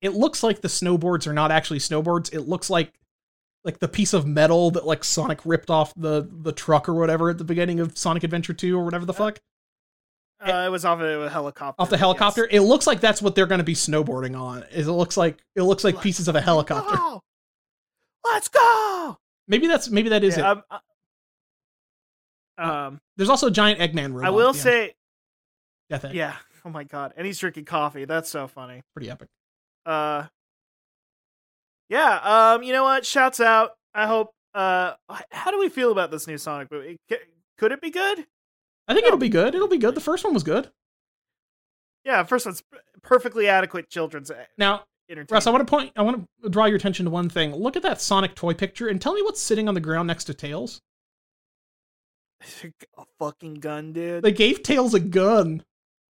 [0.00, 2.32] it looks like the snowboards are not actually snowboards.
[2.32, 2.92] It looks like
[3.64, 7.30] like the piece of metal that like Sonic ripped off the the truck or whatever
[7.30, 9.40] at the beginning of Sonic Adventure 2 or whatever the fuck.
[10.44, 11.80] Uh, it was off a, a helicopter.
[11.80, 12.00] off the yes.
[12.00, 12.46] helicopter.
[12.50, 14.62] It looks like that's what they're going to be snowboarding on.
[14.70, 16.96] Is it looks like it looks like pieces of a helicopter.
[16.96, 17.22] Go!
[18.24, 19.18] Let's go.
[19.48, 20.40] Maybe that's maybe that is it.
[20.40, 20.78] Yeah, um, uh,
[22.62, 24.26] um, There's also a giant Eggman robot.
[24.26, 24.92] I will at the end.
[26.02, 26.34] say, yeah.
[26.64, 28.04] Oh my god, and he's drinking coffee.
[28.04, 28.82] That's so funny.
[28.94, 29.28] pretty epic.
[29.84, 30.26] Uh,
[31.90, 32.54] yeah.
[32.54, 33.04] Um, you know what?
[33.04, 33.72] Shouts out.
[33.94, 34.30] I hope.
[34.54, 34.94] Uh,
[35.30, 36.96] how do we feel about this new Sonic movie?
[37.58, 38.26] Could it be good?
[38.88, 39.08] I think No.
[39.08, 39.54] it'll be good.
[39.54, 39.94] It'll be good.
[39.94, 40.70] The first one was good.
[42.04, 42.62] Yeah, first one's
[43.02, 44.84] perfectly adequate children's uh, Now.
[45.30, 45.92] Russ, I want to point.
[45.96, 47.54] I want to draw your attention to one thing.
[47.54, 50.24] Look at that Sonic toy picture and tell me what's sitting on the ground next
[50.24, 50.80] to Tails.
[52.64, 54.22] a fucking gun, dude.
[54.24, 55.62] They gave Tails a gun.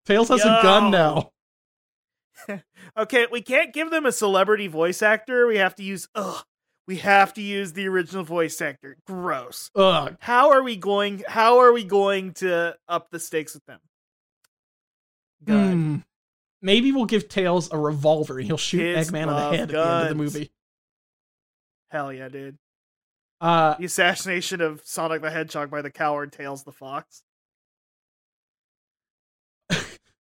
[0.07, 1.31] Tails has a gun now.
[2.97, 5.45] Okay, we can't give them a celebrity voice actor.
[5.45, 6.43] We have to use ugh.
[6.87, 8.97] We have to use the original voice actor.
[9.05, 9.69] Gross.
[9.75, 10.15] Ugh.
[10.19, 13.79] How are we going how are we going to up the stakes with them?
[15.43, 15.73] Good.
[15.73, 15.95] Hmm.
[16.61, 19.61] Maybe we'll give Tails a revolver and he'll shoot Kids Eggman on the love head
[19.61, 20.51] at the end of the movie.
[21.91, 22.57] Hell yeah, dude.
[23.39, 27.21] Uh, The assassination of Sonic the Hedgehog by the coward Tails the Fox.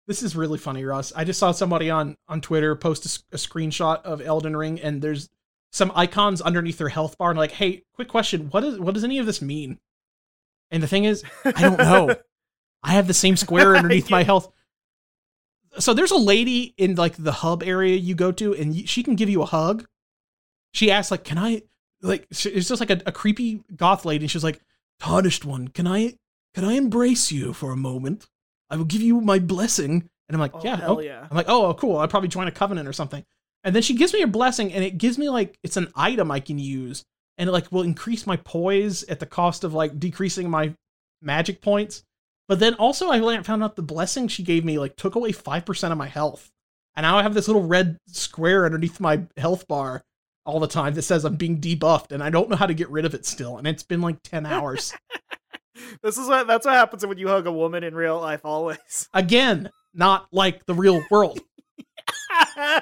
[0.07, 1.11] This is really funny, Russ.
[1.15, 5.29] I just saw somebody on on Twitter post a screenshot of Elden Ring, and there's
[5.71, 9.03] some icons underneath their health bar, and like, hey, quick question: what is what does
[9.03, 9.79] any of this mean?
[10.71, 12.15] And the thing is, I don't know.
[12.83, 14.51] I have the same square underneath my health.
[15.79, 19.15] So there's a lady in like the hub area you go to, and she can
[19.15, 19.87] give you a hug.
[20.73, 21.63] She asks like, "Can I?"
[22.01, 24.61] Like, it's just like a, a creepy goth lady, and she's like,
[24.99, 26.17] "Tarnished one, can I?
[26.53, 28.29] Can I embrace you for a moment?
[28.69, 29.91] I will give you my blessing."
[30.27, 31.27] And I'm like, Oh, "Yeah." hell oh." yeah.
[31.29, 31.97] I'm like, "Oh, cool.
[31.97, 33.23] I probably join a covenant or something."
[33.63, 36.31] And then she gives me a blessing, and it gives me like it's an item
[36.31, 37.03] I can use,
[37.37, 40.73] and it like will increase my poise at the cost of like decreasing my
[41.21, 42.03] magic points.
[42.47, 45.91] But then also I found out the blessing she gave me like took away 5%
[45.91, 46.51] of my health.
[46.95, 50.03] And now I have this little red square underneath my health bar
[50.45, 52.89] all the time that says I'm being debuffed and I don't know how to get
[52.89, 53.57] rid of it still.
[53.57, 54.93] And it's been like 10 hours.
[56.01, 59.09] This is what that's what happens when you hug a woman in real life always.
[59.13, 61.41] Again, not like the real world.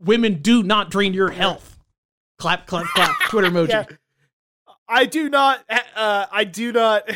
[0.00, 1.78] Women do not drain your health.
[2.38, 3.16] Clap, clap, clap.
[3.28, 3.68] Twitter emoji.
[3.68, 3.84] Yeah.
[4.88, 5.64] I do not
[5.96, 7.08] uh I do not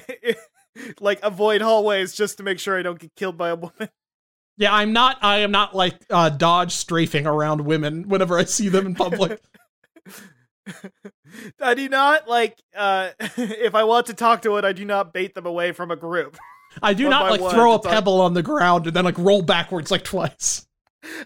[1.01, 3.89] like avoid hallways just to make sure I don't get killed by a woman.
[4.59, 5.19] Yeah, I'm not.
[5.21, 9.39] I am not like uh, dodge strafing around women whenever I see them in public.
[11.61, 15.13] I do not like uh if I want to talk to it, I do not
[15.13, 16.37] bait them away from a group.
[16.83, 19.05] I do One not like one, throw a like- pebble on the ground and then
[19.05, 20.67] like roll backwards like twice.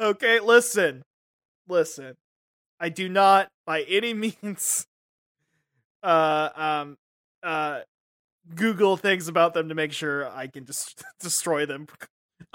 [0.00, 1.02] Okay, listen.
[1.68, 2.14] Listen.
[2.80, 4.12] I do not by any
[4.42, 4.86] means
[6.02, 6.96] uh um
[7.44, 7.80] uh
[8.56, 11.86] Google things about them to make sure I can just destroy them.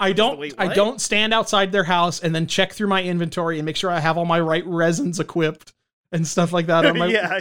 [0.00, 0.38] I don't.
[0.38, 3.76] Wait, I don't stand outside their house and then check through my inventory and make
[3.76, 5.72] sure I have all my right resins equipped
[6.12, 6.86] and stuff like that.
[6.86, 7.40] On my, yeah.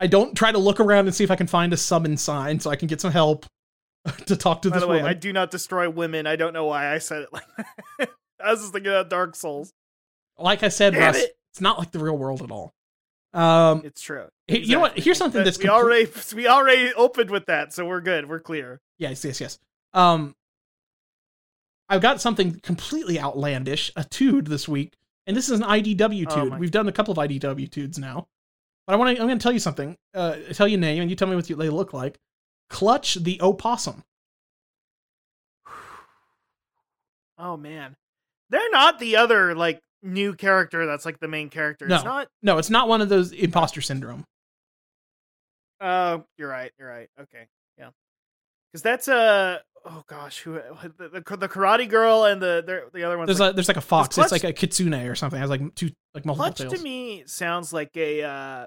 [0.00, 2.60] I don't try to look around and see if I can find a summon sign
[2.60, 3.46] so I can get some help
[4.26, 5.10] to talk to By this the way, woman.
[5.10, 6.26] I do not destroy women.
[6.26, 8.10] I don't know why I said it like that.
[8.44, 9.72] I was just thinking about Dark Souls.
[10.38, 11.36] like I said, Russ, it.
[11.52, 12.72] it's not like the real world at all.
[13.34, 14.26] Um, It's true.
[14.46, 14.98] hey, you know what?
[14.98, 18.28] Here's something That- that's we complete- already we already opened with that, so we're good.
[18.28, 18.80] We're clear.
[18.98, 19.58] Yes, yes, yes.
[19.94, 20.34] Um,
[21.88, 24.94] I've got something completely outlandish, a tude this week,
[25.26, 26.50] and this is an IDW Oh tude.
[26.50, 28.26] my- We've done a couple of IDW tudes now,
[28.86, 29.22] but I want to.
[29.22, 29.96] I'm going to tell you something.
[30.14, 32.18] Uh, tell you a name, and you tell me what you, they look like.
[32.70, 34.02] Clutch the opossum.
[37.38, 37.94] Oh man,
[38.50, 41.84] they're not the other like new character that's like the main character.
[41.86, 42.10] It's No.
[42.10, 42.28] not.
[42.42, 44.24] No, it's not one of those imposter syndrome.
[45.80, 46.72] Oh, you're right.
[46.78, 47.08] You're right.
[47.20, 47.46] Okay,
[47.78, 47.90] yeah,
[48.72, 49.60] because that's a.
[49.84, 50.52] oh gosh, who
[50.98, 53.26] the, the, the karate girl and the the, the other one.
[53.26, 54.14] There's like, a there's like a fox.
[54.14, 55.38] Clutch- It's like a kitsune or something.
[55.38, 56.72] It has like two like multiple Clutch tails.
[56.74, 58.66] to me sounds like a uh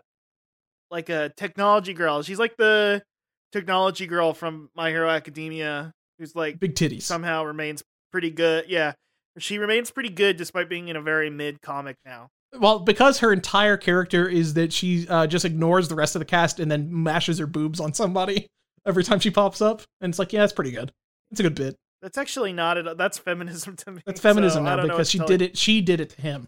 [0.90, 2.22] like a technology girl.
[2.22, 3.04] She's like the
[3.52, 7.04] technology girl from My Hero Academia who's like Big titties.
[7.04, 8.66] somehow remains pretty good.
[8.68, 8.94] Yeah.
[9.38, 12.28] She remains pretty good despite being in a very mid comic now.
[12.60, 16.26] Well, because her entire character is that she uh, just ignores the rest of the
[16.26, 18.48] cast and then mashes her boobs on somebody
[18.86, 20.92] every time she pops up, and it's like, yeah, it's pretty good.
[21.32, 21.78] It's a good bit.
[22.02, 24.02] That's actually not at that's feminism to me.
[24.06, 25.58] That's feminism so now because she did it.
[25.58, 26.48] She did it to him.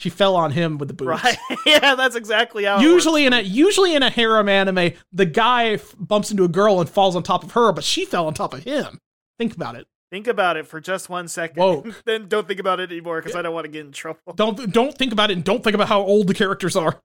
[0.00, 1.24] She fell on him with the boobs.
[1.24, 1.36] Right.
[1.66, 5.70] yeah, that's exactly how it Usually in a usually in a harem anime, the guy
[5.70, 8.34] f- bumps into a girl and falls on top of her, but she fell on
[8.34, 9.00] top of him.
[9.38, 9.86] Think about it.
[10.10, 11.60] think about it for just one second.
[11.60, 11.84] Whoa.
[12.06, 14.20] then don't think about it anymore because I don't want to get in trouble.
[14.36, 17.00] Don't don't think about it and don't think about how old the characters are.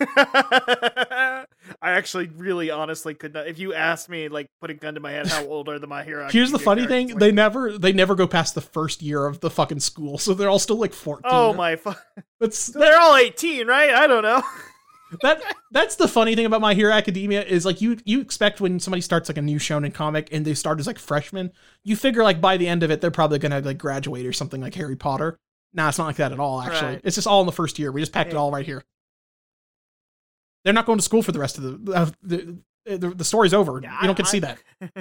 [1.82, 3.46] I actually, really, honestly could not.
[3.46, 5.86] If you asked me, like, put a gun to my head, how old are the
[5.86, 6.28] My Hero?
[6.30, 9.50] Here's the funny thing: they never they never go past the first year of the
[9.50, 11.22] fucking school, so they're all still like 14.
[11.24, 11.94] oh my, fu-
[12.40, 13.90] That's they're all 18, right?
[13.90, 14.42] I don't know.
[15.22, 18.78] that that's the funny thing about My Hero Academia is like you you expect when
[18.78, 21.50] somebody starts like a new shonen comic and they start as like freshmen,
[21.82, 24.60] you figure like by the end of it they're probably gonna like graduate or something
[24.60, 25.38] like Harry Potter.
[25.72, 26.60] Nah, it's not like that at all.
[26.60, 27.00] Actually, Right.
[27.04, 27.90] it's just all in the first year.
[27.92, 28.84] We just packed it all right here.
[30.68, 33.54] They're not going to school for the rest of the uh, the, the, the story's
[33.54, 33.80] over.
[33.82, 34.58] Yeah, you don't get to see that.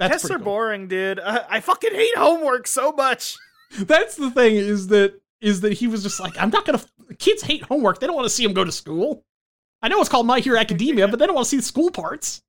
[0.00, 0.44] That's Tests are cool.
[0.44, 1.20] boring, dude.
[1.20, 3.36] I, I fucking hate homework so much.
[3.78, 6.82] That's the thing is that is that he was just like, I'm not gonna.
[7.20, 8.00] Kids hate homework.
[8.00, 9.22] They don't want to see him go to school.
[9.80, 11.92] I know it's called My Hero Academia, but they don't want to see the school
[11.92, 12.42] parts.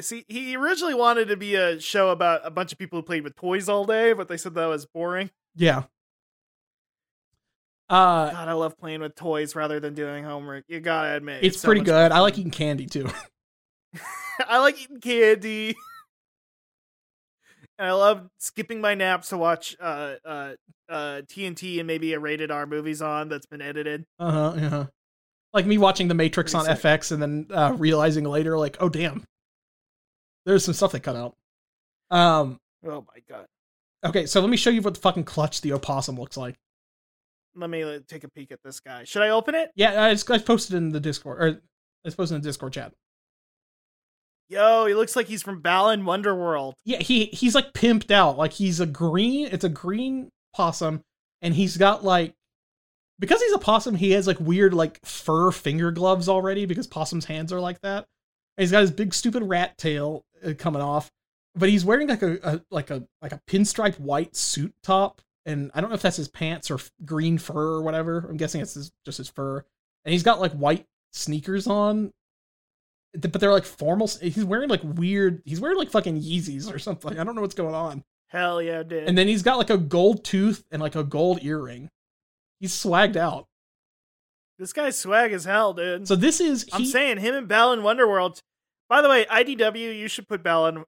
[0.00, 3.22] See, he originally wanted to be a show about a bunch of people who played
[3.22, 5.30] with toys all day, but they said that was boring.
[5.54, 5.84] Yeah.
[7.88, 10.64] Uh, God, I love playing with toys rather than doing homework.
[10.68, 12.12] You gotta admit, it's so pretty much good.
[12.12, 13.08] I like eating candy too.
[14.48, 15.70] I like eating candy.
[17.78, 20.52] and I love skipping my naps to watch uh uh
[20.88, 24.04] uh TNT and maybe a rated R movies on that's been edited.
[24.18, 24.48] Uh huh.
[24.48, 24.86] Uh-huh.
[25.52, 29.22] Like me watching The Matrix on FX and then uh, realizing later, like, oh damn,
[30.46, 31.36] there's some stuff they cut out.
[32.10, 32.58] Um.
[32.84, 33.46] Oh my god.
[34.04, 36.56] Okay, so let me show you what the fucking clutch the opossum looks like.
[37.56, 39.04] Let me uh, take a peek at this guy.
[39.04, 39.70] Should I open it?
[39.74, 41.60] Yeah, I just I posted in the Discord or
[42.06, 42.92] I posted in the Discord chat.
[44.48, 46.74] Yo, he looks like he's from Balan Wonderworld.
[46.84, 48.36] Yeah, he he's like pimped out.
[48.36, 49.48] Like he's a green.
[49.50, 51.02] It's a green possum,
[51.40, 52.34] and he's got like
[53.18, 57.26] because he's a possum, he has like weird like fur finger gloves already because possum's
[57.26, 58.06] hands are like that.
[58.56, 61.10] And he's got his big stupid rat tail uh, coming off,
[61.54, 65.70] but he's wearing like a, a like a like a pinstripe white suit top, and
[65.74, 68.26] I don't know if that's his pants or f- green fur or whatever.
[68.28, 69.64] I'm guessing it's his, just his fur,
[70.04, 72.12] and he's got like white sneakers on.
[73.16, 74.08] But they're like formal.
[74.08, 75.42] He's wearing like weird.
[75.44, 77.18] He's wearing like fucking Yeezys or something.
[77.18, 78.02] I don't know what's going on.
[78.28, 79.08] Hell yeah, dude.
[79.08, 81.90] And then he's got like a gold tooth and like a gold earring.
[82.58, 83.46] He's swagged out.
[84.58, 86.08] this guy's swag as hell, dude.
[86.08, 88.40] So this is I'm saying him and Balan Wonderworld.
[88.88, 90.84] By the way, IDW, you should put Balan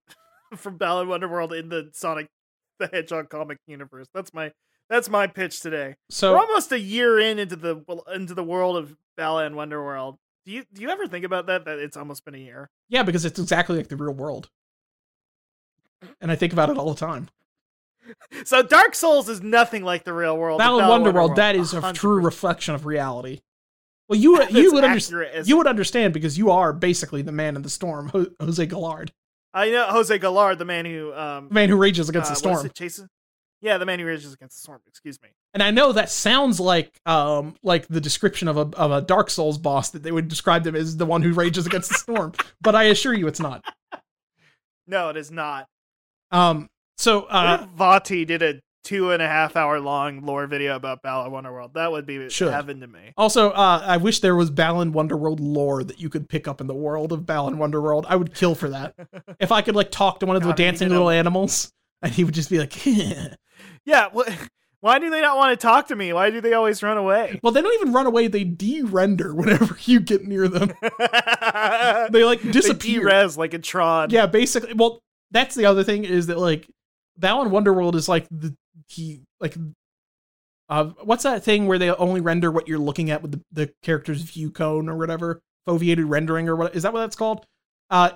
[0.56, 2.28] from Balan Wonderworld in the Sonic
[2.80, 4.08] the Hedgehog comic universe.
[4.14, 4.52] That's my
[4.88, 5.96] that's my pitch today.
[6.10, 7.82] so We're almost a year in into the
[8.14, 10.16] into the world of Bella Balan Wonderworld.
[10.44, 11.64] Do you do you ever think about that?
[11.64, 12.70] That it's almost been a year.
[12.88, 14.48] yeah, because it's exactly like the real world.
[16.20, 17.28] And I think about it all the time.
[18.44, 20.58] So Dark Souls is nothing like the real world.
[20.58, 21.94] Battle Balan Wonderworld, that is a 100%.
[21.94, 23.40] true reflection of reality.
[24.08, 25.48] Well, you you would understand.
[25.48, 29.10] You would understand because you are basically the man in the storm, Jose Gallard,
[29.56, 32.38] I know Jose Gallard, the man who um the man who rages against uh, the
[32.38, 32.70] storm.
[32.74, 33.08] Jason?
[33.62, 34.80] Yeah, the man who rages against the storm.
[34.86, 35.30] Excuse me.
[35.54, 39.30] And I know that sounds like um like the description of a of a Dark
[39.30, 42.32] Souls boss that they would describe them as the one who rages against the storm,
[42.60, 43.64] but I assure you it's not.
[44.86, 45.66] No, it is not.
[46.30, 46.68] Um
[46.98, 51.30] so uh Vati did a two and a half hour long lore video about Battle
[51.30, 51.74] Wonderworld?
[51.74, 52.52] That would be Should.
[52.52, 53.12] heaven to me.
[53.16, 56.66] also uh I wish there was Balan Wonderworld lore that you could pick up in
[56.68, 58.04] the world of Balan Wonderworld.
[58.08, 58.94] I would kill for that.
[59.40, 62.24] if I could like talk to one of the God, dancing little animals and he
[62.24, 62.74] would just be like
[63.84, 64.08] Yeah.
[64.14, 64.28] Wh-
[64.80, 66.12] why do they not want to talk to me?
[66.12, 67.40] Why do they always run away?
[67.42, 70.72] Well, they don't even run away, they de-render whenever you get near them.
[70.80, 73.00] They like They disappear.
[73.00, 74.10] de-res like a Tron.
[74.10, 74.74] Yeah, basically.
[74.74, 75.02] Well,
[75.32, 76.68] that's the other thing is that like
[77.16, 78.54] Balan Wonderworld is like the
[78.88, 79.56] he like
[80.68, 83.72] uh what's that thing where they only render what you're looking at with the, the
[83.82, 87.44] character's view cone or whatever foveated rendering or what is that what that's called?
[87.90, 88.10] Uh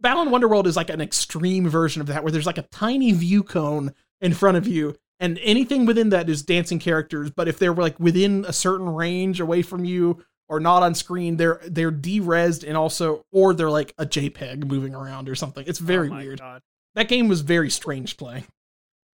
[0.00, 3.42] Balan Wonderworld is like an extreme version of that where there's like a tiny view
[3.44, 7.74] cone in front of you and anything within that is dancing characters but if they're
[7.74, 12.64] like within a certain range away from you or not on screen they're they're de-resed
[12.66, 16.22] and also or they're like a jpeg moving around or something it's very Oh my
[16.22, 16.60] weird God.
[16.96, 18.44] that game was very strange playing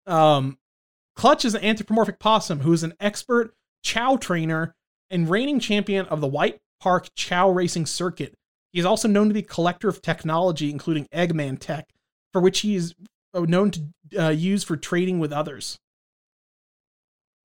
[0.07, 0.57] um
[1.17, 4.75] clutch is an anthropomorphic possum who is an expert Chao trainer
[5.11, 8.35] and reigning champion of the white park Chao racing circuit.
[8.73, 11.89] He is also known to be a collector of technology including eggman tech
[12.33, 12.95] for which he is
[13.35, 13.81] uh, known to
[14.19, 15.79] uh, use for trading with others.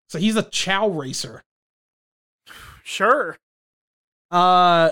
[0.09, 1.43] So he's a Chao racer.
[2.83, 3.37] Sure.
[4.31, 4.91] uh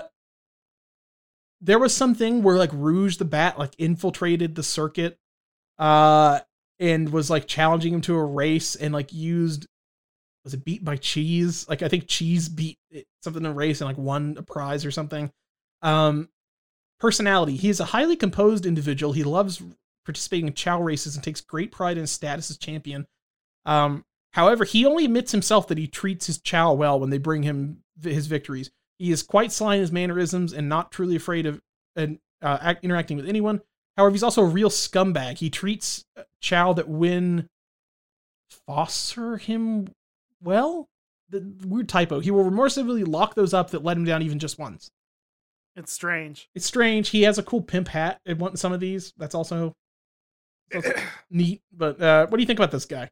[1.60, 5.18] there was something where like Rouge the Bat like infiltrated the circuit.
[5.78, 6.40] Uh
[6.80, 9.66] and was like challenging him to a race and like used
[10.42, 11.68] was it beat by cheese?
[11.68, 14.84] Like i think cheese beat it, something in a race and like won a prize
[14.84, 15.30] or something.
[15.82, 16.28] Um
[16.98, 17.56] personality.
[17.56, 19.12] He is a highly composed individual.
[19.12, 19.62] He loves
[20.04, 23.06] participating in Chao races and takes great pride in his status as champion.
[23.66, 27.42] Um However, he only admits himself that he treats his Chao well when they bring
[27.42, 28.70] him his victories.
[28.98, 31.60] He is quite sly in his mannerisms and not truly afraid of
[31.96, 33.60] and uh, interacting with anyone.
[33.96, 35.38] However, he's also a real scumbag.
[35.38, 36.04] He treats
[36.40, 37.48] Chao that win
[38.66, 39.88] foster him
[40.42, 40.88] well.
[41.28, 42.20] The, the weird typo.
[42.20, 44.90] He will remorsefully lock those up that let him down even just once.
[45.76, 46.48] It's strange.
[46.54, 47.10] It's strange.
[47.10, 49.12] He has a cool pimp hat in one, some of these.
[49.16, 49.72] That's also,
[50.74, 50.92] also
[51.30, 51.60] neat.
[51.72, 53.10] But uh, what do you think about this guy?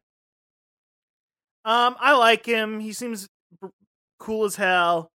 [1.63, 2.79] Um, I like him.
[2.79, 3.27] He seems
[4.19, 5.09] cool as hell.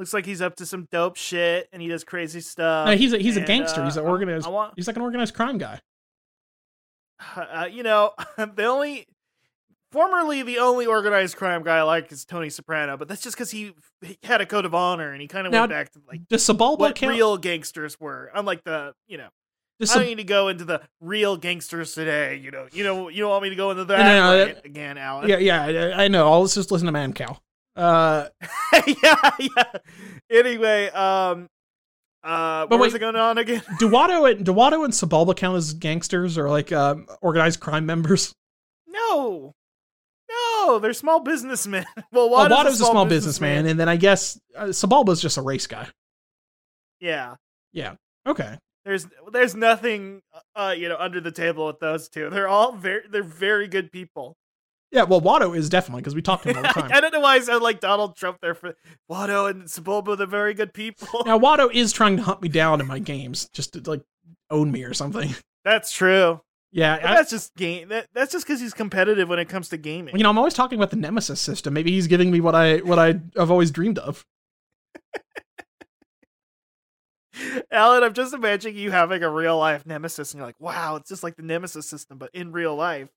[0.00, 2.86] Looks like he's up to some dope shit, and he does crazy stuff.
[2.86, 3.82] No, he's a he's a gangster.
[3.82, 4.46] uh, he's an organized.
[4.46, 5.78] I want, he's like an organized crime guy.
[7.36, 9.06] uh, you know, the only
[9.92, 13.50] formerly the only organized crime guy I like is Tony Soprano, but that's just because
[13.50, 16.26] he, he had a code of honor and he kind of went back to like
[16.28, 17.12] Does Sebulba what count?
[17.14, 19.28] real gangsters were, unlike the you know.
[19.80, 22.36] does I Sab- don't need to go into the real gangsters today.
[22.36, 24.44] You know, you know, you don't want me to go into that No, no, no,
[24.46, 25.28] rant again, Alan.
[25.28, 26.26] yeah, yeah, I, I know.
[26.32, 27.38] I'll just listen to Mancow.
[27.76, 28.28] Uh,
[28.86, 29.64] yeah, yeah.
[30.30, 31.48] Anyway, um,
[32.22, 32.96] uh, But what was wait.
[32.96, 33.60] it going on again?
[33.80, 38.32] Duwato and Duwato and Sebulba count as gangsters or like um, organized crime members.
[38.92, 39.52] No,
[40.28, 41.84] no, they're small businessmen.
[42.12, 45.42] well, Well, Watto's Watto's a small businessman, and then I guess uh, Sebulba's just a
[45.42, 45.86] race guy.
[47.00, 47.36] Yeah.
[47.72, 47.94] Yeah,
[48.26, 50.22] Okay, there's there's nothing,
[50.56, 52.30] uh, you know, under the table with those two.
[52.30, 54.34] They're all very they're very good people.
[54.90, 55.04] Yeah.
[55.04, 56.90] Well, Watto is definitely because we talked to him all the time.
[56.92, 58.74] I don't know why I sound like Donald Trump there for
[59.10, 60.16] Watto and Sebulba.
[60.16, 61.22] They're very good people.
[61.26, 64.02] now, Watto is trying to hunt me down in my games, just to like
[64.50, 65.34] own me or something.
[65.64, 66.40] That's true.
[66.72, 67.88] Yeah, I- that's just game.
[67.88, 70.16] That, that's just because he's competitive when it comes to gaming.
[70.16, 71.74] you know, I'm always talking about the Nemesis system.
[71.74, 74.24] Maybe he's giving me what I what I have always dreamed of.
[77.70, 81.08] Alan, I'm just imagining you having a real life nemesis, and you're like, "Wow, it's
[81.08, 83.08] just like the nemesis system, but in real life."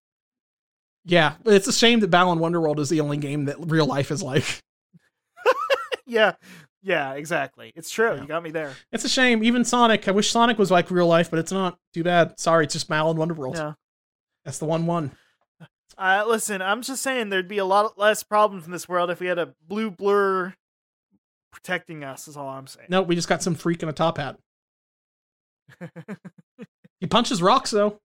[1.05, 4.23] Yeah, it's a shame that Balan Wonderworld is the only game that real life is
[4.23, 4.61] like.
[6.05, 6.33] yeah,
[6.81, 7.73] yeah, exactly.
[7.75, 8.15] It's true.
[8.15, 8.21] Yeah.
[8.21, 8.73] You got me there.
[8.91, 9.43] It's a shame.
[9.43, 10.07] Even Sonic.
[10.07, 11.77] I wish Sonic was like real life, but it's not.
[11.93, 12.39] Too bad.
[12.39, 13.55] Sorry, it's just Balan Wonderworld.
[13.55, 13.73] Yeah,
[14.45, 15.11] That's the one one.
[15.97, 19.19] Uh, listen, I'm just saying there'd be a lot less problems in this world if
[19.19, 20.55] we had a blue blur
[21.51, 22.27] protecting us.
[22.27, 22.87] Is all I'm saying.
[22.89, 24.37] No, we just got some freak in a top hat.
[27.03, 27.99] He punches rocks though.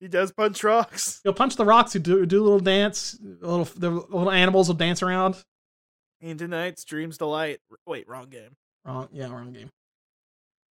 [0.00, 1.20] He does punch rocks.
[1.22, 1.92] He'll punch the rocks.
[1.92, 3.18] He do do a little dance.
[3.42, 5.42] A little the little animals will dance around.
[6.20, 7.60] And tonight's dreams delight.
[7.86, 8.56] Wait, wrong game.
[8.84, 9.08] Wrong.
[9.12, 9.70] Yeah, wrong game.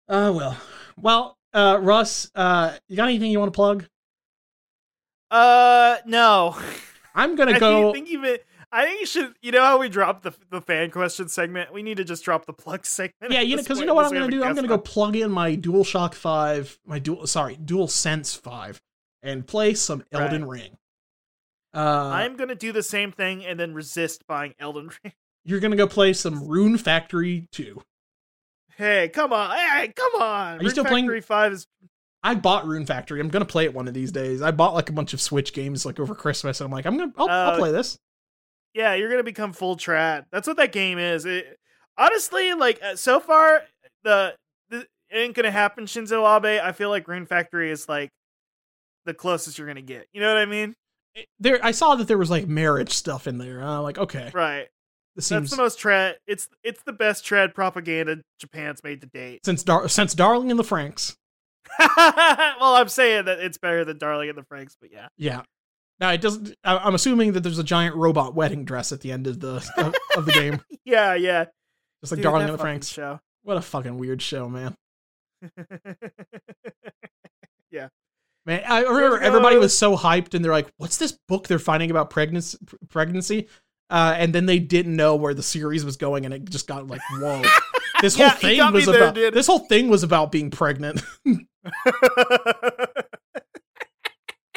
[0.09, 0.56] Uh, well,
[1.01, 3.86] well, uh, Russ, uh, you got anything you want to plug?
[5.30, 6.56] Uh, no.
[7.14, 7.92] I'm gonna I go.
[7.92, 8.38] think even
[8.72, 9.34] I think you should.
[9.42, 11.72] You know how we dropped the the fan question segment?
[11.72, 13.32] We need to just drop the plug segment.
[13.32, 14.44] Yeah, you know, because you know what I'm gonna do.
[14.44, 18.80] I'm gonna go plug in my DualShock Five, my dual, sorry, Dual Sense Five,
[19.22, 20.76] and play some Elden Ring.
[21.74, 25.12] Uh, I'm gonna do the same thing and then resist buying Elden Ring.
[25.44, 27.80] you're gonna go play some Rune Factory Two.
[28.76, 29.56] Hey, come on!
[29.56, 30.59] Hey, come on!
[30.59, 31.66] Are you still playing- Factory Five is
[32.22, 33.18] I bought Rune Factory.
[33.20, 34.42] I'm gonna play it one of these days.
[34.42, 36.98] I bought like a bunch of Switch games like over Christmas, and I'm like, I'm
[36.98, 37.98] gonna, I'll, I'll Uh, play this.
[38.74, 38.94] yeah.
[38.94, 40.26] You're gonna become full trad.
[40.32, 41.24] That's what that game is.
[41.24, 41.56] It,
[41.97, 43.62] honestly, like uh, so far,
[44.02, 44.34] the,
[44.68, 45.84] the it ain't gonna happen.
[45.86, 46.60] Shinzo Abe.
[46.62, 48.10] I feel like Rune Factory is like
[49.10, 50.06] the closest you're gonna get.
[50.12, 50.74] You know what I mean?
[51.16, 53.58] Eh, there, I saw that there was like marriage stuff in there.
[53.58, 54.68] And I'm like, okay, Right.
[55.16, 56.14] this That's seems the most trad.
[56.26, 59.44] It's it's the best trad propaganda Japan's made to date.
[59.44, 61.16] since Dar- since Darling and the Franxx.
[61.78, 65.08] well, I'm saying that it's better than Darling and the Franxx, but yeah.
[65.16, 65.42] Yeah.
[66.00, 66.54] Now it doesn't.
[66.64, 69.56] I- I'm assuming that there's a giant robot wedding dress at the end of the
[69.76, 71.44] of, of the game, Yeah, yeah.
[72.02, 72.92] just like Dude, Darling and the Franxx.
[72.92, 73.20] show.
[73.42, 74.74] What a fucking weird show, man.
[78.51, 81.93] Man, I remember everybody was so hyped, and they're like, "What's this book they're finding
[81.93, 82.59] about pregnancy?"
[82.89, 83.47] Pregnancy,
[83.90, 86.85] uh, and then they didn't know where the series was going, and it just got
[86.89, 87.43] like, "Whoa!"
[88.02, 89.35] This whole you thing was there, about dude.
[89.35, 91.02] this whole thing was about being pregnant.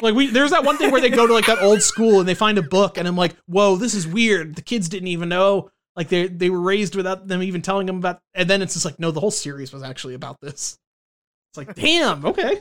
[0.00, 2.28] like we, there's that one thing where they go to like that old school and
[2.28, 5.28] they find a book, and I'm like, "Whoa, this is weird." The kids didn't even
[5.28, 5.70] know.
[5.94, 8.18] Like they they were raised without them even telling them about.
[8.34, 10.78] And then it's just like, no, the whole series was actually about this.
[11.50, 12.60] It's like, damn, okay.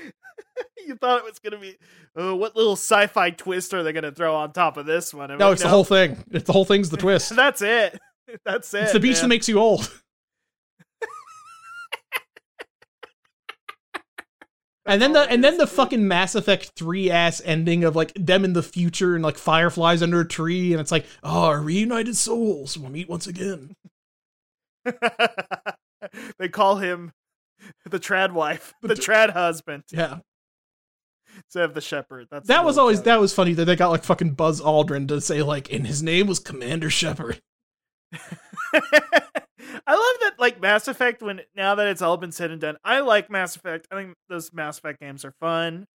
[0.86, 1.76] you thought it was gonna be
[2.16, 5.30] oh, what little sci-fi twist are they gonna throw on top of this one?
[5.30, 6.22] I'm No, like, it's the whole thing.
[6.30, 7.34] It's the whole thing's the twist.
[7.36, 7.98] That's it.
[8.44, 8.82] That's it.
[8.84, 9.90] It's the beach that makes you old.
[14.84, 18.44] And then the and then the fucking Mass Effect 3 ass ending of like them
[18.44, 22.16] in the future and like fireflies under a tree and it's like, oh, our reunited
[22.16, 23.76] souls will meet once again.
[26.38, 27.12] they call him
[27.90, 29.84] the trad wife, the The trad husband.
[29.92, 30.18] Yeah.
[31.36, 32.28] instead of the shepherd.
[32.30, 35.20] That's that was always that was funny that they got like fucking Buzz Aldrin to
[35.20, 37.40] say like, and his name was Commander Shepard.
[38.74, 42.76] I love that like Mass Effect when now that it's all been said and done.
[42.84, 43.86] I like Mass Effect.
[43.90, 45.86] I think those Mass Effect games are fun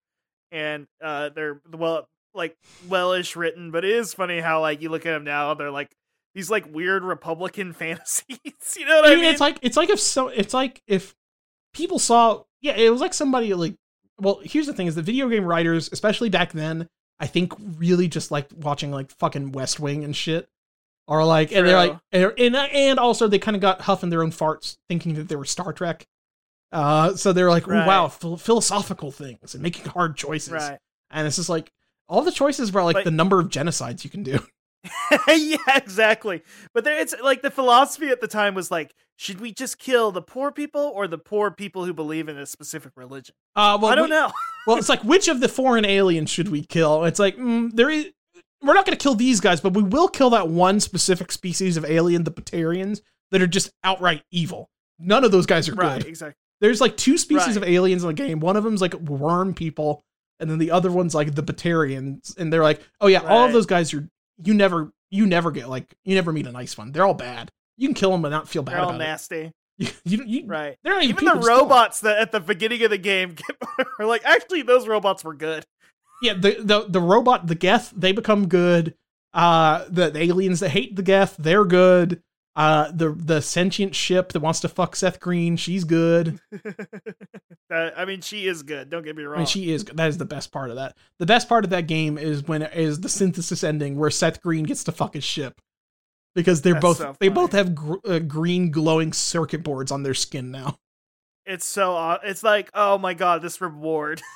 [0.52, 2.56] and uh they're well like
[2.88, 5.90] wellish written, but it is funny how like you look at them now they're like
[6.36, 8.26] these like weird Republican fantasies.
[8.78, 9.22] you know what I I mean?
[9.22, 11.14] mean, it's like it's like if so it's like if
[11.74, 13.76] people saw yeah, it was like somebody like
[14.20, 16.88] well, here's the thing is the video game writers, especially back then,
[17.20, 20.50] I think really just like watching like fucking West Wing and shit.
[21.08, 24.24] Or like and they're like and and, and also they kind of got huffing their
[24.24, 26.06] own farts thinking that they were Star Trek.
[26.72, 27.88] Uh so they're like, Right.
[27.88, 30.52] wow, phil- philosophical things and making hard choices.
[30.52, 30.80] right.
[31.10, 31.72] And it's just like
[32.10, 34.40] all the choices were like But- the number of genocides you can do.
[35.28, 36.42] yeah, exactly.
[36.74, 40.12] But there, it's like the philosophy at the time was like, should we just kill
[40.14, 43.36] the poor people or the poor people who believe in a specific religion?
[43.56, 44.32] Uh well I don't we- know.
[44.68, 47.04] well, it's like which of the foreign aliens should we kill?
[47.04, 48.08] It's like mm, there is.
[48.64, 51.78] We're not going to kill these guys, but we will kill that one specific species
[51.78, 54.72] of alien, the Batarians, that are just outright evil.
[54.98, 56.08] None of those guys are right, good.
[56.10, 56.36] exactly.
[56.60, 57.58] There's like two species Right.
[57.58, 58.40] of aliens in the game.
[58.40, 60.04] One of them's like worm people,
[60.40, 62.36] and then the other one's like the Batarians.
[62.38, 64.10] And they're like, oh yeah, all of those guys are
[64.44, 66.92] you never you never get like you never meet a nice one.
[66.92, 67.52] They're all bad.
[67.78, 69.52] You can kill them and not feel bad They're all nasty.
[69.80, 70.76] You, you, you, Right.
[70.84, 71.58] They're even, Even the people to steal.
[71.60, 73.58] robots that at the beginning of the game get,
[74.00, 75.66] are like, actually, those robots were good.
[76.24, 78.96] Yeah, the the the robot, the Geth, they become good.
[79.36, 82.24] Uh, the, the aliens that hate the Geth, they're good.
[82.56, 86.40] Uh, the the sentient ship that wants to fuck Seth Green, she's good.
[87.70, 88.90] Uh, I mean, she is good.
[88.90, 89.36] Don't get me wrong.
[89.36, 89.84] I mean, she is.
[89.84, 90.96] That is the best part of that.
[91.20, 94.64] The best part of that game is when is the synthesis ending where Seth Green
[94.64, 95.60] gets to fuck his ship
[96.38, 100.04] because they're That's both so they both have gr- uh, green glowing circuit boards on
[100.04, 100.78] their skin now.
[101.46, 104.22] it's so aw- it's like oh my god this reward.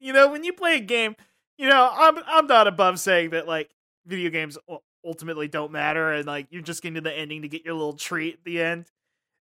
[0.00, 1.14] You know when you play a game
[1.58, 3.70] you know i'm i'm not above saying that like
[4.06, 4.56] video games
[5.04, 7.92] ultimately don't matter and like you're just getting to the ending to get your little
[7.92, 8.86] treat at the end.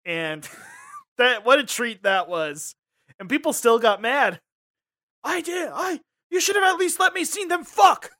[0.04, 0.46] And
[1.18, 2.74] that what a treat that was.
[3.18, 4.40] And people still got mad.
[5.24, 6.00] I did i
[6.30, 8.10] you should have at least let me see them fuck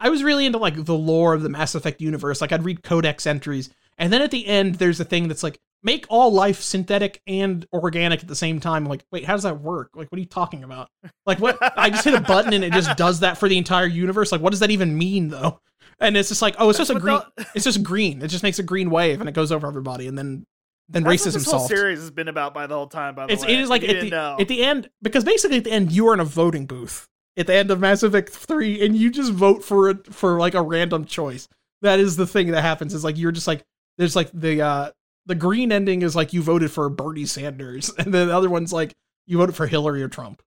[0.00, 2.40] I was really into like the lore of the Mass Effect universe.
[2.40, 5.58] Like I'd read codex entries, and then at the end, there's a thing that's like
[5.84, 8.84] make all life synthetic and organic at the same time.
[8.84, 9.90] I'm like, wait, how does that work?
[9.94, 10.88] Like, what are you talking about?
[11.26, 11.58] Like, what?
[11.78, 14.32] I just hit a button and it just does that for the entire universe.
[14.32, 15.60] Like, what does that even mean though?
[16.00, 17.20] And it's just like, oh, it's just a green.
[17.36, 18.22] the- It's just green.
[18.22, 20.46] It just makes a green wave and it goes over everybody, and then
[20.88, 23.26] then That's what racism this whole series has been about by the whole time by
[23.26, 25.70] the It's way it is like at the at the end because basically at the
[25.70, 28.96] end you are in a voting booth at the end of Mass Effect three and
[28.96, 31.48] you just vote for a, for like a random choice.
[31.82, 32.94] That is the thing that happens.
[32.94, 33.62] Is like you're just like
[33.98, 34.90] there's like the uh
[35.26, 38.72] the green ending is like you voted for Bernie Sanders and then the other one's
[38.72, 38.92] like
[39.26, 40.42] you voted for Hillary or Trump.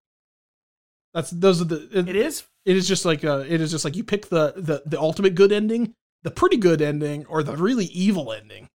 [1.13, 3.95] That's those are the it is it is just like uh it is just like
[3.95, 5.93] you pick the the the ultimate good ending,
[6.23, 8.67] the pretty good ending, or the really evil ending.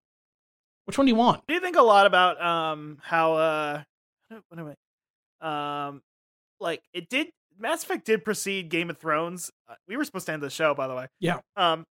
[0.85, 1.45] Which one do you want?
[1.47, 3.83] do you think a lot about um how uh
[4.49, 4.75] what am
[5.41, 6.01] I um
[6.59, 7.27] like it did
[7.61, 9.51] Mass Effect did precede Game of Thrones.
[9.69, 11.07] Uh, We were supposed to end the show by the way.
[11.19, 11.39] Yeah.
[11.55, 11.85] Um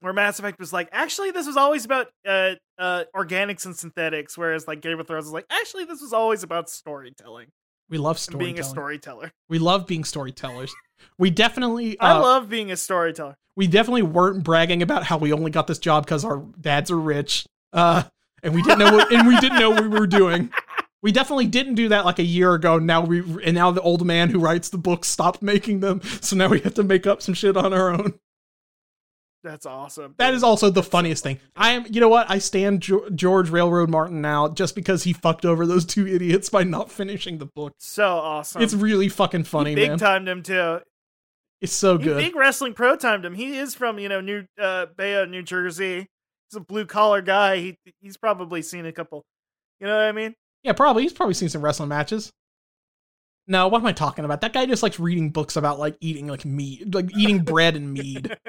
[0.00, 4.36] where Mass Effect was like, actually this was always about uh uh organics and synthetics
[4.36, 7.48] whereas like Game of Thrones was like, actually this was always about storytelling
[7.88, 8.54] We love storytelling.
[8.54, 9.30] being a storyteller.
[9.48, 10.74] We love being storytellers.
[11.18, 13.36] We definitely, I uh, love being a storyteller.
[13.56, 16.98] we definitely weren't bragging about how we only got this job because our dads are
[16.98, 18.04] rich, uh,
[18.42, 20.50] and we didn't know what, and we didn't know what we were doing.
[21.02, 22.78] We definitely didn't do that like a year ago.
[22.78, 26.36] Now we, and now the old man who writes the books stopped making them, so
[26.36, 28.14] now we have to make up some shit on our own.
[29.44, 30.14] That's awesome.
[30.18, 31.40] That is also the funniest thing.
[31.56, 32.30] I am, you know what?
[32.30, 32.80] I stand
[33.16, 37.38] George Railroad Martin now just because he fucked over those two idiots by not finishing
[37.38, 37.72] the book.
[37.78, 38.62] so awesome.
[38.62, 39.98] It's really fucking he funny, big man.
[39.98, 40.78] timed him too.
[41.60, 42.18] It's so He good.
[42.18, 43.34] big wrestling pro timed him.
[43.34, 46.06] He is from you know New uh, Bayonne, New Jersey.
[46.50, 47.56] He's a blue collar guy.
[47.58, 49.24] He he's probably seen a couple.
[49.80, 50.34] You know what I mean?
[50.62, 51.02] Yeah, probably.
[51.02, 52.32] He's probably seen some wrestling matches.
[53.48, 54.40] No, what am I talking about?
[54.40, 57.92] That guy just likes reading books about like eating like meat, like eating bread and
[57.92, 58.36] mead.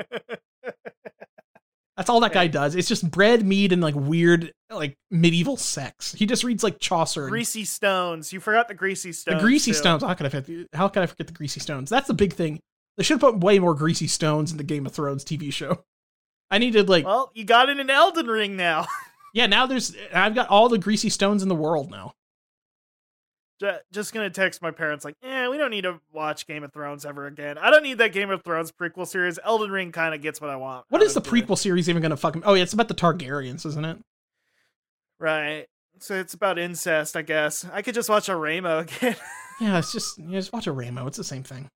[1.97, 2.75] That's all that guy does.
[2.75, 6.11] It's just bread, mead, and like weird like medieval sex.
[6.13, 7.23] He just reads like Chaucer.
[7.23, 8.33] and- greasy stones.
[8.33, 9.37] You forgot the greasy stones.
[9.37, 9.77] the greasy too.
[9.77, 10.03] stones.
[10.03, 10.67] How could I forget?
[10.73, 11.89] How could I forget the greasy stones?
[11.89, 12.59] That's the big thing.
[12.97, 15.83] They should put way more greasy stones in the Game of Thrones TV show.
[16.51, 18.85] I needed like Well, you got it in Elden Ring now.
[19.33, 19.47] yeah.
[19.47, 22.13] Now there's I've got all the greasy stones in the world now.
[23.93, 27.05] Just gonna text my parents like, "Yeah, we don't need to watch Game of Thrones
[27.05, 27.57] ever again.
[27.57, 29.39] I don't need that Game of Thrones prequel series.
[29.41, 30.85] Elden Ring kind of gets what I want.
[30.89, 32.43] What is the prequel series even gonna fucking?
[32.45, 33.99] Oh yeah, it's about the Targaryens, isn't it?
[35.17, 35.67] Right.
[35.99, 37.65] So it's about incest, I guess.
[37.71, 39.15] I could just watch a Ramo again.
[39.61, 41.07] Yeah, it's just you just watch a Ramo.
[41.07, 41.69] It's the same thing.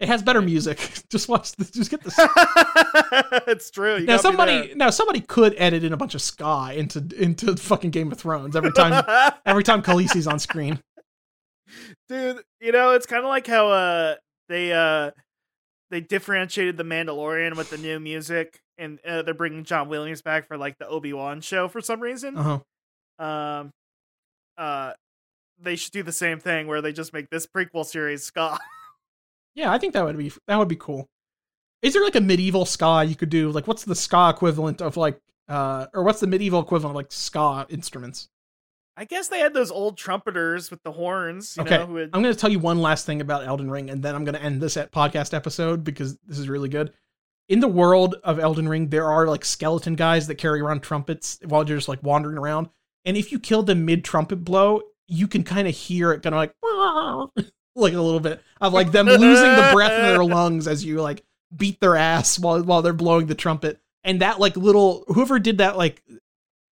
[0.00, 0.78] It has better music.
[1.10, 1.52] just watch.
[1.52, 3.42] The, just get the.
[3.48, 3.96] it's true.
[3.96, 7.90] You now somebody now somebody could edit in a bunch of ska into into fucking
[7.90, 9.04] Game of Thrones every time
[9.46, 10.80] every time Khaleesi's on screen.
[12.08, 14.14] dude you know it's kind of like how uh
[14.48, 15.10] they uh
[15.90, 20.46] they differentiated the mandalorian with the new music and uh, they're bringing john williams back
[20.48, 22.60] for like the obi-wan show for some reason Uh
[23.20, 23.24] huh.
[23.24, 23.70] um
[24.56, 24.92] uh
[25.60, 28.58] they should do the same thing where they just make this prequel series ska
[29.58, 31.08] Yeah, I think that would be that would be cool.
[31.82, 33.50] Is there like a medieval ska you could do?
[33.50, 37.10] Like, what's the ska equivalent of like, uh, or what's the medieval equivalent of like
[37.12, 38.28] ska instruments?
[38.96, 42.20] i guess they had those old trumpeters with the horns you Okay, know would I'm
[42.20, 44.42] going to tell you one last thing about Elden Ring, and then I'm going to
[44.42, 46.92] end this at podcast episode because this is really good.
[47.48, 51.38] In the world of Elden Ring, there are like skeleton guys that carry around trumpets
[51.44, 52.68] while you're just like wandering around.
[53.04, 56.34] And if you kill them mid trumpet blow, you can kind of hear it kind
[56.34, 56.54] of like
[57.78, 61.00] like a little bit of like them losing the breath in their lungs as you
[61.00, 61.24] like
[61.56, 63.80] beat their ass while while they're blowing the trumpet.
[64.04, 66.02] And that like little whoever did that like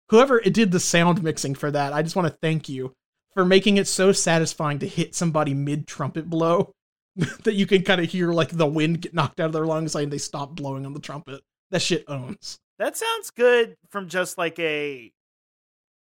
[0.09, 2.93] whoever it did the sound mixing for that, I just want to thank you
[3.33, 6.71] for making it so satisfying to hit somebody mid trumpet blow
[7.43, 9.95] that you can kind of hear like the wind get knocked out of their lungs
[9.95, 11.41] and they stop blowing on the trumpet.
[11.71, 12.59] That shit owns.
[12.79, 15.11] that sounds good from just like a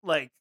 [0.04, 0.32] like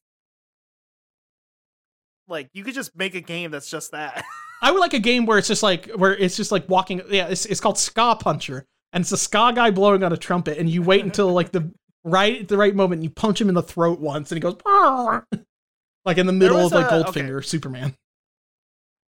[2.29, 4.23] like you could just make a game that's just that
[4.61, 7.01] I would like a game where it's just like where it's just like walking.
[7.09, 10.57] Yeah, it's it's called Ska Puncher, and it's a ska guy blowing on a trumpet,
[10.57, 11.71] and you wait until like the
[12.03, 14.41] right at the right moment, and you punch him in the throat once, and he
[14.41, 14.57] goes
[16.05, 17.21] like in the middle of like a- okay.
[17.21, 17.95] Goldfinger, Superman.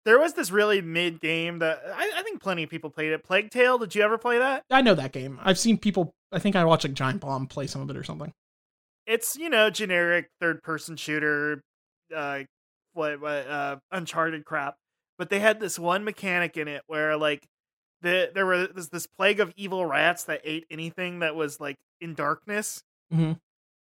[0.06, 3.22] There was this really mid game that I, I think plenty of people played it.
[3.22, 4.62] Plague Tale, did you ever play that?
[4.70, 5.38] I know that game.
[5.42, 6.14] I've seen people.
[6.32, 8.32] I think I watched like Giant Bomb play some of it or something.
[9.06, 11.60] It's you know generic third person shooter,
[12.14, 12.44] uh,
[12.92, 14.76] what what uh, Uncharted crap.
[15.18, 17.46] But they had this one mechanic in it where like
[18.02, 22.14] the there was this plague of evil rats that ate anything that was like in
[22.14, 22.82] darkness.
[23.12, 23.38] Mhm.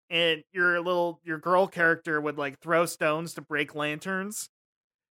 [0.09, 4.49] And your little your girl character would like throw stones to break lanterns.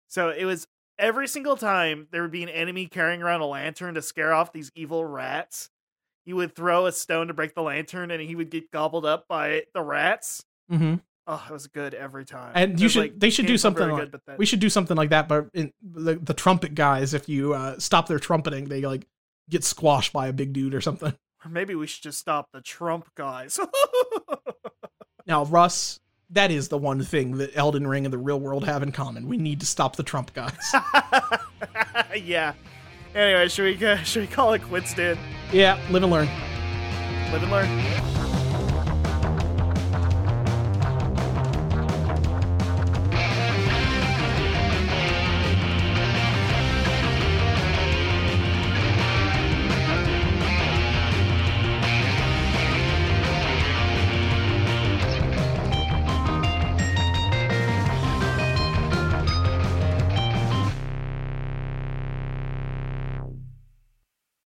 [0.07, 0.67] So it was
[0.97, 4.53] every single time there would be an enemy carrying around a lantern to scare off
[4.53, 5.69] these evil rats.
[6.25, 9.27] He would throw a stone to break the lantern, and he would get gobbled up
[9.27, 10.45] by the rats.
[10.71, 10.95] Mm-hmm.
[11.27, 12.51] Oh, it was good every time.
[12.55, 14.69] And you should- like, they should do something like- good, but that- We should do
[14.69, 18.65] something like that, but in the, the trumpet guys, if you uh, stop their trumpeting,
[18.69, 19.07] they like
[19.49, 21.13] get squashed by a big dude or something.
[21.45, 23.59] or maybe we should just stop the Trump guys.
[25.27, 25.99] Now, Russ,
[26.29, 29.27] that is the one thing that Elden Ring and the real world have in common.
[29.27, 30.55] We need to stop the Trump guys.
[32.15, 32.53] yeah.
[33.15, 35.17] Anyway, should we uh, should we call it quits, dude?
[35.51, 36.27] yeah, live and learn.
[37.31, 38.34] Live and learn.